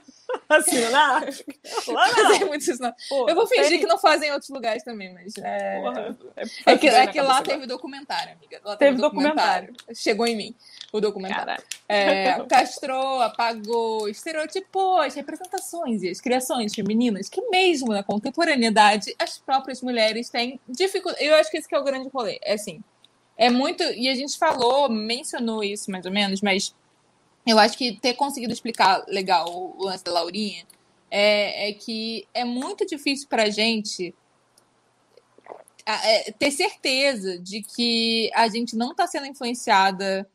[0.48, 1.58] Assim, na África.
[1.88, 2.14] Lá não.
[2.14, 2.94] fazem muito isso na...
[3.08, 5.34] Pô, Eu vou fingir tem- que não fazem em outros lugares também, mas...
[5.38, 6.16] É, Porra,
[6.64, 8.60] é que, é na que lá cabeça teve documentário, amiga.
[8.64, 9.74] Lá Teve documentário.
[9.92, 10.54] Chegou em mim
[10.92, 11.64] o documentário.
[11.88, 19.36] É, castrou, apagou, estereotipou as representações e as criações femininas que mesmo na contemporaneidade as
[19.36, 21.24] próprias mulheres têm dificuldade.
[21.24, 22.38] Eu acho que esse que é o grande rolê.
[22.40, 22.84] É assim,
[23.46, 23.82] é muito...
[23.82, 26.74] E a gente falou, mencionou isso mais ou menos, mas
[27.46, 30.64] eu acho que ter conseguido explicar legal o lance da Laurinha
[31.10, 34.14] é, é que é muito difícil gente
[35.84, 40.28] a- é, ter certeza de que a gente não está sendo influenciada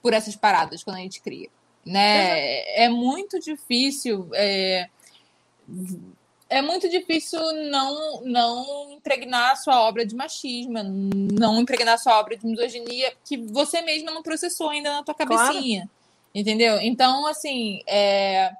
[0.00, 1.48] por essas paradas quando a gente cria.
[1.84, 2.84] Né?
[2.84, 4.28] É muito difícil.
[4.32, 4.88] É,
[6.48, 7.40] é muito difícil
[7.70, 10.78] não, não impregnar a sua obra de machismo,
[11.32, 15.14] não impregnar a sua obra de misoginia que você mesma não processou ainda na tua
[15.14, 15.88] cabecinha.
[16.34, 16.78] Entendeu?
[16.80, 18.52] Então, assim, é,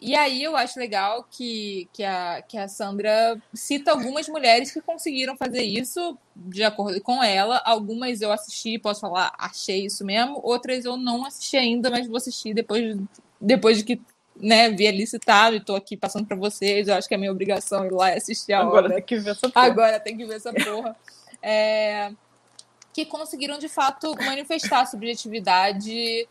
[0.00, 4.80] e aí eu acho legal que, que, a, que a Sandra cita algumas mulheres que
[4.80, 7.60] conseguiram fazer isso de acordo com ela.
[7.64, 10.40] Algumas eu assisti, posso falar, achei isso mesmo.
[10.44, 12.96] Outras eu não assisti ainda, mas vou assistir depois,
[13.40, 14.00] depois de que
[14.40, 16.88] né, vi ali citado e tô aqui passando para vocês.
[16.88, 18.94] Eu acho que é minha obrigação ir lá e assistir a Agora obra.
[18.94, 19.66] tem que ver essa porra.
[19.66, 20.96] Agora tem que ver essa porra.
[21.42, 22.12] É,
[22.92, 26.28] que conseguiram, de fato, manifestar a subjetividade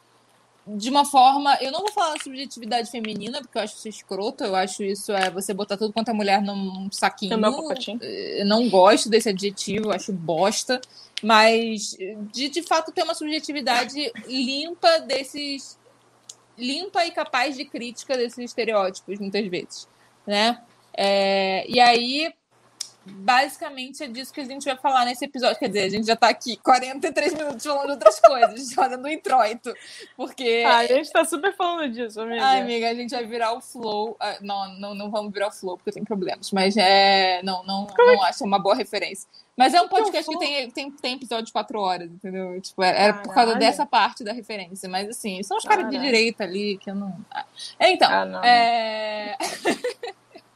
[0.68, 1.58] de uma forma.
[1.62, 4.44] Eu não vou falar subjetividade feminina, porque eu acho isso escroto.
[4.44, 7.38] Eu acho isso é você botar tudo quanto é mulher num saquinho.
[7.38, 8.00] Meu pacotinho.
[8.04, 10.82] Eu não gosto desse adjetivo, eu acho bosta.
[11.24, 11.98] Mas
[12.32, 15.78] de, de fato ter uma subjetividade limpa desses.
[16.58, 19.88] Limpa e capaz de crítica desses estereótipos, muitas vezes.
[20.26, 20.60] Né?
[20.94, 22.34] É, e aí,
[23.06, 25.58] basicamente é disso que a gente vai falar nesse episódio.
[25.58, 29.74] Quer dizer, a gente já tá aqui 43 minutos falando outras coisas, fazendo introito.
[30.16, 30.64] Porque.
[30.66, 32.44] Ah, a gente tá super falando disso, amiga.
[32.44, 34.16] Ai, amiga, a gente vai virar o flow.
[34.20, 36.52] Ah, Não, não, não vamos virar o flow, porque eu tenho problemas.
[36.52, 37.42] Mas é.
[37.44, 39.28] Não, não, não acho uma boa referência.
[39.58, 42.62] Mas é um é podcast que tem, tem, tem episódio de quatro horas, entendeu?
[42.62, 44.88] Tipo, era era por causa dessa parte da referência.
[44.88, 47.18] Mas assim, são os caras de direita ali que eu não.
[47.32, 47.44] Ah,
[47.82, 48.44] Então, Ah, não.
[48.44, 49.36] é.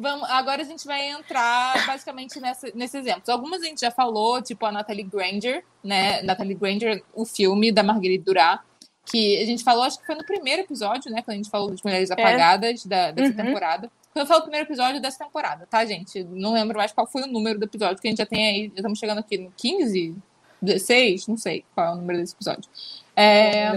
[0.00, 3.28] Vamos, agora a gente vai entrar basicamente nessa, nesses exemplos.
[3.28, 6.22] Algumas a gente já falou, tipo a Natalie Granger, né?
[6.22, 8.60] Natalie Granger, o filme da Marguerite Duras,
[9.04, 11.20] que a gente falou, acho que foi no primeiro episódio, né?
[11.22, 13.44] Quando a gente falou das mulheres apagadas da, dessa Uhum.
[13.46, 13.90] temporada.
[14.12, 16.24] Quando eu falo primeiro episódio dessa temporada, tá, gente?
[16.24, 18.68] Não lembro mais qual foi o número do episódio, que a gente já tem aí,
[18.68, 20.16] já estamos chegando aqui no 15,
[20.60, 22.68] 16, não sei qual é o número desse episódio.
[23.14, 23.76] É,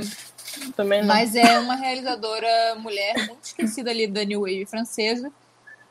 [0.75, 1.07] Também não.
[1.07, 5.31] mas é uma realizadora mulher muito esquecida ali da New Wave francesa.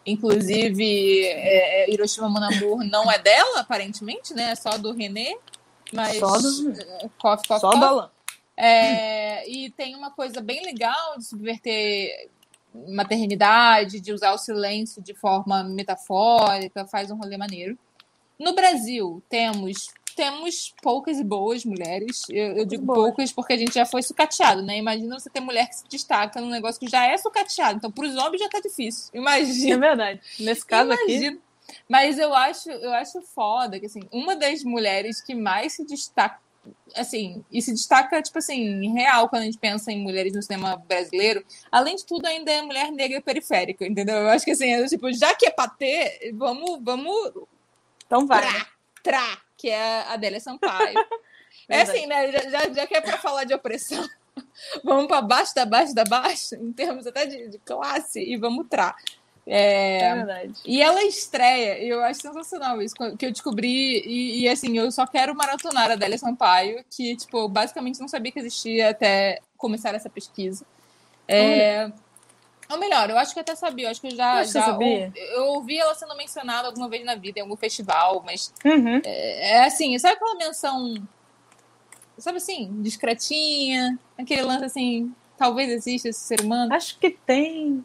[0.07, 4.51] Inclusive, é, é, Hiroshima Mon Amour não é dela, aparentemente, né?
[4.53, 5.37] É só do René.
[5.93, 6.19] Mas.
[6.19, 7.81] Só do- é, Coffee, coffee, Só coffee.
[7.81, 8.11] da Alan.
[8.57, 12.29] É, e tem uma coisa bem legal de subverter
[12.89, 17.79] maternidade, de usar o silêncio de forma metafórica, faz um rolê maneiro.
[18.39, 22.25] No Brasil, temos temos poucas e boas mulheres.
[22.29, 22.99] Eu, eu digo boas.
[22.99, 24.77] poucas porque a gente já foi sucateado, né?
[24.77, 27.79] Imagina você ter mulher que se destaca num negócio que já é sucateado.
[27.79, 29.11] Então, para os homens já tá difícil.
[29.15, 29.79] É Imagina.
[29.79, 30.21] verdade.
[30.39, 31.39] Nesse caso aqui, Imagina.
[31.89, 36.41] Mas eu acho, eu acho foda que, assim, uma das mulheres que mais se destaca,
[36.95, 40.43] assim, e se destaca, tipo assim, em real, quando a gente pensa em mulheres no
[40.43, 44.17] cinema brasileiro, além de tudo, ainda é mulher negra periférica, entendeu?
[44.17, 47.33] Eu acho que, assim, é, tipo, já que é pra ter, vamos, vamos...
[48.07, 48.41] Então vai.
[48.41, 48.67] Trá,
[49.03, 50.95] trá, que é a Adélia Sampaio.
[51.69, 52.33] é assim, né?
[52.33, 54.07] Já, já, já que é pra falar de opressão,
[54.85, 58.67] vamos para baixo da baixo da baixo, em termos até de, de classe, e vamos
[58.69, 58.97] trá.
[59.47, 60.53] É, é, verdade.
[60.65, 65.07] E ela estreia, eu acho sensacional isso, que eu descobri, e, e, assim, eu só
[65.07, 70.09] quero maratonar a Adélia Sampaio, que, tipo, basicamente não sabia que existia até começar essa
[70.11, 70.65] pesquisa.
[71.27, 71.91] É,
[72.71, 75.13] ou melhor, eu acho que até sabia, eu acho que eu já, já sabia.
[75.17, 79.01] Eu, eu ouvi ela sendo mencionada alguma vez na vida, em algum festival, mas uhum.
[79.05, 80.95] é, é assim, sabe aquela menção,
[82.17, 86.73] sabe assim, discretinha, aquele lance assim, talvez exista esse ser humano?
[86.73, 87.85] Acho que tem.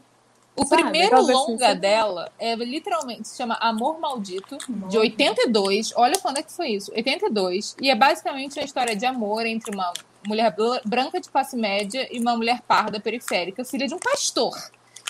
[0.55, 4.87] O Sabe, primeiro longa assim, dela é literalmente se chama Amor Maldito, Amor.
[4.87, 5.91] de 82.
[5.97, 7.75] Olha quando é que foi isso, 82.
[7.81, 9.91] E é basicamente a história de amor entre uma
[10.25, 14.55] mulher branca de classe média e uma mulher parda periférica, filha de um pastor.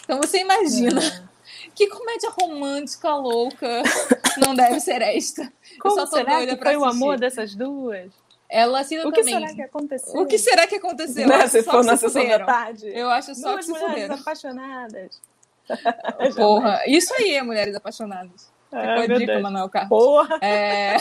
[0.03, 1.03] Então você imagina.
[1.03, 1.35] É.
[1.73, 3.83] Que comédia romântica louca
[4.37, 5.51] não deve ser esta.
[5.79, 6.77] Como Eu só será que foi assistir.
[6.77, 8.11] o amor dessas duas?
[8.49, 9.35] Ela assina o também.
[9.35, 10.21] O que será que aconteceu?
[10.21, 11.27] O que será que aconteceu?
[11.27, 11.47] Né?
[11.47, 12.87] Se for na sessão da tarde.
[12.87, 15.21] Eu acho só Duas que se mulheres apaixonadas.
[16.35, 18.51] Porra, isso aí é Mulheres Apaixonadas.
[18.71, 19.89] É, Ficou a dica, Manuel Carlos.
[19.89, 20.39] Porra!
[20.41, 20.95] É...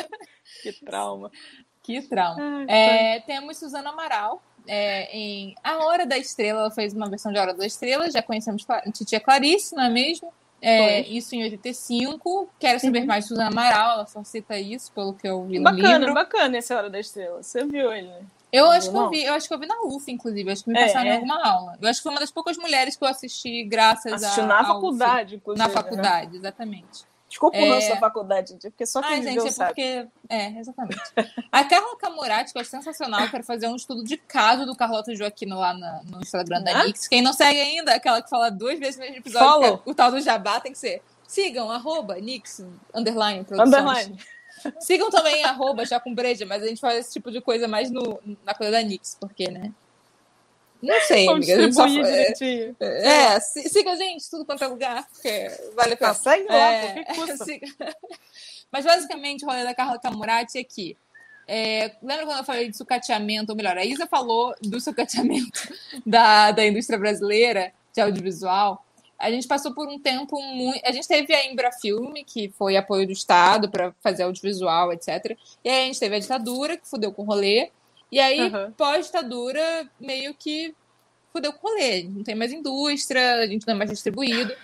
[0.62, 1.30] que trauma.
[1.82, 2.64] Que trauma.
[2.68, 4.42] é, temos Suzana Amaral.
[4.66, 8.10] É, em A Hora da Estrela, ela fez uma versão de A Hora da Estrela,
[8.10, 10.30] já conhecemos Titia Clarice, não é mesmo?
[10.60, 12.50] É, isso em 85.
[12.58, 13.06] Quero saber uhum.
[13.06, 16.14] mais de Suzana Amaral, ela só cita isso, pelo que eu vi no bacana, livro.
[16.14, 17.42] Bacana, essa Hora da Estrela.
[17.42, 18.20] Você viu ele, né?
[18.52, 20.50] Eu não acho que eu vi, eu acho que eu vi na UF, inclusive.
[20.50, 21.12] Acho que me é, passaram é.
[21.12, 21.78] em alguma aula.
[21.80, 24.46] Eu acho que foi uma das poucas mulheres que eu assisti graças assisti a.
[24.46, 25.36] na faculdade, UF.
[25.36, 25.66] inclusive.
[25.66, 26.38] Na faculdade, né?
[26.38, 27.08] exatamente.
[27.28, 27.68] Desculpa o é...
[27.68, 29.70] nosso da faculdade, porque só quem Ai, gente, é sabe.
[29.70, 30.08] porque.
[30.30, 31.02] É, exatamente.
[31.52, 35.14] a Carla Camurati, que eu acho sensacional, quero fazer um estudo de caso do Carlota
[35.14, 37.06] Joaquino lá no, no Instagram da Nix.
[37.06, 40.10] Quem não segue ainda, aquela que fala duas vezes no mesmo episódio, é o tal
[40.10, 41.02] do Jabá tem que ser.
[41.26, 43.74] Sigam, arroba, Nix, underline, produções.
[43.74, 44.18] Underline.
[44.80, 47.90] Sigam também arroba já com breja, mas a gente faz esse tipo de coisa mais
[47.90, 49.72] no, na coisa da Nix, porque, né?
[50.82, 51.54] Não sei, amiga.
[51.56, 55.96] A gente só, é, é, siga a gente, tudo quanto é lugar, porque vale a
[55.96, 56.44] pena.
[56.48, 57.04] Lá, é,
[58.70, 60.96] Mas basicamente o rolê da Carla Camurati é que.
[61.50, 63.50] É, lembra quando eu falei de sucateamento?
[63.50, 68.84] Ou melhor, a Isa falou do sucateamento da, da indústria brasileira de audiovisual
[69.18, 70.80] a gente passou por um tempo muito.
[70.84, 75.36] A gente teve a Embra Filme, que foi apoio do Estado para fazer audiovisual, etc.
[75.64, 77.70] E aí a gente teve a ditadura, que fudeu com o rolê.
[78.12, 78.70] E aí, uhum.
[78.72, 80.72] pós-ditadura, meio que
[81.32, 82.04] fudeu com o rolê.
[82.04, 84.54] Não tem mais indústria, a gente não é mais distribuído.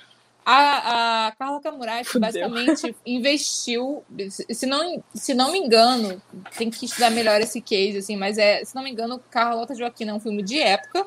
[0.46, 6.22] A, a Carla Camurati basicamente investiu, se não, se não me engano,
[6.56, 10.06] tem que estudar melhor esse case, assim, mas é, se não me engano, Carlota Joaquim
[10.06, 11.06] é um filme de época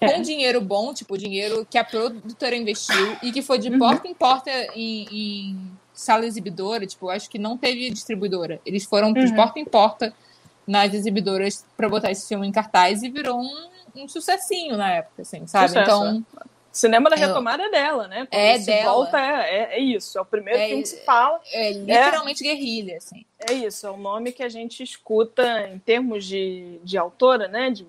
[0.00, 0.12] é.
[0.12, 3.78] com dinheiro bom, tipo, dinheiro que a produtora investiu e que foi de uhum.
[3.78, 8.60] porta em porta em, em, sala exibidora, tipo, acho que não teve distribuidora.
[8.64, 9.24] Eles foram uhum.
[9.24, 10.14] de porta em porta
[10.66, 15.22] nas exibidoras para botar esse filme em cartaz e virou um, um sucessinho na época,
[15.22, 15.68] assim, sabe?
[15.68, 16.24] Sucesso, então.
[16.42, 16.56] É.
[16.76, 18.28] Cinema da retomada é dela, né?
[18.30, 18.92] É dela.
[18.92, 21.40] volta é, é, é, isso, é o primeiro é, filme que se fala.
[21.50, 23.24] É literalmente guerrilha, assim.
[23.48, 27.70] É isso, é o nome que a gente escuta em termos de, de autora, né?
[27.70, 27.86] De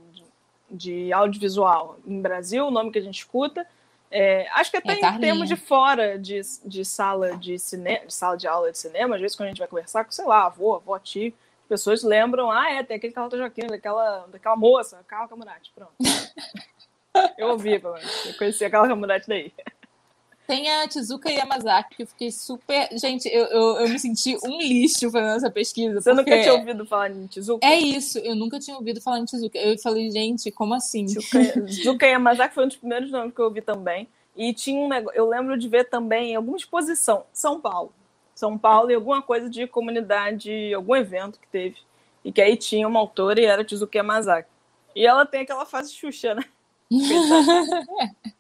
[0.70, 3.66] de audiovisual em Brasil, o nome que a gente escuta.
[4.10, 8.14] É, acho que até é em termos de fora de, de sala de cinema, de
[8.14, 10.46] sala de aula de cinema, às vezes quando a gente vai conversar com, sei lá,
[10.46, 15.04] avô, avó, tio, as pessoas lembram, ah, é, tem aquele Carlota Joaquim, daquela, daquela moça,
[15.08, 15.94] Carla Camurati, pronto.
[17.38, 18.26] eu ouvi, pelo menos.
[18.26, 19.52] Eu conheci a Carla Camurati daí.
[20.48, 22.88] Tem a Tizuka Yamazaki, que eu fiquei super.
[22.94, 26.00] Gente, eu, eu, eu me senti um lixo fazendo essa pesquisa.
[26.00, 27.68] Você nunca tinha ouvido falar em Tizuka?
[27.68, 29.58] É isso, eu nunca tinha ouvido falar em Tizuka.
[29.58, 31.06] Eu falei, gente, como assim?
[31.06, 34.08] Tizuka Yamazaki foi um dos primeiros nomes que eu ouvi também.
[34.38, 35.20] E tinha um negócio.
[35.20, 37.92] Eu lembro de ver também alguma exposição, São Paulo.
[38.34, 41.76] São Paulo e alguma coisa de comunidade, algum evento que teve.
[42.24, 44.48] E que aí tinha uma autora e era Tizuka Yamazaki.
[44.96, 46.44] E ela tem aquela fase Xuxa, né?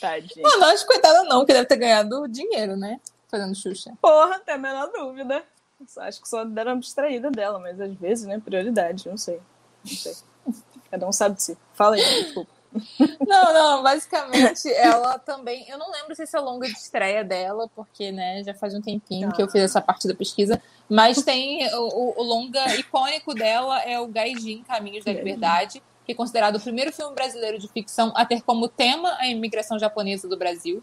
[0.00, 0.42] Tadinha.
[0.42, 3.00] Não, não acho coitada não, que deve ter ganhado dinheiro, né?
[3.28, 3.92] Fazendo Xuxa.
[4.00, 5.42] Porra, tem a menor dúvida.
[5.98, 9.40] Acho que só deram uma distraída dela, mas às vezes, né, prioridade, não sei.
[9.84, 10.14] Não sei.
[10.90, 11.58] Cada um sabe de si.
[11.74, 12.58] Fala aí, desculpa.
[13.26, 15.68] Não, não, basicamente ela também.
[15.68, 18.74] Eu não lembro se esse é o longa de estreia dela, porque, né, já faz
[18.74, 20.60] um tempinho que eu fiz essa parte da pesquisa.
[20.88, 26.14] Mas tem o, o longa icônico dela é o Gaijin Caminhos da Liberdade, que é
[26.14, 30.38] considerado o primeiro filme brasileiro de ficção a ter como tema a imigração japonesa do
[30.38, 30.82] Brasil.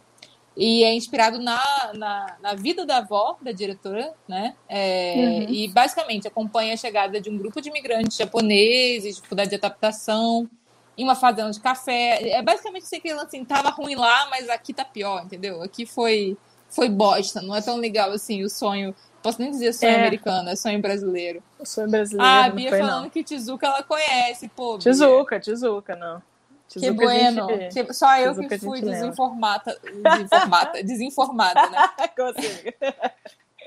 [0.55, 1.59] E é inspirado na,
[1.95, 4.55] na, na vida da avó da diretora, né?
[4.69, 5.49] É, uhum.
[5.49, 10.47] E basicamente acompanha a chegada de um grupo de imigrantes japoneses, dificuldade de adaptação,
[10.95, 12.29] em uma fazenda de café.
[12.29, 15.63] É basicamente assim que assim, tava ruim lá, mas aqui tá pior, entendeu?
[15.63, 16.37] Aqui foi,
[16.69, 18.95] foi bosta, não é tão legal assim o sonho.
[19.25, 19.95] Posso nem dizer sonho é.
[19.95, 21.41] americano, é sonho brasileiro.
[21.63, 22.23] Sonho brasileiro.
[22.23, 23.09] Ah, a Bia falando não.
[23.09, 24.77] que Tizuka ela conhece, pô.
[24.77, 26.21] Tizuka, Tizuka, não.
[26.69, 27.47] Que bueno.
[27.71, 27.91] Gente...
[27.95, 31.89] Só eu que fui desinformada, desinformada, desinformada, né?
[32.15, 32.71] Consigo.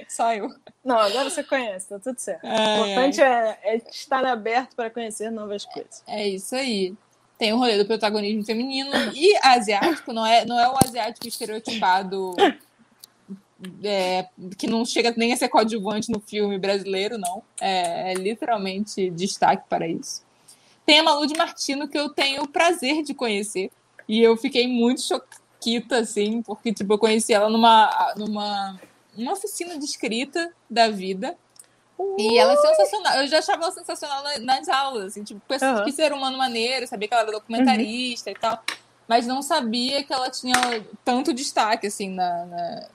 [0.09, 0.49] Só eu.
[0.85, 2.45] Não, agora você conhece, tá tudo certo.
[2.45, 6.05] Ai, o importante é, é, estar aberto para conhecer novas coisas.
[6.07, 6.95] É isso aí.
[7.37, 12.37] Tem o rolê do protagonismo feminino e asiático, não é, não é o asiático estereotipado
[13.83, 17.43] é, que não chega nem a ser coadjuvante no filme brasileiro, não.
[17.61, 20.23] É, é literalmente destaque para isso.
[20.87, 23.71] Tem a Malu de Martino, que eu tenho o prazer de conhecer.
[24.09, 28.81] E eu fiquei muito choquita, assim, porque, tipo, eu conheci ela numa, numa,
[29.15, 31.37] numa oficina de escrita da vida.
[32.17, 33.17] E ela é sensacional.
[33.17, 35.85] Eu já achava ela sensacional nas aulas, assim, tipo, uhum.
[35.85, 38.37] que ser humano maneiro, sabia que ela era documentarista uhum.
[38.37, 38.63] e tal.
[39.07, 40.55] Mas não sabia que ela tinha
[41.05, 42.47] tanto destaque, assim, na.
[42.47, 42.89] na...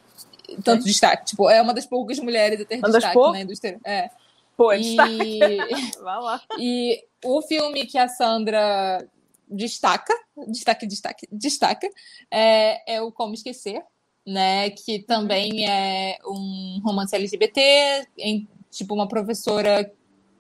[0.64, 0.86] Tanto é.
[0.86, 1.26] destaque.
[1.26, 3.80] Tipo, é uma das poucas mulheres a ter uma destaque na indústria.
[3.84, 4.10] É.
[4.56, 4.96] Pô, é e...
[6.02, 6.42] Vai lá.
[6.60, 9.06] E o filme que a Sandra
[9.50, 10.14] destaca,
[10.48, 11.90] destaca, destaca, destaca,
[12.32, 13.82] é, é o Como Esquecer,
[14.26, 14.70] né?
[14.70, 19.92] Que também é um romance LGBT, em, tipo uma professora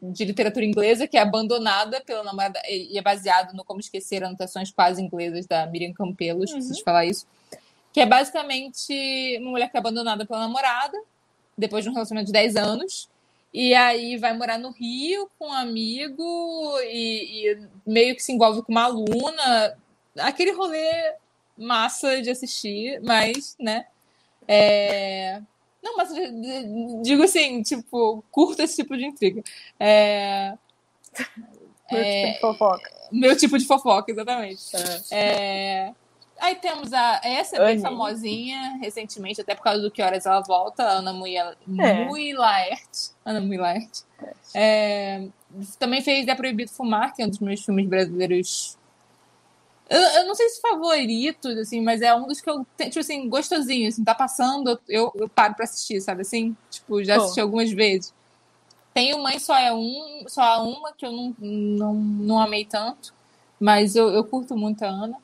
[0.01, 4.69] de literatura inglesa que é abandonada pela namorada e é baseado no Como Esquecer Anotações
[4.69, 6.73] Quase Inglesas da Miriam Campelo, esqueci uhum.
[6.73, 7.25] de falar isso.
[7.93, 10.99] Que é basicamente uma mulher que é abandonada pela namorada
[11.57, 13.07] depois de um relacionamento de 10 anos
[13.53, 18.63] e aí vai morar no Rio com um amigo e, e, meio que se envolve
[18.63, 19.77] com uma aluna.
[20.17, 21.13] Aquele rolê
[21.55, 23.85] massa de assistir, mas, né?
[24.47, 25.39] É...
[25.83, 26.09] Não, mas
[27.03, 29.43] digo assim, tipo, curto esse tipo de intriga.
[29.79, 30.57] É...
[31.91, 32.23] Meu é...
[32.23, 32.91] tipo de fofoca.
[33.11, 34.63] Meu tipo de fofoca, exatamente.
[35.11, 35.93] É...
[36.43, 37.21] é Aí temos a.
[37.23, 41.37] Essa é bem famosinha recentemente, até por causa do Que Horas Ela Volta, Ana Mui,
[41.37, 42.05] é.
[42.05, 43.11] Mui Laert.
[43.23, 44.01] Ana Mui Laert.
[44.53, 45.25] É,
[45.79, 48.77] também fez É Proibido Fumar, que é um dos meus filmes brasileiros.
[49.89, 53.29] Eu, eu, não sei se favoritos, assim, mas é um dos que eu tipo assim,
[53.29, 56.57] gostosinho, assim, tá passando, eu, eu paro pra assistir, sabe assim?
[56.69, 57.43] Tipo, já assisti oh.
[57.43, 58.13] algumas vezes.
[58.93, 63.13] Tem o Mãe Só é um, só uma que eu não, não, não amei tanto,
[63.57, 65.22] mas eu, eu curto muito a Ana.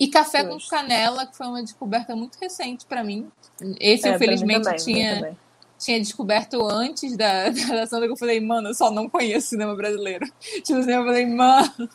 [0.00, 3.30] E café com canela, que foi uma descoberta muito recente para mim.
[3.78, 5.36] Esse, é, infelizmente, também, tinha,
[5.78, 7.50] tinha descoberto antes da,
[7.84, 10.26] da que eu falei, mano, eu só não conheço cinema brasileiro.
[10.64, 11.90] Tipo assim, eu falei, mano.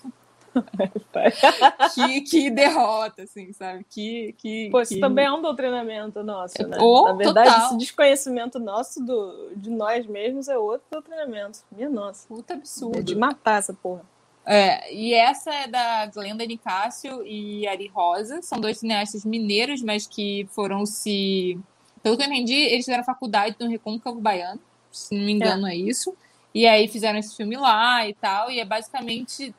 [1.95, 3.83] que, que derrota, assim, sabe?
[3.89, 5.01] Que, que, Pô, isso que...
[5.01, 6.77] também é um doutrinamento nosso, né?
[6.79, 7.65] Oh, Na verdade, total.
[7.65, 11.59] esse desconhecimento nosso do, de nós mesmos é outro doutrinamento.
[11.71, 12.27] Minha nossa.
[12.27, 12.99] Puta absurdo.
[12.99, 14.03] É de matar essa porra.
[14.45, 18.41] É, e essa é da Glenda Nicásio e Ari Rosa.
[18.41, 21.57] São dois cineastas mineiros, mas que foram se.
[22.03, 25.71] Pelo que eu entendi, eles fizeram faculdade no Recôncavo Baiano, se não me engano, é.
[25.71, 26.15] é isso.
[26.53, 28.51] E aí fizeram esse filme lá e tal.
[28.51, 29.53] E é basicamente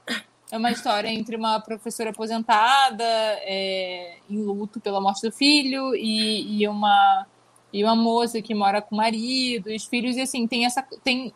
[0.50, 6.62] é uma história entre uma professora aposentada, é, em luto pela morte do filho, e,
[6.62, 7.26] e, uma,
[7.72, 10.82] e uma moça que mora com o marido, os filhos, e assim, tem essa.
[11.02, 11.32] Tem,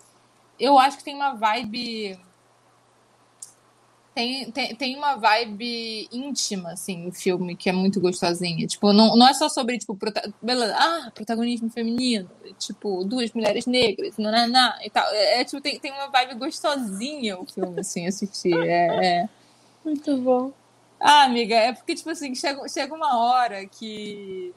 [0.58, 2.16] eu acho que tem uma vibe
[4.14, 8.66] tem, tem, tem uma vibe íntima, assim, o filme, que é muito gostosinha.
[8.66, 13.66] Tipo, não, não é só sobre, tipo, prota beleza, ah, protagonismo feminino, tipo, duas mulheres
[13.66, 15.06] negras, nananá, e tal.
[15.12, 18.54] É, é, tipo, tem, tem uma vibe gostosinha o filme, assim, assistir.
[18.54, 19.28] É, é...
[19.84, 20.52] Muito bom.
[20.98, 24.52] Ah, amiga, é porque, tipo assim, chega, chega uma hora que,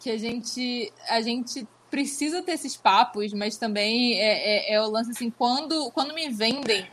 [0.00, 4.90] que a gente, a gente precisa ter esses papos, mas também é, é, é o
[4.90, 6.86] lance, assim, quando, quando me vendem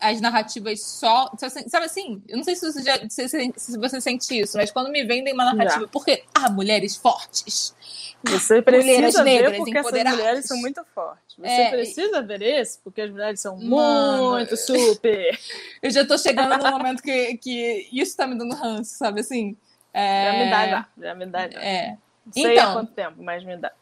[0.00, 1.30] as narrativas só.
[1.36, 2.22] Sabe assim?
[2.28, 5.32] Eu não sei se você, já, se, se você sente isso, mas quando me vendem
[5.32, 5.88] uma narrativa, já.
[5.88, 7.74] porque ah, mulheres fortes.
[8.22, 11.36] Você precisa ver porque essas mulheres são muito fortes.
[11.38, 15.38] Você é, precisa ver isso porque as mulheres são Mano, muito super.
[15.82, 19.56] Eu já tô chegando no momento que, que isso tá me dando ranço, sabe assim?
[19.92, 20.24] É...
[20.24, 20.88] Já me dá, já.
[20.98, 21.48] já me dá.
[21.50, 21.62] Já.
[21.62, 21.96] É.
[22.26, 23.72] Não sei então, há quanto tempo, mas me dá.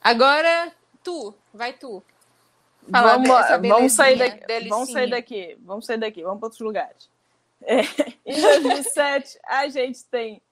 [0.00, 0.72] Agora,
[1.04, 2.02] tu, vai tu.
[2.88, 3.28] Vamos,
[3.68, 7.10] vamos, sair daqui, vamos sair daqui, vamos sair daqui, vamos para outros lugares.
[7.64, 7.82] É,
[8.26, 10.42] em 2007, a gente tem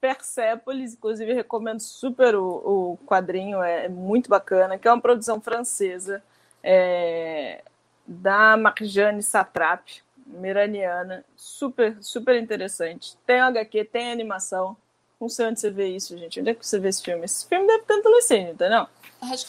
[0.00, 5.40] Persepolis, inclusive recomendo super o, o quadrinho, é, é, muito bacana, que é uma produção
[5.40, 6.22] francesa
[6.62, 7.62] é,
[8.06, 9.86] da Marjane Satrap,
[10.26, 13.16] miraniana, super, super interessante.
[13.26, 14.76] Tem HQ, tem animação,
[15.18, 16.38] Não sei onde você vê isso, gente.
[16.38, 17.24] Onde é que você vê esse filme?
[17.24, 18.80] Esse filme deve ter adolescente, entendeu?
[18.80, 19.03] Acho que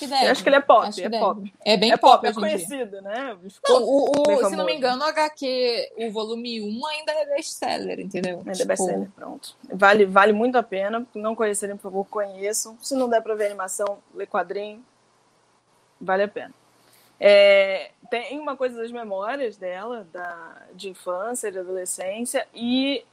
[0.08, 0.26] deve.
[0.26, 1.54] Eu acho que ele é pop, é pop.
[1.64, 3.38] É bem é pop, pop é conhecido, né?
[3.68, 8.00] Não, o, o- se não me engano, o HQ, o volume 1 ainda é best-seller,
[8.00, 8.38] entendeu?
[8.40, 9.56] Ainda é Tipo, best-seller, pronto.
[9.72, 11.06] Vale, vale muito a pena.
[11.14, 12.78] Não conhecerem, por favor, conheçam.
[12.82, 14.84] Se não der pra ver animação, ler quadrinho,
[16.00, 16.54] vale a pena.
[17.20, 23.04] É, tem uma coisa das memórias dela, da, de infância, de adolescência, e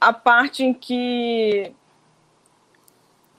[0.00, 1.72] a parte em que,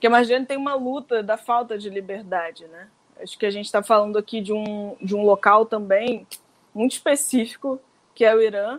[0.00, 2.88] que a Marjane tem uma luta da falta de liberdade, né?
[3.20, 6.26] Acho que a gente está falando aqui de um, de um local também
[6.74, 7.80] muito específico,
[8.14, 8.78] que é o Irã,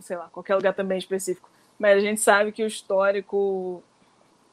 [0.00, 3.82] sei lá, qualquer lugar também específico, mas a gente sabe que o histórico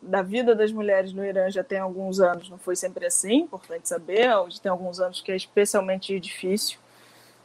[0.01, 3.89] da vida das mulheres no Irã já tem alguns anos, não foi sempre assim, importante
[3.89, 6.79] saber, hoje tem alguns anos que é especialmente difícil,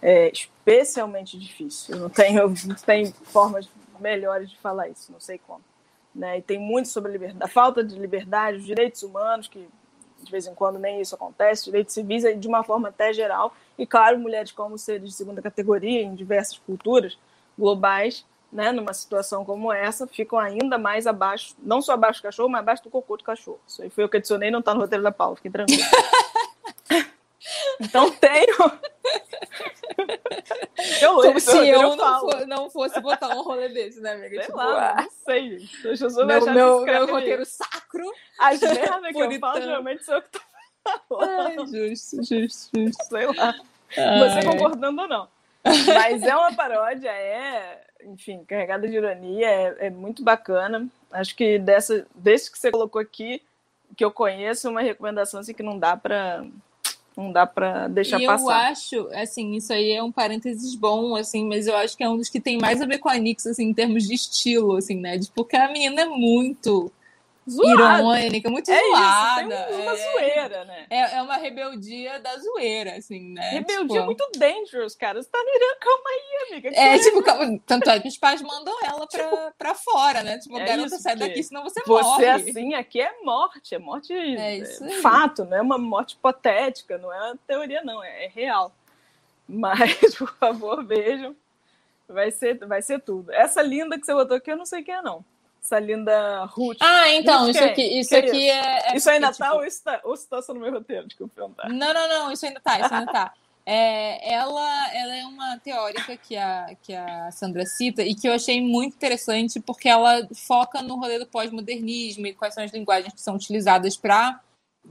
[0.01, 3.68] é especialmente difícil, não tenho, não tem formas
[3.99, 5.62] melhores de falar isso, não sei como.
[6.15, 6.39] Né?
[6.39, 9.67] E tem muito sobre a liberdade, a falta de liberdade, os direitos humanos, que
[10.23, 13.87] de vez em quando nem isso acontece, direitos civis de uma forma até geral, e
[13.87, 17.19] claro, mulheres como seres de segunda categoria em diversas culturas
[17.59, 22.49] globais, né, numa situação como essa, ficam ainda mais abaixo, não só abaixo do cachorro,
[22.49, 23.61] mas abaixo do cocô do cachorro.
[23.67, 25.85] Isso aí foi eu que adicionei, não está no roteiro da Paula, fiquem tranquilos.
[27.81, 28.57] então tenho.
[31.03, 32.30] eu, Como se eu, eu não, falo.
[32.30, 34.36] fo- não fosse botar um rolê desse, né, amiga?
[34.36, 35.57] Sei Tipo, lá, ah, não sei.
[35.57, 38.11] As pessoas meu, meu, meu roteiro sacro.
[38.38, 40.40] As merdas que eu falo, geralmente sou eu que tô
[41.09, 41.40] falando.
[41.47, 43.05] Ai, justo, justo, justo.
[43.05, 43.55] Sei lá.
[43.97, 44.18] Ai.
[44.30, 45.28] Você concordando ou não.
[45.64, 50.86] Mas é uma paródia, é, enfim, carregada de ironia, é, é muito bacana.
[51.11, 53.40] Acho que dessa, desse que você colocou aqui,
[53.97, 56.45] que eu conheço, uma recomendação assim, que não dá pra.
[57.17, 58.71] Não dá pra deixar E eu passar.
[58.71, 62.17] acho, assim, isso aí é um parênteses bom, assim, mas eu acho que é um
[62.17, 64.97] dos que tem mais a ver com a Nix, assim, em termos de estilo, assim,
[64.97, 65.17] né?
[65.17, 66.91] De- Porque a menina é muito
[67.51, 68.03] Zoado.
[68.05, 69.66] irônica, muito É isso, zoada.
[69.66, 70.86] tem uma é, zoeira, né?
[70.90, 73.51] é, é uma rebeldia da zoeira, assim, né?
[73.51, 75.22] Rebeldia é Tipo, muito dangerous, cara.
[75.22, 76.70] Você tá no Irã, calma aí, amiga.
[76.74, 80.38] É, tipo, calma, tanto é que os pais mandam ela pra, pra fora, né?
[80.38, 82.26] Tipo, É garota, isso, sai daqui, senão você, Você morre.
[82.26, 86.99] assim, aqui é morte, é morte É isso é fato, não é uma morte hipotética,
[86.99, 88.72] não é uma teoria, não, é, é real.
[89.49, 91.36] Mas, por favor, vejam.
[92.09, 93.32] Vai ser, vai ser tudo.
[93.32, 95.24] Essa linda que você botou aqui, eu não sei quem é, não.
[95.65, 96.77] Essa linda Ruth.
[96.79, 97.69] Ah, então, Isso isso quem?
[97.71, 100.15] aqui, isso Que aqui é, é isso ainda porque, tá tipo, ou isso tá, ou
[100.15, 101.07] isso tá só no meu roteiro?
[101.07, 101.71] Desculpa perguntar.
[101.71, 103.33] Não, não, não, isso ainda tá, isso ainda tá.
[103.67, 108.35] É, ela, ela é uma teórica que a, que a Sandra cita e que eu
[108.35, 113.15] achei muito interessante porque ela foca no rolê do pós-modernismo e quais são as linguagens
[113.15, 114.39] que são utilizadas para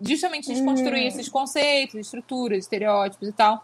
[0.01, 1.07] justamente desconstruir Hum.
[1.07, 3.63] esses conceitos, estruturas, estereótipos e tal.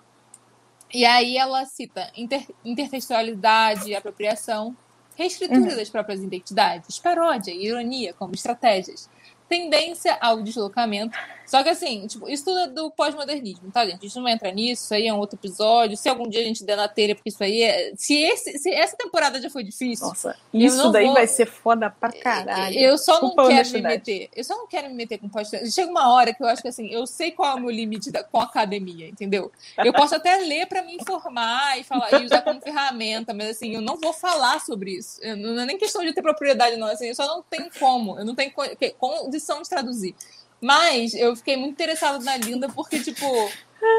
[0.93, 4.77] E aí ela cita inter, intertextualidade, apropriação,
[5.19, 5.75] reescritura Uhum.
[5.75, 9.09] das próprias identidades, paródia e ironia como estratégias,
[9.49, 11.17] tendência ao deslocamento.
[11.45, 13.97] Só que assim, tipo, isso tudo é do pós-modernismo, tá, gente?
[13.97, 15.97] A gente não vai entrar nisso, isso aí é um outro episódio.
[15.97, 17.91] Se algum dia a gente der na telha, porque isso aí é.
[17.95, 21.89] Se, esse, se essa temporada já foi difícil, Nossa, isso daí vou- vai ser foda
[21.89, 22.77] pra caralho.
[22.77, 24.29] eu só Desculpa não quero me meter.
[24.35, 26.67] Eu só não quero me meter com pós Chega uma hora que eu acho que
[26.67, 29.51] assim, eu sei qual é o meu limite da- com a academia, entendeu?
[29.83, 33.73] Eu posso até ler para me informar e falar e usar como ferramenta, mas assim,
[33.73, 35.19] eu não vou falar sobre isso.
[35.23, 36.85] Eu- não é nem questão de ter propriedade, não.
[36.85, 38.19] Assim, eu só não tenho como.
[38.19, 38.91] Eu não tenho co- que-
[39.39, 40.15] condição de traduzir.
[40.61, 43.25] Mas eu fiquei muito interessada na Linda porque, tipo,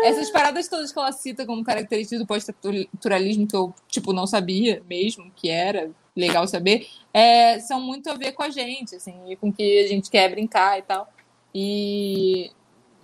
[0.04, 4.82] essas paradas todas que ela cita como características do pós-estruturalismo que eu, tipo, não sabia
[4.88, 9.36] mesmo que era legal saber, é, são muito a ver com a gente, assim, e
[9.36, 11.08] com que a gente quer brincar e tal.
[11.54, 12.50] E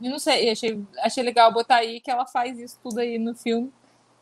[0.02, 3.34] eu não sei, achei, achei legal botar aí que ela faz isso tudo aí no
[3.34, 3.72] filme.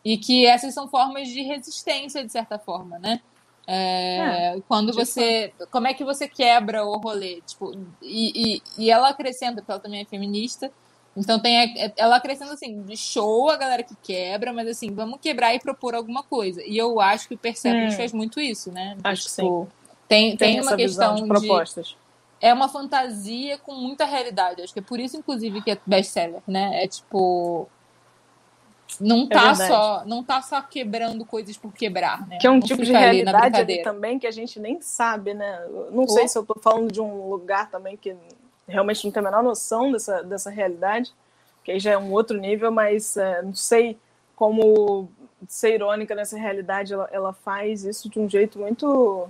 [0.04, 3.20] E que essas são formas de resistência, de certa forma, né?
[3.66, 5.52] É, quando de você.
[5.70, 7.40] Como é que você quebra o rolê?
[7.46, 10.70] Tipo, e, e, e ela acrescenta, porque ela também é feminista.
[11.16, 15.20] Então tem a- ela acrescenta assim, de show a galera que quebra, mas assim, vamos
[15.20, 16.60] quebrar e propor alguma coisa.
[16.66, 17.96] E eu acho que o Persepolis Hum.
[17.96, 18.96] faz muito isso, né?
[19.04, 19.68] Acho que Tipo,
[20.08, 21.96] Tem, tem, Tem uma questão de de propostas.
[22.40, 24.60] é uma fantasia com muita realidade.
[24.60, 26.84] Acho que é por isso, inclusive, que é best-seller, né?
[26.84, 27.68] É tipo.
[29.00, 29.66] Não tá, verdade.
[29.68, 32.38] só, não tá só quebrando coisas por quebrar, né?
[32.38, 35.66] Que é um Não tipo de realidade ali também que a gente nem sabe, né?
[35.90, 36.28] Não sei Oh.
[36.28, 38.16] se eu tô falando de um lugar também que
[38.68, 41.12] realmente não tem a menor noção dessa, dessa realidade,
[41.64, 43.98] que aí já é um outro nível, mas é, não sei
[44.36, 45.08] como
[45.48, 49.28] ser irônica nessa realidade, ela, ela faz isso de um jeito muito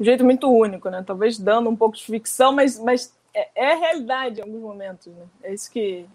[0.00, 1.02] um jeito muito único, né?
[1.06, 5.06] Talvez dando um pouco de ficção, mas, mas é, é a realidade em alguns momentos,
[5.06, 5.24] né?
[5.42, 6.06] É isso que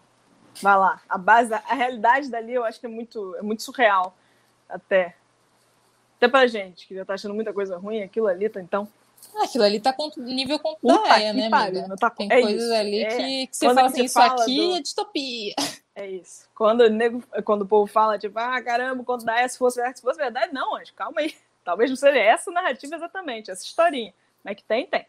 [0.62, 1.02] vai lá.
[1.08, 4.16] A base, a realidade dali eu acho que é muito, é muito surreal
[4.70, 5.16] até.
[6.18, 8.88] Até pra gente, que já tá achando muita coisa ruim, aquilo ali, tá, então
[9.36, 11.96] Aquilo ali tá com nível com Coreia, né, pariu, amiga?
[11.96, 13.08] tá- Tem é coisas isso, ali é.
[13.18, 15.56] que, que você fala assim, isso fala aqui do- é distopia.
[15.96, 16.48] É isso.
[16.56, 19.78] Quando o, nego, quando o povo fala, tipo, ah, caramba, quando dá essa, se fosse
[19.78, 21.36] verdade, se fosse verdade, não, mas calma aí.
[21.66, 24.14] Talvez não seja essa narrativa exatamente, essa historinha.
[24.44, 25.06] Mas que tem, tem.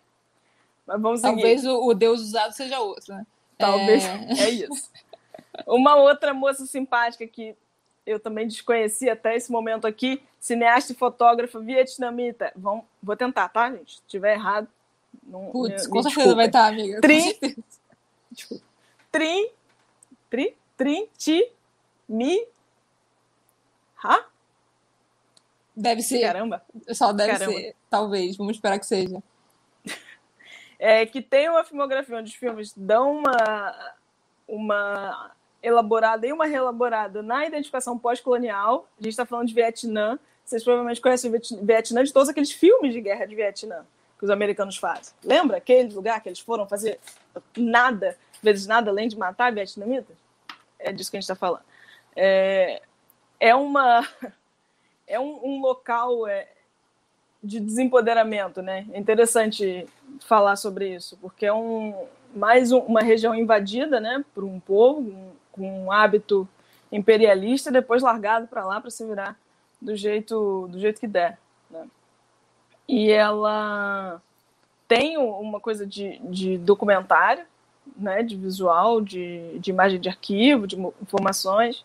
[0.86, 1.34] Mas vamos seguir.
[1.34, 3.26] Talvez o, o Deus usado seja outro, né?
[3.57, 4.05] Talvez.
[4.05, 4.18] É.
[4.44, 4.90] É isso.
[5.66, 7.56] Uma outra moça simpática que
[8.06, 12.52] eu também desconheci até esse momento aqui, cineasta e fotógrafa vietnamita.
[12.56, 13.96] Vamos, vou tentar, tá, gente?
[13.96, 14.66] Se tiver errado,
[15.22, 15.50] não.
[15.50, 16.94] Putz, me- com certeza vai estar, amiga.
[16.96, 17.56] com Tri- certeza.
[18.30, 18.64] Desculpa.
[19.12, 19.48] Trin.
[20.30, 20.56] Tri.
[20.76, 21.06] Trin.
[21.18, 21.50] Ti.
[22.09, 22.46] Mi.
[24.04, 24.24] Ha?
[25.76, 26.20] Deve ser.
[26.20, 26.62] Caramba.
[26.92, 27.52] Só deve Caramba.
[27.59, 27.76] ser.
[27.90, 28.36] Talvez.
[28.36, 29.22] Vamos esperar que seja.
[30.78, 33.94] é, que tem uma filmografia onde os filmes dão uma,
[34.46, 35.32] uma
[35.62, 38.86] elaborada e uma reelaborada na identificação pós-colonial.
[38.98, 40.18] A gente está falando de Vietnã.
[40.44, 43.84] Vocês provavelmente conhecem o Viet- Vietnã de todos aqueles filmes de guerra de Vietnã
[44.18, 45.12] que os americanos fazem.
[45.22, 46.98] Lembra aquele lugar que eles foram fazer
[47.56, 50.16] nada, vezes nada, além de matar vietnamitas?
[50.78, 51.62] É disso que a gente está falando.
[52.16, 52.80] É,
[53.38, 54.06] é uma
[55.06, 56.48] é um, um local é,
[57.42, 58.86] de desempoderamento, né?
[58.92, 59.86] É interessante
[60.26, 61.94] falar sobre isso, porque é um,
[62.34, 66.48] mais um- uma região invadida, né, por um povo um- com um hábito
[66.90, 69.38] imperialista, depois largado para lá para se virar
[69.80, 71.38] do jeito do jeito que der.
[71.70, 71.86] Né?
[72.88, 74.22] E ela
[74.86, 77.44] tem um- uma coisa de, de documentário,
[77.96, 81.84] né, de visual, de, de imagem de arquivo, de informações,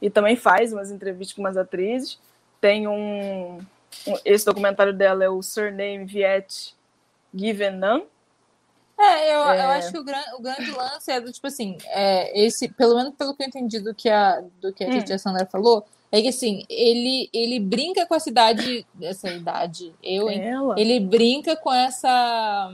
[0.00, 2.18] e também faz umas entrevistas com umas atrizes.
[2.60, 3.58] Tem um,
[4.06, 6.74] um- esse documentário dela é o Surname Viet
[7.34, 8.02] Given Nam.
[8.98, 9.76] É, eu, eu É.
[9.78, 13.14] acho que o, gran, o grande lance é do tipo assim, é, esse, pelo menos
[13.14, 15.18] pelo que eu entendi do que a, do que a Hum.
[15.18, 20.42] Sandra falou, é que assim, ele, ele brinca com essa idade, essa idade, eu, hein?
[20.46, 20.78] Ela.
[20.78, 22.72] Ele brinca com essa.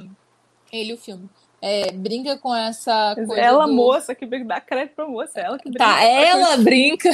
[0.72, 1.30] Ele, o filme.
[1.62, 3.34] É, brinca com essa coisa.
[3.40, 3.72] ela, do...
[3.72, 5.84] moça, que dá crédito pra moça, ela que brinca.
[5.84, 7.10] Tá, ela brinca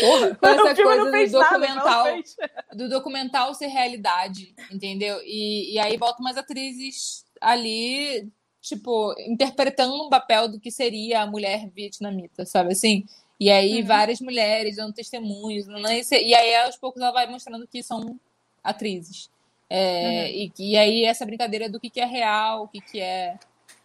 [0.00, 2.04] Porra, com essa coisa do nada, documental.
[2.04, 2.36] fez.
[2.74, 5.18] do documental ser realidade, entendeu?
[5.24, 8.30] E, e aí bota umas atrizes ali,
[8.62, 13.04] tipo, interpretando um papel do que seria a mulher vietnamita, sabe assim?
[13.38, 13.86] E aí Uhum.
[13.88, 15.66] várias mulheres dando testemunhos,
[16.12, 18.18] e aí aos poucos ela vai mostrando que são
[18.62, 19.28] atrizes.
[19.68, 23.36] É, e, e aí essa brincadeira do que, que é real, o que, que é.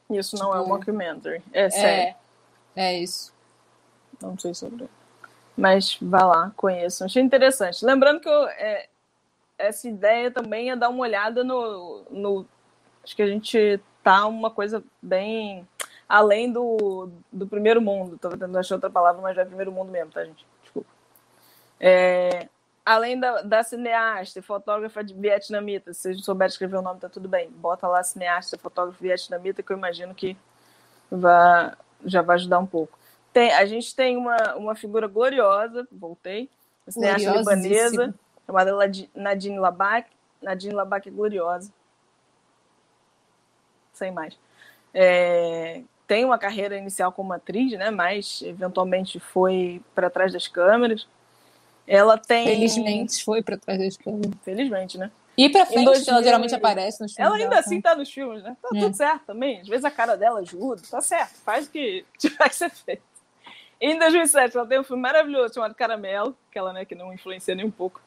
[0.10, 1.42] Isso não é um Tipo, mockumentary.
[1.52, 2.16] É sério.
[2.76, 3.34] É, é isso.
[4.22, 4.88] Não sei sobre.
[5.56, 7.06] Mas vá lá, conheçam.
[7.06, 7.84] Achei interessante.
[7.84, 8.88] Lembrando que eu, é,
[9.58, 12.46] essa ideia também é dar uma olhada no, no.
[13.04, 15.68] Acho que a gente tá uma coisa bem
[16.08, 18.18] além do, do primeiro mundo.
[18.18, 20.45] Tava tentando achar outra palavra, mas é primeiro mundo mesmo, tá, gente?
[20.64, 20.89] Desculpa.
[21.78, 22.47] É,
[22.86, 27.01] além da, da cineasta e fotógrafa de vietnamita, se vocês não souberem escrever o nome,
[27.01, 27.49] tá tudo bem.
[27.49, 30.38] Bota lá cineasta, fotógrafo vietnamita, que eu imagino que
[31.12, 31.74] vai,
[32.05, 32.97] já vai ajudar um pouco.
[33.34, 36.49] Tem, a gente tem uma, uma figura gloriosa, voltei,
[36.88, 38.72] cineasta libanesa, chamada
[39.14, 40.10] Nadine Labak.
[40.41, 41.74] Nadine Labak é gloriosa.
[43.98, 44.38] Sem mais.
[44.93, 47.89] É, tem uma carreira inicial como atriz, né?
[47.89, 51.08] Mas eventualmente foi para trás das câmeras.
[51.88, 52.45] Ela tem.
[52.45, 54.32] Felizmente foi pra trás das câmeras.
[54.43, 55.12] Felizmente, né?
[55.36, 57.28] E pra frente, ela geralmente aparece nos filmes.
[57.28, 58.56] Ela ainda dela, assim tá nos filmes, né?
[58.62, 58.80] Tá É.
[58.80, 59.62] tudo certo também.
[59.62, 61.36] Às vezes a cara dela ajuda, tá certo.
[61.43, 63.04] Faz o que tiver que ser feito.
[63.80, 67.54] Em 2007, ela tem um filme maravilhoso chamado Caramelo, que ela né, que não influencia
[67.54, 68.02] nem um pouco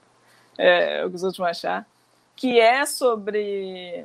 [0.58, 1.86] é, o que os outros vão achar,
[2.34, 4.04] que é sobre.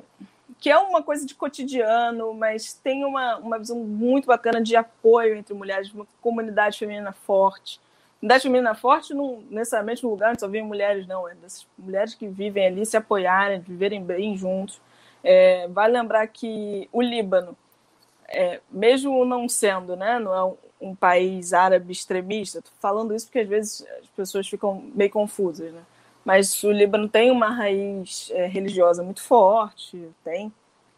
[0.59, 5.35] Que é uma coisa de cotidiano, mas tem uma, uma visão muito bacana de apoio
[5.35, 7.79] entre mulheres, uma comunidade feminina forte.
[8.19, 11.27] Comunidade feminina forte, não necessariamente um lugar onde só vivem mulheres, não.
[11.27, 14.79] É das mulheres que vivem ali se apoiarem, viverem bem juntos.
[15.23, 17.57] É, vale lembrar que o Líbano,
[18.27, 23.25] é, mesmo não sendo, né, não é um, um país árabe extremista, tô falando isso
[23.25, 25.81] porque às vezes as pessoas ficam meio confusas, né?
[26.25, 30.51] Mas o Líbano tem uma raiz é, religiosa muito forte, tem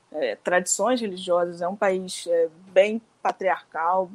[0.09, 4.09] é, tradições religiosas, é um país é, bem patriarcal,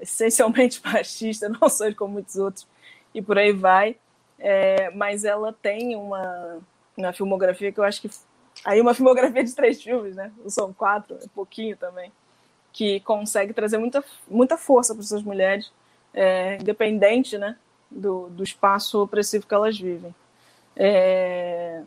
[0.00, 2.66] essencialmente machista, não sei como muitos outros,
[3.14, 3.96] e por aí vai.
[4.38, 6.58] É, mas ela tem uma,
[6.96, 8.10] uma filmografia que eu acho que.
[8.64, 10.30] Aí, uma filmografia de três filmes, né?
[10.48, 12.12] São quatro, é pouquinho também.
[12.72, 15.72] Que consegue trazer muita, muita força para essas mulheres,
[16.12, 17.56] é, independente né,
[17.90, 20.14] do, do espaço opressivo que elas vivem.
[20.76, 21.82] É,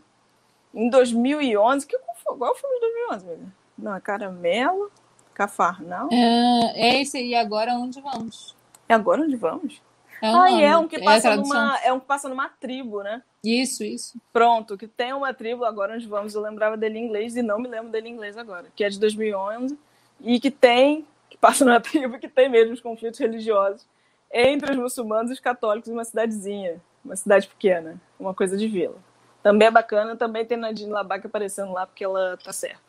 [0.74, 3.26] em 2011, que, qual é o filme de 2011?
[3.28, 3.54] Amiga?
[3.78, 4.92] Não, é Caramelo,
[5.34, 6.10] Cafarnal.
[6.12, 8.56] É, é esse e agora onde vamos?
[8.88, 9.82] É agora onde vamos?
[10.22, 11.80] É um ah, e é um que passa é numa.
[11.82, 13.22] É um que passa numa tribo, né?
[13.44, 14.20] Isso, isso.
[14.34, 17.58] Pronto, que tem uma tribo, agora onde vamos, eu lembrava dele em inglês e não
[17.58, 19.80] me lembro dele em inglês agora, que é de 2011,
[20.20, 23.88] e que tem, que passa numa tribo que tem mesmo os conflitos religiosos
[24.32, 28.68] entre os muçulmanos e os católicos em uma cidadezinha, uma cidade pequena, uma coisa de
[28.68, 28.95] vila.
[29.41, 32.80] Também é bacana, também tem Nadine Labac aparecendo lá porque ela tá certa.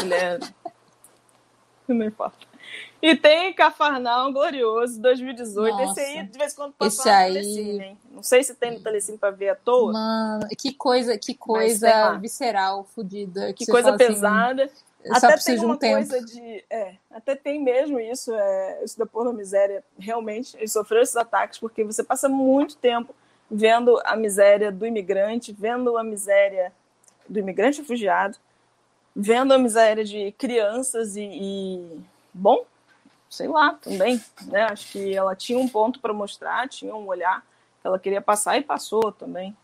[0.00, 0.40] Mulher.
[1.86, 2.46] Não importa.
[3.00, 5.76] E tem Cafarnaum Glorioso 2018.
[5.76, 6.00] Nossa.
[6.00, 7.32] Esse aí, de vez em quando, passa Esse aí...
[7.34, 7.98] Telecine, hein?
[8.10, 9.92] Não sei se tem no Telecine pra ver à toa.
[9.92, 13.52] Mano, que coisa, que coisa visceral, fodida.
[13.52, 14.64] Que, que coisa assim, pesada.
[14.64, 16.26] Assim, até tem uma um coisa tempo.
[16.26, 16.64] de.
[16.68, 19.84] É, até tem mesmo isso, é, isso da porno miséria.
[19.96, 23.14] Realmente, ele sofreu esses ataques porque você passa muito tempo
[23.50, 26.72] vendo a miséria do imigrante, vendo a miséria
[27.28, 28.36] do imigrante refugiado,
[29.14, 32.00] vendo a miséria de crianças e, e
[32.32, 32.64] bom,
[33.30, 34.64] sei lá, também, né?
[34.64, 37.44] Acho que ela tinha um ponto para mostrar, tinha um olhar
[37.80, 39.56] que ela queria passar e passou também.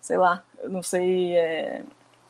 [0.00, 1.82] Sei lá, eu não sei é,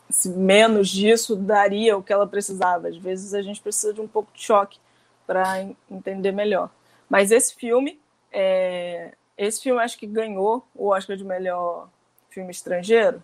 [0.08, 2.88] se menos disso daria o que ela precisava.
[2.88, 4.78] Às vezes a gente precisa de um pouco de choque
[5.26, 6.70] para entender melhor.
[7.08, 8.00] Mas esse filme,
[8.32, 11.88] é, esse filme acho que ganhou o Oscar de melhor
[12.30, 13.22] filme estrangeiro.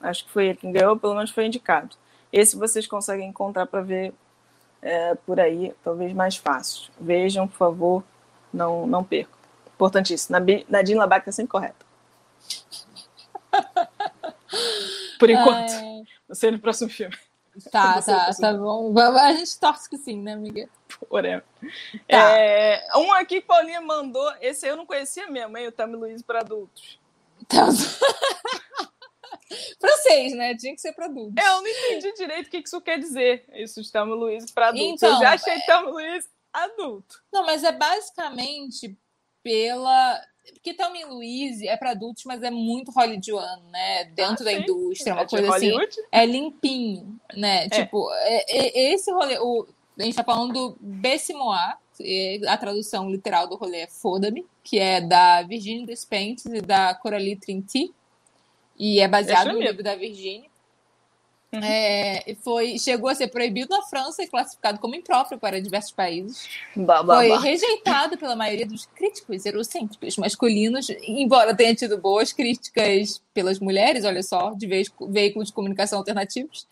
[0.00, 1.96] Acho que foi ele que ganhou, pelo menos foi indicado.
[2.32, 4.12] Esse vocês conseguem encontrar para ver
[4.80, 6.90] é, por aí, talvez mais fácil.
[7.00, 8.04] Vejam, por favor,
[8.52, 9.38] não, não percam.
[9.74, 10.36] Importantíssimo.
[10.68, 11.84] Nadine Labac está sempre correta.
[15.18, 15.70] Por enquanto.
[15.72, 16.02] Ai.
[16.28, 17.16] Não sei no próximo filme.
[17.70, 18.94] Tá, tá, tá bom.
[18.98, 20.68] A gente torce que sim, né, amiga?
[21.10, 21.44] Whatever.
[22.08, 22.38] Tá.
[22.38, 25.68] É, um aqui que Paulinha mandou, esse eu não conhecia mesmo, hein?
[25.68, 26.98] O Tami Luiz para adultos.
[27.48, 27.66] Tá.
[29.78, 30.56] Francês, né?
[30.56, 31.44] Tinha que ser para adultos.
[31.44, 35.02] Eu não entendi direito o que isso quer dizer, isso de Thelma Luiz para adultos.
[35.02, 35.60] Então, eu já achei é...
[35.66, 37.22] Thelma Luiz adulto.
[37.32, 38.98] Não, mas é basicamente
[39.42, 40.20] pela.
[40.50, 44.04] Porque Thelma Louise é para adultos, mas é muito hollywoodiano, né?
[44.06, 45.72] Dentro ah, da indústria, uma é coisa assim.
[46.10, 47.66] É limpinho, né?
[47.66, 47.68] É.
[47.68, 49.38] Tipo, é, é, esse rolê.
[49.38, 49.66] O,
[49.98, 51.76] a gente tá falando do Bessimoir,
[52.48, 57.36] a tradução literal do rolê é Foda-me, que é da Virginia Despentes e da Coralie
[57.36, 57.92] Trinity.
[58.78, 60.50] E é baseado no livro da Virginia.
[61.52, 61.60] Uhum.
[61.62, 66.48] É, foi, chegou a ser proibido na França e classificado como impróprio para diversos países.
[66.74, 67.40] Bah, bah, foi bah.
[67.40, 74.22] rejeitado pela maioria dos críticos eurocêntricos masculinos, embora tenha tido boas críticas pelas mulheres, olha
[74.22, 76.66] só, de veículos de comunicação alternativos.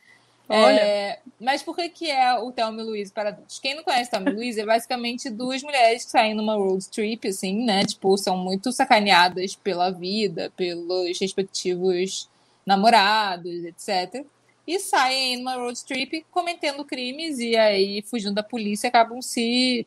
[0.53, 3.61] É, mas por que, que é o Thelma e Luiz para adultos?
[3.61, 7.29] Quem não conhece Thelma e Luiz é basicamente duas mulheres que saem numa road trip,
[7.29, 7.85] assim, né?
[7.85, 12.29] Tipo, são muito sacaneadas pela vida, pelos respectivos
[12.67, 14.25] namorados, etc.
[14.71, 19.85] E saem numa road trip cometendo crimes e aí, fugindo da polícia, acabam se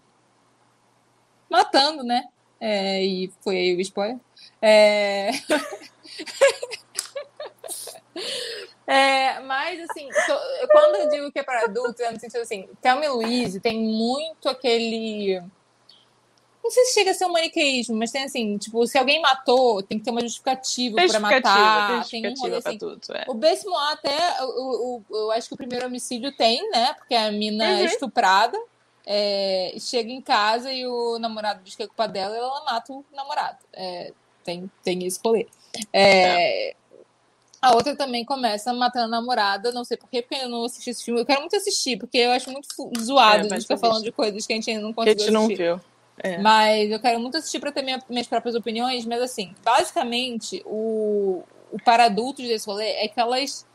[1.50, 2.28] matando, né?
[2.60, 4.20] É, e foi aí o spoiler.
[4.62, 5.32] É...
[8.86, 10.10] É, mas, assim,
[10.70, 13.80] quando eu digo que é para adultos, é no sentido assim, Thelma e Louise tem
[13.80, 15.42] muito aquele.
[16.64, 19.84] Não sei se chega a ser um maniqueísmo, mas tem assim, tipo, se alguém matou,
[19.84, 22.07] tem que ter uma justificativa para matar.
[22.07, 22.78] Tem, tem um assim.
[22.78, 23.26] Tudo, é.
[23.28, 26.93] O Besmo até, o, eu acho que o primeiro homicídio tem, né?
[26.93, 27.78] Porque a mina uhum.
[27.78, 28.57] é estuprada.
[29.05, 32.93] É, chega em casa e o namorado diz que é culpa dela e ela mata
[32.93, 33.57] o namorado.
[33.74, 34.14] É,
[34.45, 35.45] tem, tem esse rolê.
[35.91, 36.76] É, é.
[37.61, 41.03] A outra também começa matando a namorada, não sei porquê, porque eu não assisti esse
[41.03, 41.20] filme.
[41.20, 42.68] Eu quero muito assistir, porque eu acho muito
[43.01, 45.22] zoado é, a gente ficar falando de coisas que a gente ainda não conseguiu que
[45.22, 45.82] a gente não viu.
[46.18, 46.38] É.
[46.38, 49.06] Mas eu quero muito assistir para ter minha, minhas próprias opiniões.
[49.06, 53.65] Mas, assim, basicamente, o, o para adultos desse rolê é que elas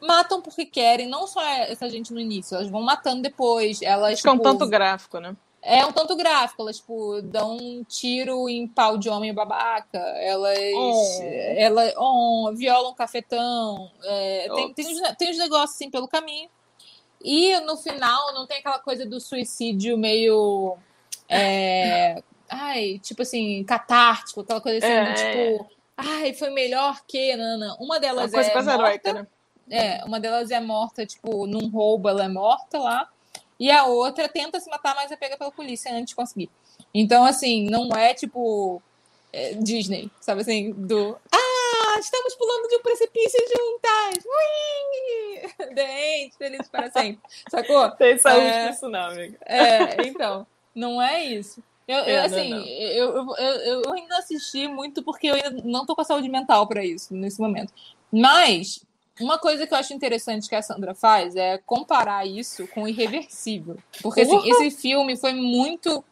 [0.00, 3.82] matam porque querem, não só essa gente no início, elas vão matando depois.
[3.82, 5.36] Elas, Fica tipo, um tanto gráfico, né?
[5.60, 10.56] É um tanto gráfico, elas, tipo, dão um tiro em pau de homem babaca, elas,
[10.74, 11.22] oh.
[11.22, 16.48] elas oh, violam cafetão, é, tem, tem, uns, tem uns negócios assim pelo caminho.
[17.22, 20.76] E no final não tem aquela coisa do suicídio meio.
[21.28, 25.14] É, ai, tipo assim, catártico, aquela coisa assim, é.
[25.14, 27.36] tipo, ai, foi melhor que.
[27.36, 27.76] Não.
[27.76, 28.54] Uma delas Uma é.
[28.54, 29.26] Morta, heróica, né?
[29.70, 33.08] É, uma delas é morta, tipo, num roubo, ela é morta lá.
[33.60, 36.48] E a outra tenta se matar, mas é pega pela polícia antes de conseguir.
[36.94, 38.80] Então, assim, não é tipo
[39.32, 40.72] é, Disney, sabe assim?
[40.72, 41.18] Do.
[41.30, 44.24] Ah, estamos pulando de um precipício juntas!
[44.24, 45.74] Ui!
[45.74, 47.20] Dente, feliz para sempre.
[47.50, 47.90] Sacou?
[47.92, 49.38] Tem saúde é, não, amiga.
[49.44, 50.46] É, então,
[50.78, 51.62] não é isso.
[51.86, 52.66] Eu, eu assim, não, não.
[52.66, 56.66] Eu, eu, eu, ainda assisti muito porque eu ainda não tô com a saúde mental
[56.66, 57.72] para isso nesse momento.
[58.12, 58.84] Mas
[59.18, 62.88] uma coisa que eu acho interessante que a Sandra faz é comparar isso com o
[62.88, 63.78] Irreversível.
[64.02, 66.04] Porque assim, esse filme foi muito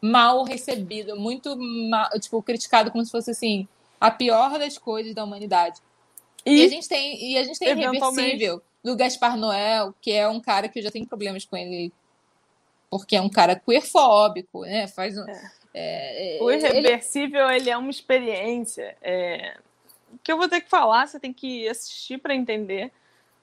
[0.00, 3.68] mal recebido, muito mal, tipo, criticado como se fosse assim,
[4.00, 5.80] a pior das coisas da humanidade.
[6.46, 10.26] E, e a gente tem, e a gente tem Irreversível, do Gaspar Noel, que é
[10.28, 11.92] um cara que eu já tenho problemas com ele,
[12.92, 14.86] porque é um cara queerfóbico, né?
[14.86, 15.50] Faz um, é.
[15.72, 17.62] É, o Irreversível, ele...
[17.62, 17.70] ele...
[17.70, 19.56] é uma experiência é,
[20.22, 22.92] que eu vou ter que falar, você tem que assistir para entender.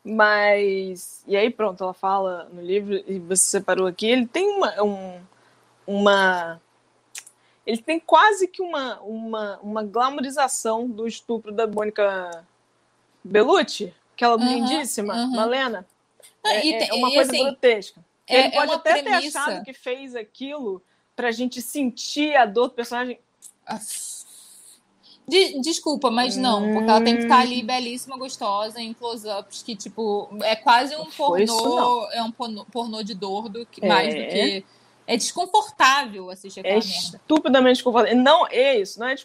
[0.03, 1.23] Mas.
[1.27, 4.83] E aí, pronto, ela fala no livro, e você separou aqui, ele tem uma.
[4.83, 5.19] Um,
[5.87, 6.61] uma
[7.65, 12.45] ele tem quase que uma, uma, uma glamorização do estupro da Mônica
[13.23, 15.35] Bellucci, aquela uhum, lindíssima, uhum.
[15.35, 15.87] Malena.
[16.45, 18.08] É, é, uma coisa assim, grotesca.
[18.29, 19.19] É, ele é pode até premissa.
[19.19, 20.81] ter achado que fez aquilo
[21.15, 23.19] pra gente sentir a dor do personagem.
[25.27, 27.65] De, desculpa, mas não, porque ela tem que estar ali hum.
[27.65, 31.43] belíssima, gostosa, em close-ups, que, tipo, é quase um pornô.
[31.43, 33.87] Isso, é um pornô, pornô de dor do que, é.
[33.87, 34.65] mais do que.
[35.05, 37.17] É desconfortável assistir aquela é merda.
[37.17, 38.17] Estupidamente desconfortável.
[38.17, 39.15] Não é isso, não é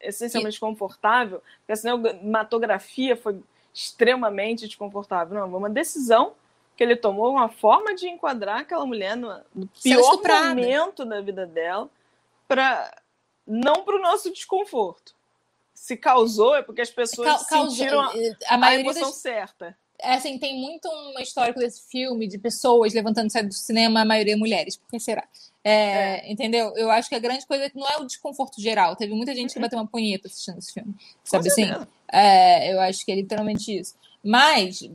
[0.00, 3.40] essencialmente desconfortável, porque a cinematografia foi
[3.74, 5.38] extremamente desconfortável.
[5.38, 6.34] Não, foi uma decisão
[6.76, 11.46] que ele tomou uma forma de enquadrar aquela mulher no, no pior momento da vida
[11.46, 11.88] dela,
[12.48, 12.94] para
[13.46, 15.14] não para o nosso desconforto.
[15.74, 18.12] Se causou é porque as pessoas Ca sentiram a,
[18.48, 19.16] a, a emoção das...
[19.16, 19.76] certa.
[19.98, 24.04] É assim, tem muito um histórico desse filme de pessoas levantando sair do cinema, a
[24.04, 24.76] maioria mulheres.
[24.76, 25.24] Por que será?
[25.62, 26.32] É, é.
[26.32, 26.72] Entendeu?
[26.76, 28.96] Eu acho que a grande coisa é não é o desconforto geral.
[28.96, 29.62] Teve muita gente que uhum.
[29.62, 30.94] bateu uma punheta assistindo esse filme.
[31.22, 31.70] Sabe assim?
[32.10, 33.94] É, eu acho que é literalmente isso.
[34.24, 34.88] Mas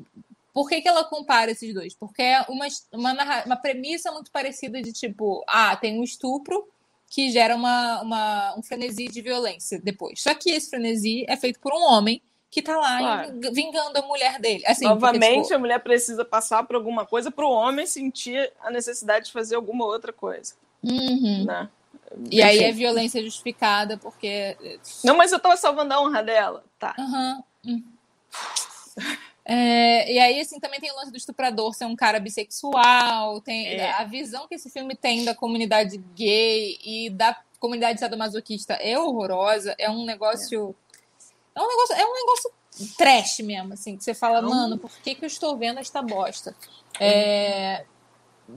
[0.58, 1.94] por que, que ela compara esses dois?
[1.94, 6.68] Porque é uma, uma, uma premissa muito parecida de tipo, ah, tem um estupro
[7.12, 10.20] que gera uma, uma, um frenesi de violência depois.
[10.20, 13.40] Só que esse frenesi é feito por um homem que tá lá claro.
[13.54, 14.64] vingando a mulher dele.
[14.66, 15.54] Assim, Novamente, porque, tipo...
[15.54, 19.58] a mulher precisa passar por alguma coisa para o homem sentir a necessidade de fazer
[19.58, 20.56] alguma outra coisa.
[20.84, 21.46] Uhum.
[21.46, 21.70] Né?
[22.32, 24.58] E aí é violência justificada porque.
[25.04, 26.64] Não, mas eu tava salvando a honra dela.
[26.80, 26.96] Tá.
[26.98, 27.84] Uhum.
[29.50, 33.76] É, e aí, assim, também tem o lance do estuprador ser um cara bissexual, tem
[33.76, 33.92] é.
[33.94, 39.74] a visão que esse filme tem da comunidade gay e da comunidade sadomasoquista é horrorosa,
[39.78, 40.76] é um negócio.
[41.56, 42.52] É, é um negócio, é um negócio
[42.98, 44.50] trash mesmo, assim, que você fala, Não.
[44.50, 46.54] mano, por que, que eu estou vendo esta bosta?
[47.00, 47.86] É,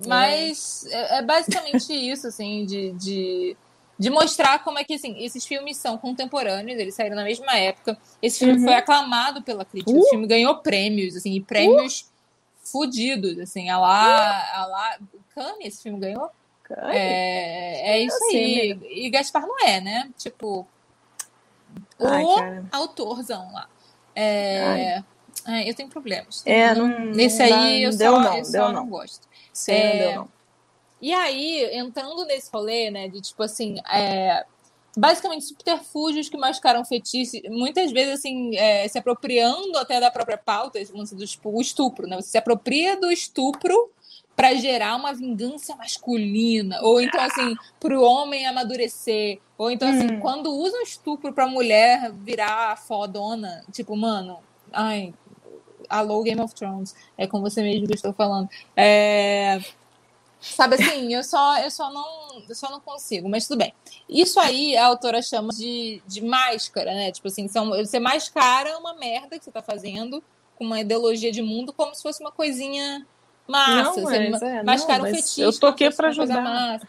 [0.08, 3.56] mas é, é basicamente isso, assim, de, de
[4.00, 7.98] de mostrar como é que assim, esses filmes são contemporâneos, eles saíram na mesma época.
[8.22, 8.64] Esse filme uhum.
[8.64, 9.98] foi aclamado pela crítica, uh!
[9.98, 12.70] esse filme ganhou prêmios, assim, e prêmios uh!
[12.72, 14.98] fudidos, assim, a lá, a lá,
[15.34, 16.30] Cannes esse filme ganhou.
[16.88, 18.78] É, é isso aí.
[18.90, 20.08] E Gaspar não é, né?
[20.16, 20.66] Tipo,
[22.00, 22.64] Ai, o cara.
[22.72, 23.68] autorzão lá.
[24.16, 25.02] É,
[25.46, 26.42] é, eu tenho problemas.
[26.46, 28.72] É, não, nesse aí eu só, não, eu só não.
[28.72, 29.28] não gosto.
[29.52, 30.39] Sim, é, não deu não.
[31.00, 34.44] E aí, entrando nesse rolê, né, de tipo assim, é,
[34.96, 40.78] basicamente subterfúgios que mascaram fetiche, muitas vezes assim, é, se apropriando até da própria pauta,
[40.78, 42.16] esse lance do tipo, o estupro, né?
[42.16, 43.90] Você se apropria do estupro
[44.34, 50.14] para gerar uma vingança masculina, ou então assim, para o homem amadurecer, ou então assim,
[50.14, 50.20] hum.
[50.20, 54.38] quando usam estupro para mulher virar fodona, tipo, mano,
[54.72, 55.12] ai,
[55.88, 58.48] alô Game of Thrones, é com você mesmo que eu estou falando.
[58.74, 59.60] É,
[60.40, 63.74] Sabe assim, eu só, eu só não, eu só não consigo, mas tudo bem.
[64.08, 67.12] Isso aí a autora chama de, de máscara, né?
[67.12, 70.22] Tipo assim, são, você mascara uma merda que você tá fazendo
[70.56, 73.06] com uma ideologia de mundo como se fosse uma coisinha
[73.46, 74.00] massa.
[74.00, 75.40] Não, mas, é, mascara não, um fetiche.
[75.42, 76.80] Eu tô aqui para ajudar.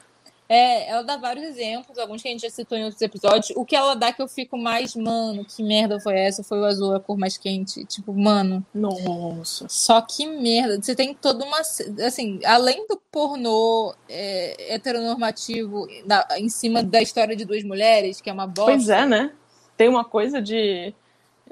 [0.54, 3.54] É, ela dá vários exemplos, alguns que a gente já citou em outros episódios.
[3.56, 6.44] O que ela dá que eu fico mais, mano, que merda foi essa?
[6.44, 7.86] Foi o azul, a cor mais quente.
[7.86, 8.62] Tipo, mano.
[8.74, 9.66] Nossa.
[9.70, 10.82] Só que merda.
[10.82, 11.62] Você tem toda uma.
[12.06, 18.30] Assim, além do pornô é, heteronormativo da, em cima da história de duas mulheres, que
[18.30, 18.74] é uma bosta.
[18.74, 19.32] Pois é, né?
[19.78, 20.94] Tem uma coisa de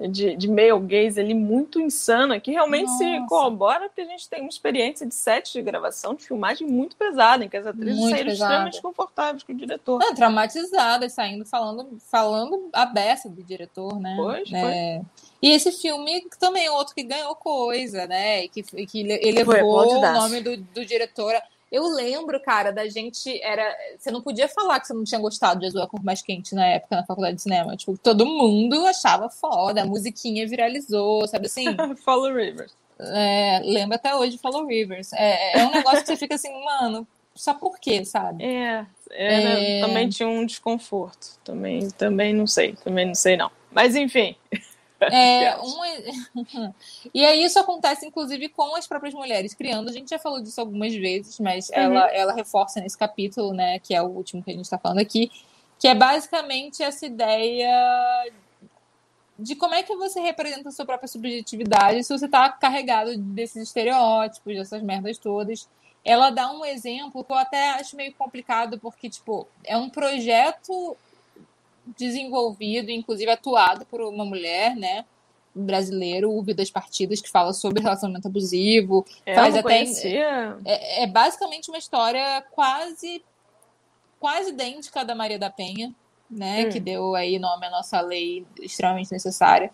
[0.08, 3.04] de, de male gaze ali muito insana, que realmente Nossa.
[3.04, 6.96] se corrobora porque a gente tem uma experiência de set de gravação, de filmagem muito
[6.96, 8.52] pesada, em que as atrizes muito saíram pesada.
[8.52, 10.00] extremamente confortáveis com o diretor.
[10.00, 14.16] Não, traumatizadas, saindo falando, falando a beça do diretor, né?
[14.18, 15.02] Pois, é.
[15.42, 18.46] E esse filme também é outro que ganhou coisa, né?
[18.46, 21.34] E que, que elevou o nome do, do diretor.
[21.72, 23.76] Eu lembro, cara, da gente era.
[23.98, 26.56] Você não podia falar que você não tinha gostado de Azul a Cor Mais Quente
[26.56, 27.78] na época na faculdade de cinema.
[27.78, 31.66] Tipo, todo mundo achava foda, a musiquinha viralizou, sabe assim?
[32.04, 32.74] Follow Rivers.
[33.00, 35.14] É, lembro até hoje de Follow Rivers.
[35.14, 38.44] É, é um negócio que você fica assim, mano, só por quê, sabe?
[38.44, 39.82] É, era, é...
[39.82, 41.38] também tinha um desconforto.
[41.44, 43.50] Também, também não sei, também não sei não.
[43.72, 44.36] Mas enfim.
[45.12, 46.74] É, um...
[47.14, 49.90] e aí isso acontece, inclusive, com as próprias mulheres criando.
[49.90, 51.76] A gente já falou disso algumas vezes, mas uhum.
[51.76, 53.80] ela, ela reforça nesse capítulo, né?
[53.80, 55.32] Que é o último que a gente está falando aqui,
[55.80, 58.30] que é basicamente essa ideia
[59.40, 63.64] de como é que você representa a sua própria subjetividade se você está carregado desses
[63.64, 65.68] estereótipos, dessas merdas todas.
[66.04, 70.98] Ela dá um exemplo que eu até acho meio complicado, porque, tipo, é um projeto
[71.98, 75.06] desenvolvido, inclusive atuado por uma mulher, né?
[75.54, 79.06] brasileiro, o Vidas Partidas, que fala sobre relacionamento abusivo.
[79.26, 83.24] É, faz até é, é, basicamente uma história quase
[84.20, 85.94] quase idêntica da Maria da Penha,
[86.30, 86.66] né?
[86.66, 86.70] Hum.
[86.70, 89.72] Que deu aí nome à nossa lei extremamente necessária.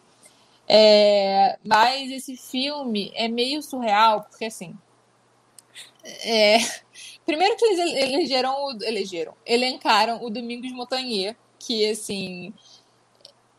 [0.67, 4.75] É, mas esse filme é meio surreal, porque assim.
[6.23, 6.57] É,
[7.25, 12.53] primeiro que eles elegeram, elegeram, elencaram o Domingos Montagnier, que assim.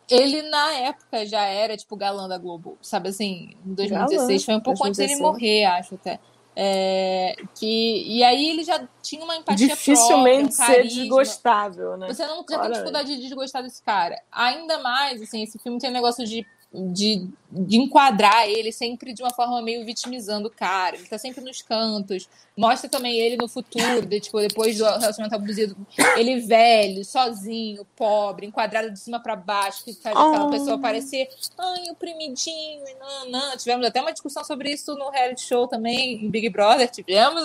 [0.09, 3.57] Ele, na época, já era, tipo, galã da Globo, sabe assim?
[3.67, 4.21] Em 2016.
[4.21, 4.89] Galã, foi um pouco 2016.
[4.89, 6.21] antes dele morrer, acho até.
[6.59, 12.07] É, que, e aí ele já tinha uma empatia Dificilmente própria, um ser desgostável, né?
[12.07, 14.23] Você não já tem dificuldade de desgostar desse cara.
[14.33, 19.23] Ainda mais, assim, esse filme tem um negócio de de, de enquadrar ele sempre de
[19.23, 20.97] uma forma meio vitimizando o cara.
[20.97, 22.29] Ele tá sempre nos cantos.
[22.57, 25.77] Mostra também ele no futuro, de, tipo, depois do relacionamento abusivo,
[26.17, 30.51] ele velho, sozinho, pobre, enquadrado de cima para baixo, que faz aquela oh.
[30.51, 31.29] pessoa parecer,
[31.59, 33.57] ai, oprimidinho, e não, não.
[33.57, 36.91] Tivemos até uma discussão sobre isso no reality show também, em Big Brother.
[36.91, 37.43] Tivemos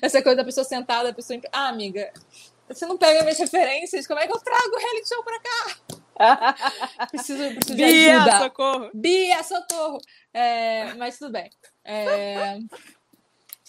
[0.00, 1.38] essa coisa da pessoa sentada, a pessoa.
[1.52, 2.10] Ah, amiga,
[2.68, 5.98] você não pega minhas referências, como é que eu trago o reality show pra cá?
[7.10, 8.38] Preciso, preciso Bia, de ajuda.
[8.38, 8.90] socorro.
[8.94, 9.98] Bia, socorro.
[10.32, 11.50] É, mas tudo bem.
[11.84, 12.58] É,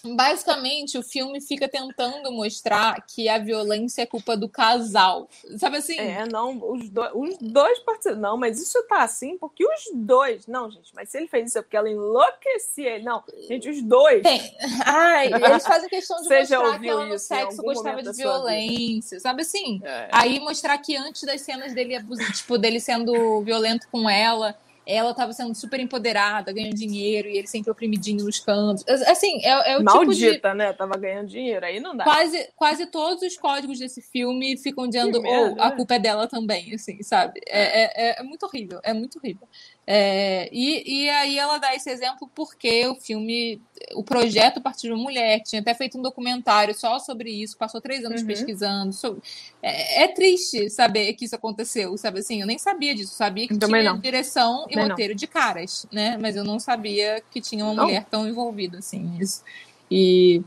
[0.03, 5.29] basicamente, o filme fica tentando mostrar que a violência é culpa do casal.
[5.57, 5.97] Sabe assim?
[5.97, 8.19] É, não, os, do, os dois participam.
[8.19, 10.47] Não, mas isso tá assim porque os dois.
[10.47, 13.03] Não, gente, mas se ele fez isso é porque ela enlouquecia ele.
[13.03, 14.23] Não, gente, os dois.
[14.23, 14.41] Tem.
[14.85, 19.19] Ai, eles fazem questão de Você mostrar que ela no sexo gostava de violência.
[19.19, 19.81] Sabe assim?
[19.83, 20.09] É.
[20.11, 21.95] Aí mostrar que antes das cenas dele,
[22.33, 24.55] tipo, dele sendo violento com ela
[24.85, 28.83] ela estava sendo super empoderada, ganhando dinheiro, e ele sempre oprimidinho nos cantos.
[29.07, 30.53] Assim, é, é o Maldita, tipo de...
[30.55, 30.73] né?
[30.73, 32.03] Tava ganhando dinheiro, aí não dá.
[32.03, 35.75] Quase, quase todos os códigos desse filme ficam dizendo, ou oh, a né?
[35.75, 37.39] culpa é dela também, assim, sabe?
[37.47, 39.47] É, é, é muito horrível, é muito horrível.
[39.91, 43.59] É, e, e aí ela dá esse exemplo porque o filme,
[43.95, 47.81] o projeto partiu de uma mulher, tinha até feito um documentário só sobre isso, passou
[47.81, 48.27] três anos uhum.
[48.27, 48.93] pesquisando.
[48.93, 49.23] Sobre,
[49.63, 52.39] é, é, triste saber que isso aconteceu, sabe assim?
[52.39, 53.99] Eu nem sabia disso, sabia que Também tinha não.
[53.99, 55.17] direção e Também roteiro não.
[55.17, 56.19] de caras, né?
[56.21, 57.85] Mas eu não sabia que tinha uma não.
[57.85, 59.43] mulher tão envolvida assim nisso.
[59.89, 60.43] E.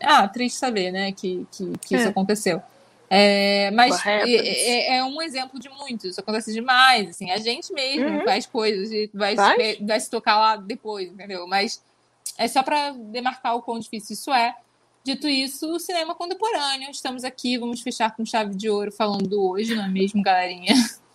[0.00, 2.08] Ah, triste saber, né, que, que, que isso é.
[2.08, 2.62] aconteceu.
[3.10, 8.06] É, mas é, é, um exemplo de muitos, isso acontece demais, assim, a gente mesmo
[8.06, 8.24] uhum.
[8.24, 9.76] faz coisas e vai, vai?
[9.80, 11.46] vai se tocar lá depois, entendeu?
[11.46, 11.82] Mas
[12.36, 14.54] é só para demarcar o quão difícil isso é.
[15.02, 19.74] Dito isso, o cinema contemporâneo, estamos aqui, vamos fechar com chave de ouro falando hoje,
[19.74, 20.74] não é mesmo, galerinha?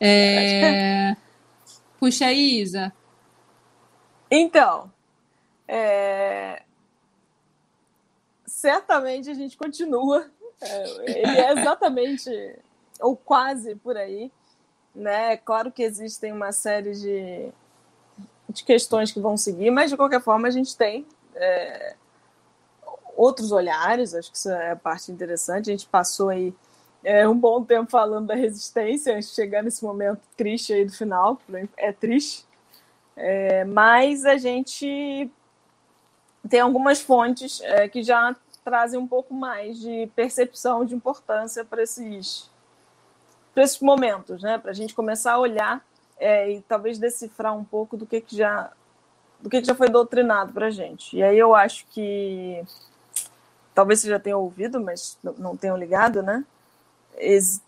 [0.00, 1.16] É...
[1.98, 2.92] Puxa aí, Isa.
[4.30, 4.92] Então,
[5.66, 6.62] é...
[8.46, 12.58] certamente a gente continua ele é exatamente,
[13.00, 14.30] ou quase por aí.
[14.94, 15.36] Né?
[15.36, 17.48] Claro que existem uma série de,
[18.48, 21.94] de questões que vão seguir, mas de qualquer forma a gente tem é,
[23.16, 25.70] outros olhares, acho que isso é a parte interessante.
[25.70, 26.54] A gente passou aí
[27.02, 31.40] é, um bom tempo falando da resistência, antes chegar nesse momento triste aí do final,
[31.76, 32.46] é triste.
[33.16, 35.30] É, mas a gente
[36.48, 38.34] tem algumas fontes é, que já
[38.68, 42.50] trazem um pouco mais de percepção de importância para esses,
[43.56, 44.58] esses momentos, né?
[44.58, 45.82] Para a gente começar a olhar
[46.18, 48.70] é, e talvez decifrar um pouco do que, que já
[49.40, 51.16] do que, que já foi doutrinado para a gente.
[51.16, 52.62] E aí eu acho que
[53.74, 56.44] talvez você já tenha ouvido, mas não tenham ligado, né?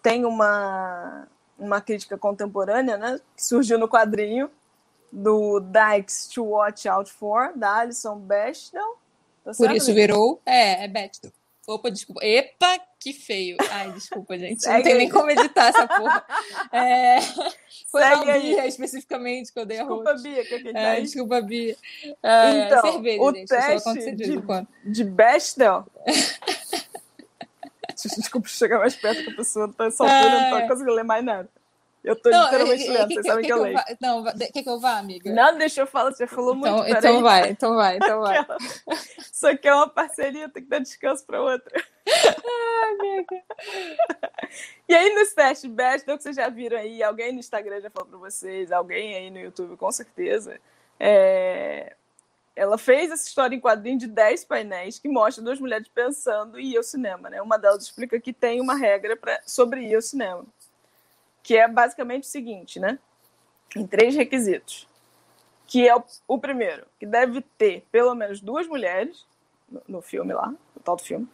[0.02, 1.26] Tem uma
[1.58, 3.18] uma crítica contemporânea, né?
[3.34, 4.50] Que surgiu no quadrinho
[5.10, 8.99] do Dykes to Watch Out For, da Alison Bechdel,
[9.44, 10.40] Tá Por isso virou.
[10.44, 11.30] É, é Beth.
[11.66, 12.24] Opa, desculpa.
[12.24, 13.56] Epa, que feio.
[13.70, 14.62] Ai, desculpa, gente.
[14.62, 14.98] Segue não tem aí.
[14.98, 16.24] nem como editar essa porra.
[16.72, 17.20] É...
[17.90, 18.68] Foi Segue a Bia, aí.
[18.68, 21.76] especificamente, que eu dei a Desculpa, Bia, que é, é Desculpa, Bia.
[22.22, 23.48] É, então, cerveja, o gente.
[23.48, 24.42] Teste de,
[24.84, 25.86] de Bechdel...
[28.16, 31.04] Desculpa chegar mais perto que a pessoa não tá essa altura, não tá conseguindo ler
[31.04, 31.48] mais nada.
[32.02, 33.78] Eu tô não, literalmente lendo, vocês sabem que, que eu leio.
[34.00, 35.30] Não, quer que eu vá, amiga?
[35.30, 36.90] Não, deixa eu falar, você falou então, muito.
[36.96, 38.46] Então vai, então vai, então vai.
[39.20, 41.84] Isso aqui é uma parceria, tem que dar descanso pra outra.
[42.08, 43.42] Ai, amiga.
[44.88, 48.08] E aí, nos testes Bechdel, que vocês já viram aí, alguém no Instagram já falou
[48.08, 50.58] para vocês, alguém aí no YouTube, com certeza,
[50.98, 51.94] é...
[52.56, 56.72] ela fez essa história em quadrinho de 10 painéis que mostra duas mulheres pensando em
[56.72, 57.28] ir ao cinema.
[57.28, 57.42] Né?
[57.42, 59.38] Uma delas explica que tem uma regra pra...
[59.44, 60.46] sobre ir ao cinema,
[61.42, 62.98] que é basicamente o seguinte, né?
[63.76, 64.88] Em três requisitos.
[65.66, 69.24] Que é o, o primeiro, que deve ter pelo menos duas mulheres
[69.68, 71.28] no, no filme lá, no tal do filme.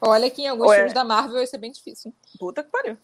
[0.00, 2.12] Olha que em alguns Ou é- filmes da Marvel isso é bem difícil.
[2.38, 2.96] Puta que pariu.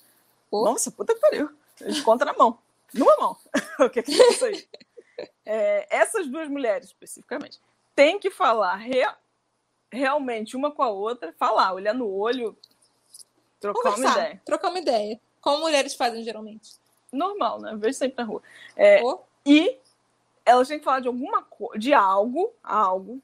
[0.50, 0.64] Pô.
[0.64, 1.50] Nossa, puta que pariu.
[1.82, 2.58] A gente conta na mão.
[2.94, 3.36] Numa mão.
[3.86, 4.68] o que que é isso aí?
[5.44, 7.60] É, essas duas mulheres, especificamente,
[7.94, 9.16] têm que falar rea-
[9.92, 12.56] realmente uma com a outra, falar, olhar no olho,
[13.60, 14.42] trocar uma Conversar, ideia.
[14.44, 15.20] trocar uma ideia.
[15.40, 16.72] Como mulheres fazem geralmente.
[17.12, 17.74] Normal, né?
[17.76, 18.42] Vejo sempre na rua.
[18.76, 19.76] É, Pô, E
[20.44, 23.20] elas têm que falar de alguma coisa, de algo, algo,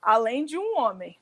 [0.00, 1.16] além de um homem.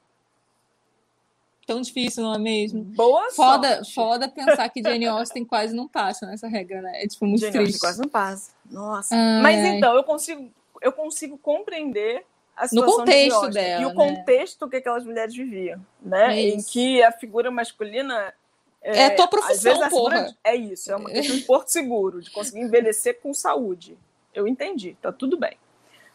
[1.66, 2.82] tão difícil, não é mesmo?
[2.82, 3.94] Boa Foda, sorte.
[3.94, 7.04] foda pensar que Jane Austen quase não passa nessa regra, né?
[7.04, 7.78] É tipo muito que triste.
[7.78, 8.52] quase não passa.
[8.68, 9.14] Nossa.
[9.14, 10.50] Ai, Mas então, eu consigo,
[10.80, 12.24] eu consigo compreender
[12.56, 13.94] a No situação de contexto Austen dela, e o né?
[13.94, 16.36] contexto que aquelas mulheres viviam, né?
[16.36, 18.34] É em que a figura masculina
[18.82, 20.36] É a tua às profissão, vezes a figura porra.
[20.42, 23.98] É isso, é uma questão de porto seguro, de conseguir envelhecer com saúde.
[24.32, 25.56] Eu entendi, tá tudo bem,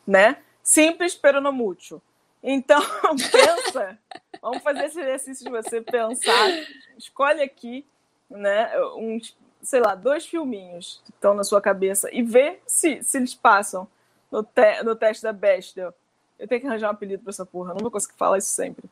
[0.06, 0.38] né?
[0.64, 2.02] Simples, pero no mútil.
[2.42, 2.82] Então,
[3.32, 4.00] pensa,
[4.42, 6.50] vamos fazer esse exercício de você pensar,
[6.98, 7.86] escolhe aqui,
[8.30, 13.18] né, uns, sei lá, dois filminhos que estão na sua cabeça e vê se, se
[13.18, 13.88] eles passam
[14.32, 15.94] no, te, no teste da Bechdel.
[16.38, 18.90] Eu tenho que arranjar um apelido pra essa porra, não vou conseguir falar isso sempre.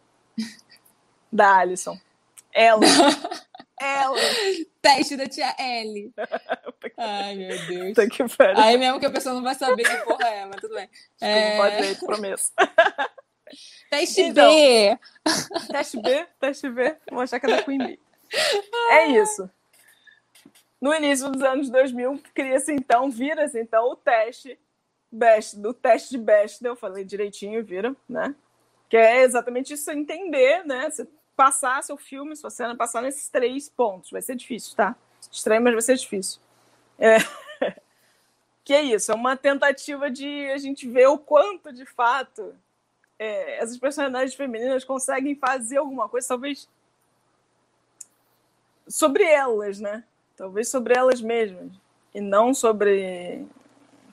[1.32, 2.00] Da Alison.
[2.52, 2.82] Ela.
[3.84, 4.18] Ela.
[4.81, 6.14] Teste da tia L.
[6.97, 7.88] Ai, meu Deus.
[7.89, 8.61] Puta que pariu.
[8.61, 10.89] Aí mesmo que a pessoa não vai saber que porra é, mas tudo bem.
[11.19, 11.81] Desculpa, pode É...
[11.81, 12.43] ver, prometo.
[13.89, 14.49] Teste Então.
[14.51, 14.97] B.
[15.72, 17.99] Teste B, teste B, vou achar que é da Queen Bee.
[18.89, 19.47] É isso.
[20.81, 24.60] No início dos anos 2000, cria-se então, vira-se então o teste
[25.11, 28.34] Best, do teste de Bechdel, eu falei direitinho, viram, né?
[28.89, 30.89] Que é exatamente isso, entender, né?
[30.89, 34.11] Você passar seu filme, sua cena, passar nesses três pontos.
[34.11, 34.95] Vai ser difícil, tá?
[35.31, 36.39] Estranho, mas vai ser difícil.
[36.97, 37.18] É.
[38.65, 42.55] Que é isso, é uma tentativa de a gente ver o quanto, de fato,
[43.19, 46.69] é, essas personagens femininas conseguem fazer alguma coisa, talvez
[48.88, 50.03] sobre elas, né?
[50.38, 51.72] Talvez sobre elas mesmas.
[52.14, 53.45] E não sobre,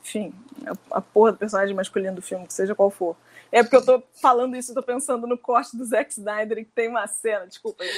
[0.02, 0.34] enfim,
[0.66, 3.16] a, a porra do personagem masculino do filme, que seja qual for.
[3.52, 6.88] É porque eu tô falando isso, tô pensando no corte do Zack Snyder, que tem
[6.88, 7.90] uma cena, desculpa aí,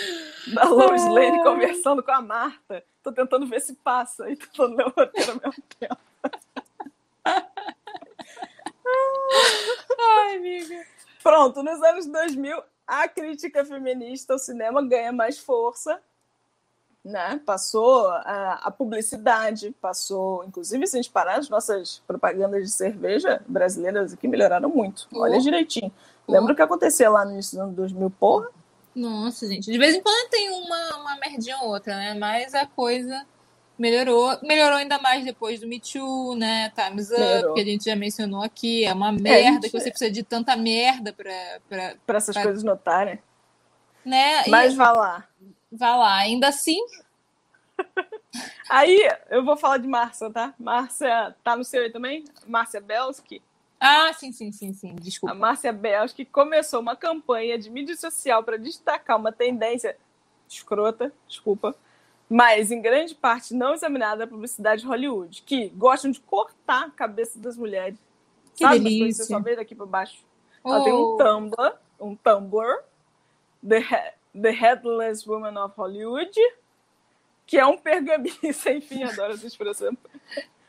[0.54, 2.82] da Lois Lane conversando com a Marta.
[3.02, 5.98] Tô tentando ver se passa e tô falando meu roteiro ao mesmo tempo.
[10.00, 10.86] Ai, amiga.
[11.22, 16.00] Pronto, nos anos 2000, a crítica feminista ao cinema ganha mais força,
[17.04, 17.40] né?
[17.44, 23.42] Passou a, a publicidade, passou, inclusive, se a gente parar, as nossas propagandas de cerveja
[23.46, 25.08] brasileiras aqui melhoraram muito.
[25.14, 25.92] Olha direitinho.
[26.28, 28.10] Lembra o que acontecia lá no início dos anos 2000?
[28.10, 28.48] Porra,
[28.94, 29.70] Nossa, gente.
[29.70, 32.14] De vez em quando tem uma, uma merdinha ou outra, né?
[32.14, 33.26] Mas a coisa
[33.76, 34.38] melhorou.
[34.42, 36.70] Melhorou ainda mais depois do Me Too, né?
[36.70, 37.54] Time's Up, Melhorou.
[37.54, 38.84] que a gente já mencionou aqui.
[38.84, 41.32] É uma merda gente- que você precisa de tanta merda pra.
[41.68, 43.18] pra para essas Pra- coisas notarem.
[44.04, 44.44] né?
[44.46, 45.24] Mas E vá lá.
[45.72, 46.16] Vai lá.
[46.18, 46.78] Ainda assim,
[48.68, 48.98] Aí,
[49.30, 50.54] eu vou falar de Márcia, tá?
[50.58, 52.24] Márcia, tá no seu aí também?
[52.46, 53.42] Márcia Belsky.
[53.80, 54.94] Ah, sim, sim, sim, sim.
[54.94, 55.34] A Desculpa.
[55.34, 59.96] Márcia Belsky começou uma campanha de mídia social para destacar uma tendência
[60.48, 61.74] escrota, desculpa,
[62.30, 66.90] mas em grande parte não examinada da publicidade de Hollywood, que gostam de cortar a
[66.90, 67.98] cabeça das mulheres.
[68.56, 69.24] Que Sabe delícia.
[69.24, 70.24] você só vê daqui para baixo?
[70.68, 72.82] Ela tem um Oh, Tumblr, um Tumblr,
[73.66, 76.38] The, He- The Headless Woman of Hollywood,
[77.46, 79.96] que é um pergaminho sem fim, adoro essa expressão.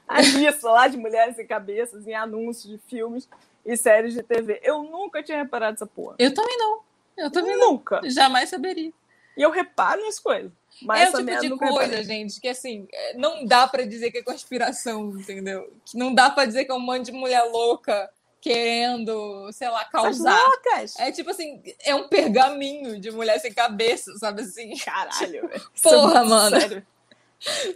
[0.07, 3.27] A lista lá de mulheres sem cabeças em anúncios de filmes
[3.65, 4.59] e séries de TV.
[4.61, 6.15] Eu nunca tinha reparado essa porra.
[6.19, 6.81] Eu também não.
[7.17, 7.71] Eu também não.
[7.71, 8.01] Nunca.
[8.09, 8.91] Jamais saberia.
[9.35, 10.51] E eu reparo nas coisas.
[10.81, 12.03] Mas é o tipo de coisa, reparei.
[12.03, 15.71] gente, que assim, é, não dá pra dizer que é conspiração, entendeu?
[15.85, 18.09] Que não dá pra dizer que é um monte de mulher louca
[18.43, 20.37] querendo, sei lá, Essas causar.
[20.43, 20.99] loucas!
[20.99, 24.75] É tipo assim, é um pergaminho de mulher sem cabeça, sabe assim?
[24.77, 25.61] Caralho, velho.
[25.73, 26.59] Isso Porra, é mano.
[26.59, 26.85] sério.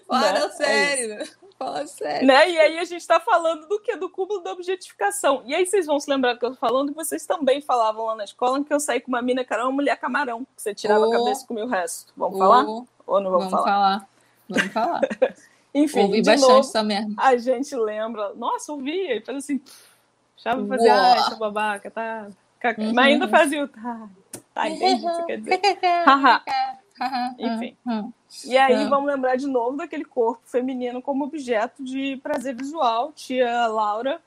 [0.07, 0.39] Fala Né?
[0.45, 1.27] É sério.
[1.57, 2.27] Fala sério.
[2.27, 2.52] Né?
[2.52, 3.95] E aí a gente tá falando do que?
[3.95, 5.41] Do cúmulo da objetificação.
[5.45, 8.06] E aí vocês vão se lembrar do que eu tô falando, e vocês também falavam
[8.06, 10.61] lá na escola que eu saí com uma mina que era uma mulher camarão, que
[10.61, 11.14] você tirava Oh.
[11.14, 12.14] a cabeça e comia o resto.
[12.15, 12.65] Vamos falar?
[12.65, 12.88] Ou-
[13.22, 13.64] não vamos, vamos falar?
[13.65, 14.10] falar.
[14.49, 15.02] Vamos falar.
[15.73, 17.14] Enfim, Ouvi de bastante novo, essa merda.
[17.18, 18.34] a gente lembra.
[18.35, 19.61] Nossa, ouvia e fazia assim.
[20.38, 21.03] E fazia, Uau.
[21.03, 22.30] ah, essa babaca, tá.
[22.77, 22.93] Uhum.
[22.93, 23.68] Mas ainda fazia o.
[23.68, 24.09] Tá,
[24.53, 25.59] tá entendi o que você quer dizer.
[26.05, 26.43] Haha.
[27.38, 27.77] Enfim.
[28.45, 33.11] E aí vamos lembrar de novo daquele corpo feminino como objeto de prazer visual.
[33.14, 34.19] Tia Laura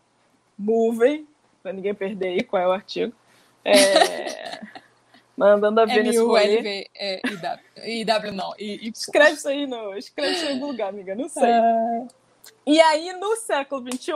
[0.56, 1.26] Mulvey,
[1.62, 3.12] para ninguém perder aí qual é o artigo.
[3.64, 4.60] É...
[5.36, 6.86] Mandando a nesse rolê.
[6.94, 7.20] É,
[7.86, 8.52] IW, não.
[8.58, 11.14] I, I, escreve isso aí no, escreve isso aí no lugar, amiga.
[11.14, 11.50] Não sei.
[11.50, 12.06] É...
[12.66, 14.12] E aí, no século XXI,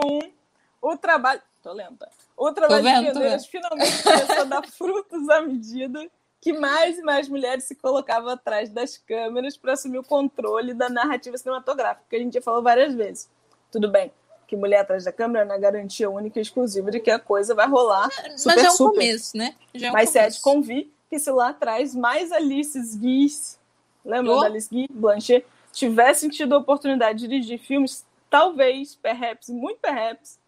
[0.83, 1.41] o trabalho.
[1.65, 2.11] Tô lenta.
[2.37, 6.07] O trabalho vendo, de pioneiras finalmente começou a dar frutos à medida
[6.39, 10.91] que mais e mais mulheres se colocavam atrás das câmeras para assumir o controle da
[10.91, 13.31] narrativa cinematográfica, que a gente já falou várias vezes.
[13.73, 14.13] Tudo bem,
[14.47, 17.55] que mulher atrás da câmera não é garantia única e exclusiva de que a coisa
[17.55, 18.11] vai rolar.
[18.37, 19.55] Super, Mas já é um começo, né?
[19.75, 23.59] Já é um Mas Sete convi que se lá atrás mais Alice Guiz,
[24.05, 24.41] lembra oh.
[24.41, 30.39] da Alice Guy Blanchet, tivessem tido a oportunidade de dirigir filmes, talvez, perhaps, muito perhaps,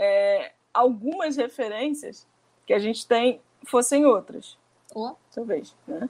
[0.00, 2.26] é, algumas referências
[2.66, 4.56] que a gente tem fossem outras.
[4.94, 5.12] Oh.
[5.34, 6.08] Talvez, né?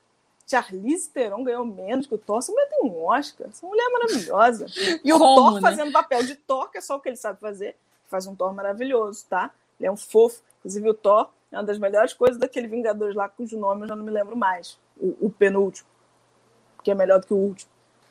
[0.53, 2.39] Charlize Theron ganhou menos que o Thor.
[2.39, 3.49] Essa mulher tem um Oscar.
[3.49, 4.67] Essa mulher é maravilhosa.
[5.03, 5.61] E o Como, Thor né?
[5.63, 7.75] fazendo papel de Thor, que é só o que ele sabe fazer.
[8.09, 9.51] Faz um Thor maravilhoso, tá?
[9.81, 10.43] Ele é um fofo.
[10.59, 13.97] Inclusive, o Thor é uma das melhores coisas daquele Vingadores lá, cujo nome eu já
[13.97, 14.79] não me lembro mais.
[15.01, 15.89] O, o penúltimo.
[16.83, 17.71] Que é melhor do que o último.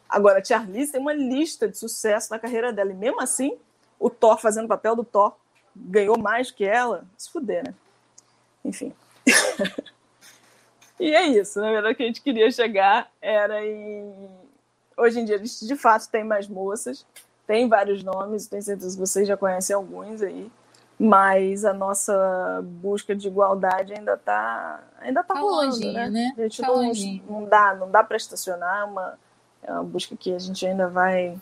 [0.10, 2.92] Agora, a Charlize tem uma lista de sucesso na carreira dela.
[2.92, 3.58] E mesmo assim,
[4.00, 5.36] o Thor fazendo papel do Thor
[5.76, 7.06] ganhou mais que ela.
[7.18, 7.76] Se fuder, né?
[8.66, 8.94] Enfim.
[11.02, 11.60] e é isso.
[11.60, 14.30] Na verdade, o que a gente queria chegar era em.
[14.96, 17.06] Hoje em dia, a gente de fato tem mais moças,
[17.48, 20.52] tem vários nomes, tenho certeza que vocês já conhecem alguns aí,
[21.00, 26.10] mas a nossa busca de igualdade ainda está ainda tá Tá rolando, né?
[26.10, 26.34] né?
[26.38, 26.94] A gente Tá não,
[27.28, 29.20] não dá, não dá para estacionar, é uma,
[29.64, 31.36] é uma busca que a gente ainda vai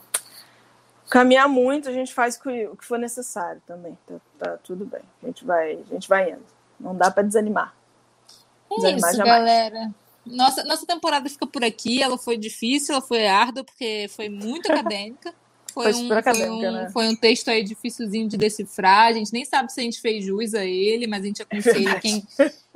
[1.10, 3.98] caminhar muito, a gente faz o que, o que for necessário também.
[4.07, 5.02] Tá, tá tudo bem.
[5.22, 6.45] A gente vai, a gente vai indo.
[6.80, 7.73] Não dá para desanimar.
[8.72, 9.40] É Desanimar isso, jamais.
[9.40, 9.96] galera.
[10.26, 12.02] Nossa, nossa temporada fica por aqui.
[12.02, 15.34] Ela foi difícil, ela foi árdua, porque foi muito acadêmica.
[15.74, 16.90] Foi, Foi um, super foi, acadêmica, um, né?
[16.91, 19.08] foi um texto aí dificilzinho de decifrar.
[19.08, 21.74] A gente nem sabe se a gente fez jus a ele, mas a gente aconselha
[21.80, 22.02] Verdade.
[22.02, 22.28] quem,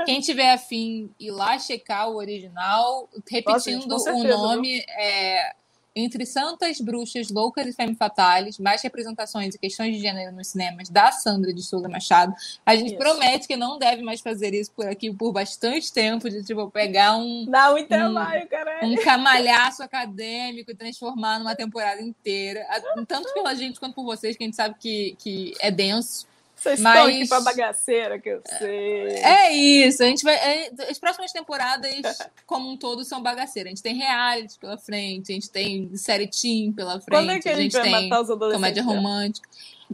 [0.06, 3.10] quem tiver afim ir lá checar o original.
[3.30, 5.54] Repetindo com o certeza, nome, é
[5.96, 10.90] Entre Santas, Bruxas, Loucas e Femme Fatales, mais representações e questões de gênero nos cinemas,
[10.90, 12.34] da Sandra de Souza Machado.
[12.66, 12.98] A gente Isso.
[12.98, 17.16] promete que não deve mais fazer isso por aqui por bastante tempo, de tipo, pegar
[17.16, 18.88] um, Dá um intervalo, caralho.
[18.88, 22.66] um camalhaço acadêmico e transformar numa temporada inteira.
[23.08, 26.28] Tanto pela gente quanto por vocês, que a gente sabe que, que é denso.
[26.64, 29.08] Vocês Mas- estão aqui pra bagaceira, que eu sei.
[29.18, 30.36] É isso, a gente vai.
[30.36, 32.18] é, as próximas temporadas,
[32.48, 33.68] como um todo, são bagaceiras.
[33.68, 37.40] A gente tem reality pela frente, a gente tem série teen pela frente, Quando é
[37.40, 38.56] que a gente, vai tem matar os adolescentes?
[38.56, 39.50] comédia romântica.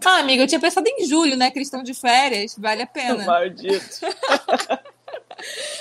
[0.06, 1.50] Ah, amiga, eu tinha pensado em julho, né?
[1.50, 3.26] Que eles estão de férias, vale a pena.
[3.26, 3.86] Maldito.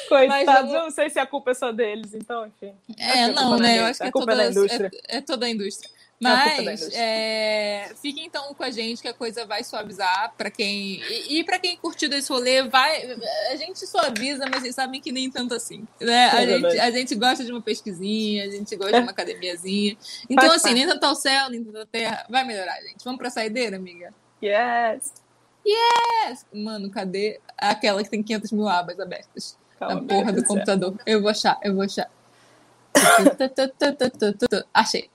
[0.09, 2.73] Coitados, eu- eu não sei se a culpa é só deles, então, enfim.
[2.97, 3.79] É, a não, é né?
[3.81, 4.91] Eu acho que a é toda, é da indústria.
[5.09, 5.91] é, é toda a indústria.
[6.21, 11.39] Mas é, fiquem então com a gente que a coisa vai suavizar para quem e,
[11.39, 13.19] e para quem curtiu desse rolê vai
[13.53, 16.31] a gente suaviza, mas vocês sabem que nem tanto assim, né?
[16.31, 19.97] A, é gente, a gente gosta de uma pesquisinha, a gente gosta de uma academiazinha.
[20.29, 23.05] Então assim, nem tanto ao céu, nem tanto à terra, vai melhorar, gente.
[23.05, 24.13] Vamos para saideira, amiga?
[24.43, 25.13] Yes.
[25.65, 26.47] Yes!
[26.53, 29.57] Mano, cadê aquela que tem 500 mil abas abertas?
[29.79, 30.95] Calma, a porra do computador.
[31.07, 32.11] Eu vou achar, eu vou achar.
[34.75, 35.09] Achei.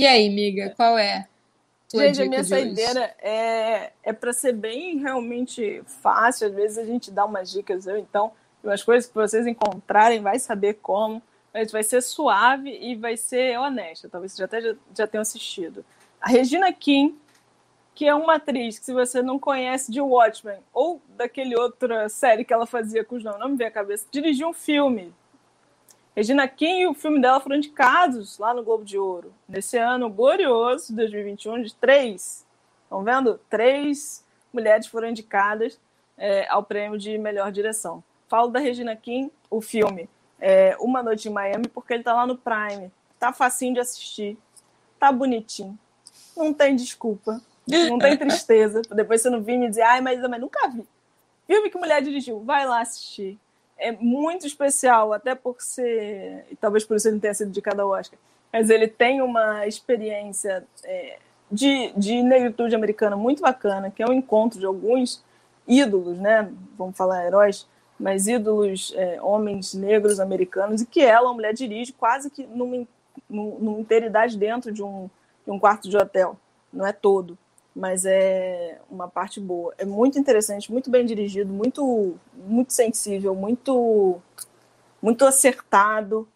[0.00, 1.28] E aí, amiga, qual é?
[1.86, 6.46] Tua gente, a minha saideira é, é para ser bem realmente fácil.
[6.46, 8.32] Às vezes a gente dá umas dicas, eu então,
[8.64, 11.20] umas coisas que vocês encontrarem, vai saber como.
[11.52, 14.08] Mas vai ser suave e vai ser honesta.
[14.08, 15.84] Talvez vocês até já, já tenham assistido.
[16.18, 17.14] A Regina King,
[17.94, 22.42] que é uma atriz que, se você não conhece de Watchmen ou daquele outra série
[22.42, 25.12] que ela fazia, cujo nome não me vem à cabeça, dirigiu um filme
[26.14, 29.32] Regina King e o filme dela foram indicados lá no Globo de Ouro.
[29.48, 32.44] Nesse ano glorioso, de 2021, de três.
[32.82, 33.40] Estão vendo?
[33.48, 35.80] Três mulheres foram indicadas
[36.18, 38.02] é, ao prêmio de melhor direção.
[38.28, 40.08] Falo da Regina King, o filme
[40.40, 42.90] é, Uma Noite em Miami, porque ele está lá no Prime.
[43.18, 44.36] Tá facinho de assistir.
[44.98, 45.78] Tá bonitinho.
[46.36, 47.40] Não tem desculpa.
[47.66, 48.82] Não tem tristeza.
[48.94, 50.86] Depois você não vir me dizer, ai, mas eu nunca vi.
[51.46, 52.40] Filme que mulher dirigiu.
[52.40, 53.38] Vai lá assistir
[53.80, 57.82] é muito especial, até por ser, e talvez por isso ele não tenha sido indicado
[57.82, 58.18] ao Oscar,
[58.52, 61.18] mas ele tem uma experiência é,
[61.50, 65.22] de, de negritude americana muito bacana, que é um encontro de alguns
[65.66, 66.52] ídolos, né?
[66.76, 67.66] Vamos falar heróis,
[67.98, 72.86] mas ídolos, é, homens negros americanos, e que ela, uma mulher, dirige quase que numa,
[73.28, 75.08] numa integridade dentro de um,
[75.44, 76.36] de um quarto de hotel.
[76.72, 77.36] Não é todo
[77.74, 79.74] mas é uma parte boa.
[79.78, 84.20] É muito interessante, muito bem dirigido, muito muito sensível, muito
[85.00, 86.28] muito acertado,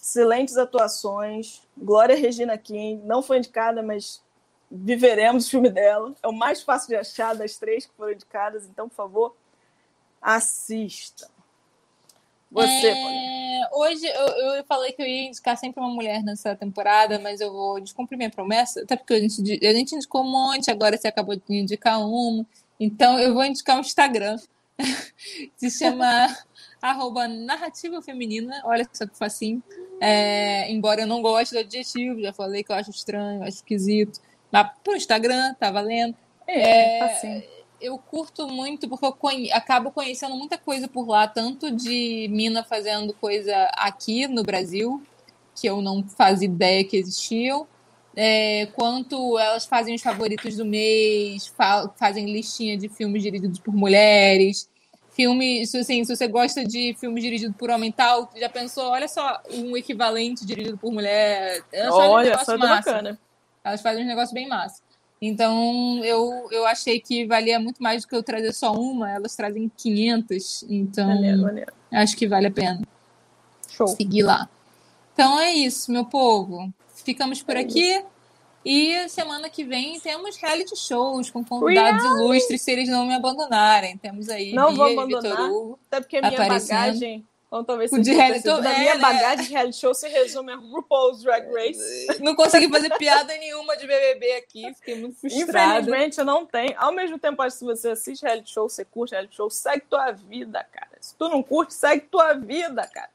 [0.00, 1.62] excelentes atuações.
[1.76, 4.22] Glória Regina King não foi indicada, mas
[4.70, 6.14] viveremos o filme dela.
[6.22, 9.36] É o mais fácil de achar das três que foram indicadas, então por favor,
[10.20, 11.35] assista.
[12.50, 13.36] Você, é,
[13.72, 17.52] Hoje eu, eu falei que eu ia indicar sempre uma mulher nessa temporada, mas eu
[17.52, 21.08] vou descumprir minha promessa, até porque a gente, a gente indicou um monte, agora você
[21.08, 22.46] acabou de indicar uma.
[22.78, 24.36] Então eu vou indicar um Instagram.
[25.56, 26.06] Se chama
[26.80, 28.62] arroba narrativa feminina.
[28.64, 29.62] Olha só que facinho.
[30.00, 34.20] É, embora eu não goste do adjetivo, já falei que eu acho estranho, acho esquisito.
[34.52, 36.14] Mas pro Instagram, tá valendo.
[36.46, 39.50] É, é eu curto muito porque eu conhe...
[39.52, 45.02] acabo conhecendo muita coisa por lá, tanto de mina fazendo coisa aqui no Brasil,
[45.54, 47.66] que eu não fazia ideia que existiam,
[48.16, 53.74] é, quanto elas fazem os favoritos do mês, fa fazem listinha de filmes dirigidos por
[53.74, 54.68] mulheres.
[55.10, 59.40] Filmes, assim, se você gosta de filmes dirigidos por homem tal, já pensou, olha só,
[59.50, 61.62] um equivalente dirigido por mulher.
[61.72, 63.18] Elas olha, só bacana.
[63.62, 64.82] Elas fazem um negócio bem massa.
[65.20, 69.10] Então, eu, eu achei que valia muito mais do que eu trazer só uma.
[69.10, 70.64] Elas trazem 500.
[70.68, 71.72] Então, maneiro, maneiro.
[71.90, 72.82] acho que vale a pena
[73.68, 73.88] Show.
[73.88, 74.48] seguir lá.
[75.14, 76.72] Então, é isso, meu povo.
[76.94, 77.92] Ficamos por é aqui.
[77.92, 78.16] Isso.
[78.68, 82.24] E semana que vem temos reality shows com convidados reality.
[82.24, 83.96] ilustres, se eles não me abandonarem.
[83.96, 86.78] Temos aí não Bia vou abandonar, Hugo, até porque minha aparecendo.
[86.78, 88.60] bagagem então talvez seja de reality show.
[88.60, 89.00] Da é, minha né?
[89.00, 92.06] bagagem de reality show se resume a RuPaul's Drag Race.
[92.20, 95.80] Não consegui fazer piada nenhuma de BBB aqui, fiquei muito frustrada.
[95.80, 96.74] Infelizmente eu não tenho.
[96.76, 99.84] Ao mesmo tempo, acho que se você assiste reality show, você curte reality show, segue
[99.88, 100.90] tua vida, cara.
[101.00, 103.10] Se tu não curte, segue tua vida, cara.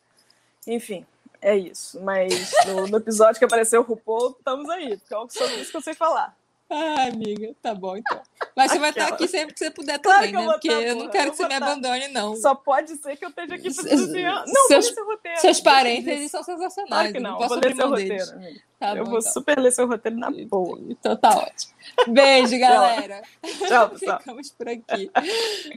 [0.65, 1.05] Enfim,
[1.41, 1.99] é isso.
[2.01, 5.77] Mas no, no episódio que apareceu o RuPaul, estamos aí, porque é sobre isso que
[5.77, 6.35] eu sei falar.
[6.73, 8.21] Ah, amiga, tá bom então.
[8.55, 10.53] Mas você vai estar aqui sempre que você puder claro também, né?
[10.53, 12.35] Porque estar, eu não quero eu que você me abandone, não.
[12.37, 14.45] Só pode ser que eu esteja aqui pra desenhar.
[14.47, 15.39] Não, seus, seu roteiro.
[15.41, 16.89] Seus parênteses são sensacionais.
[16.89, 18.61] Claro que não, não posso vou ler seu roteiro.
[18.79, 19.31] Tá eu bom, vou então.
[19.33, 20.79] super ler seu roteiro na boa.
[20.89, 21.73] Então tá ótimo.
[22.07, 23.21] Beijo, galera.
[23.67, 24.19] Tchau, pessoal.
[24.23, 25.11] Ficamos por aqui.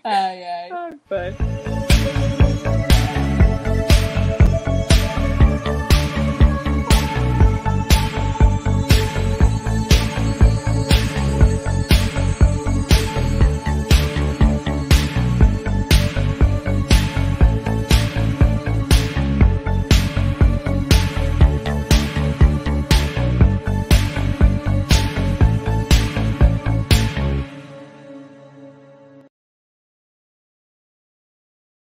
[0.04, 0.70] Ai, ai.
[0.70, 1.73] Ai, pai.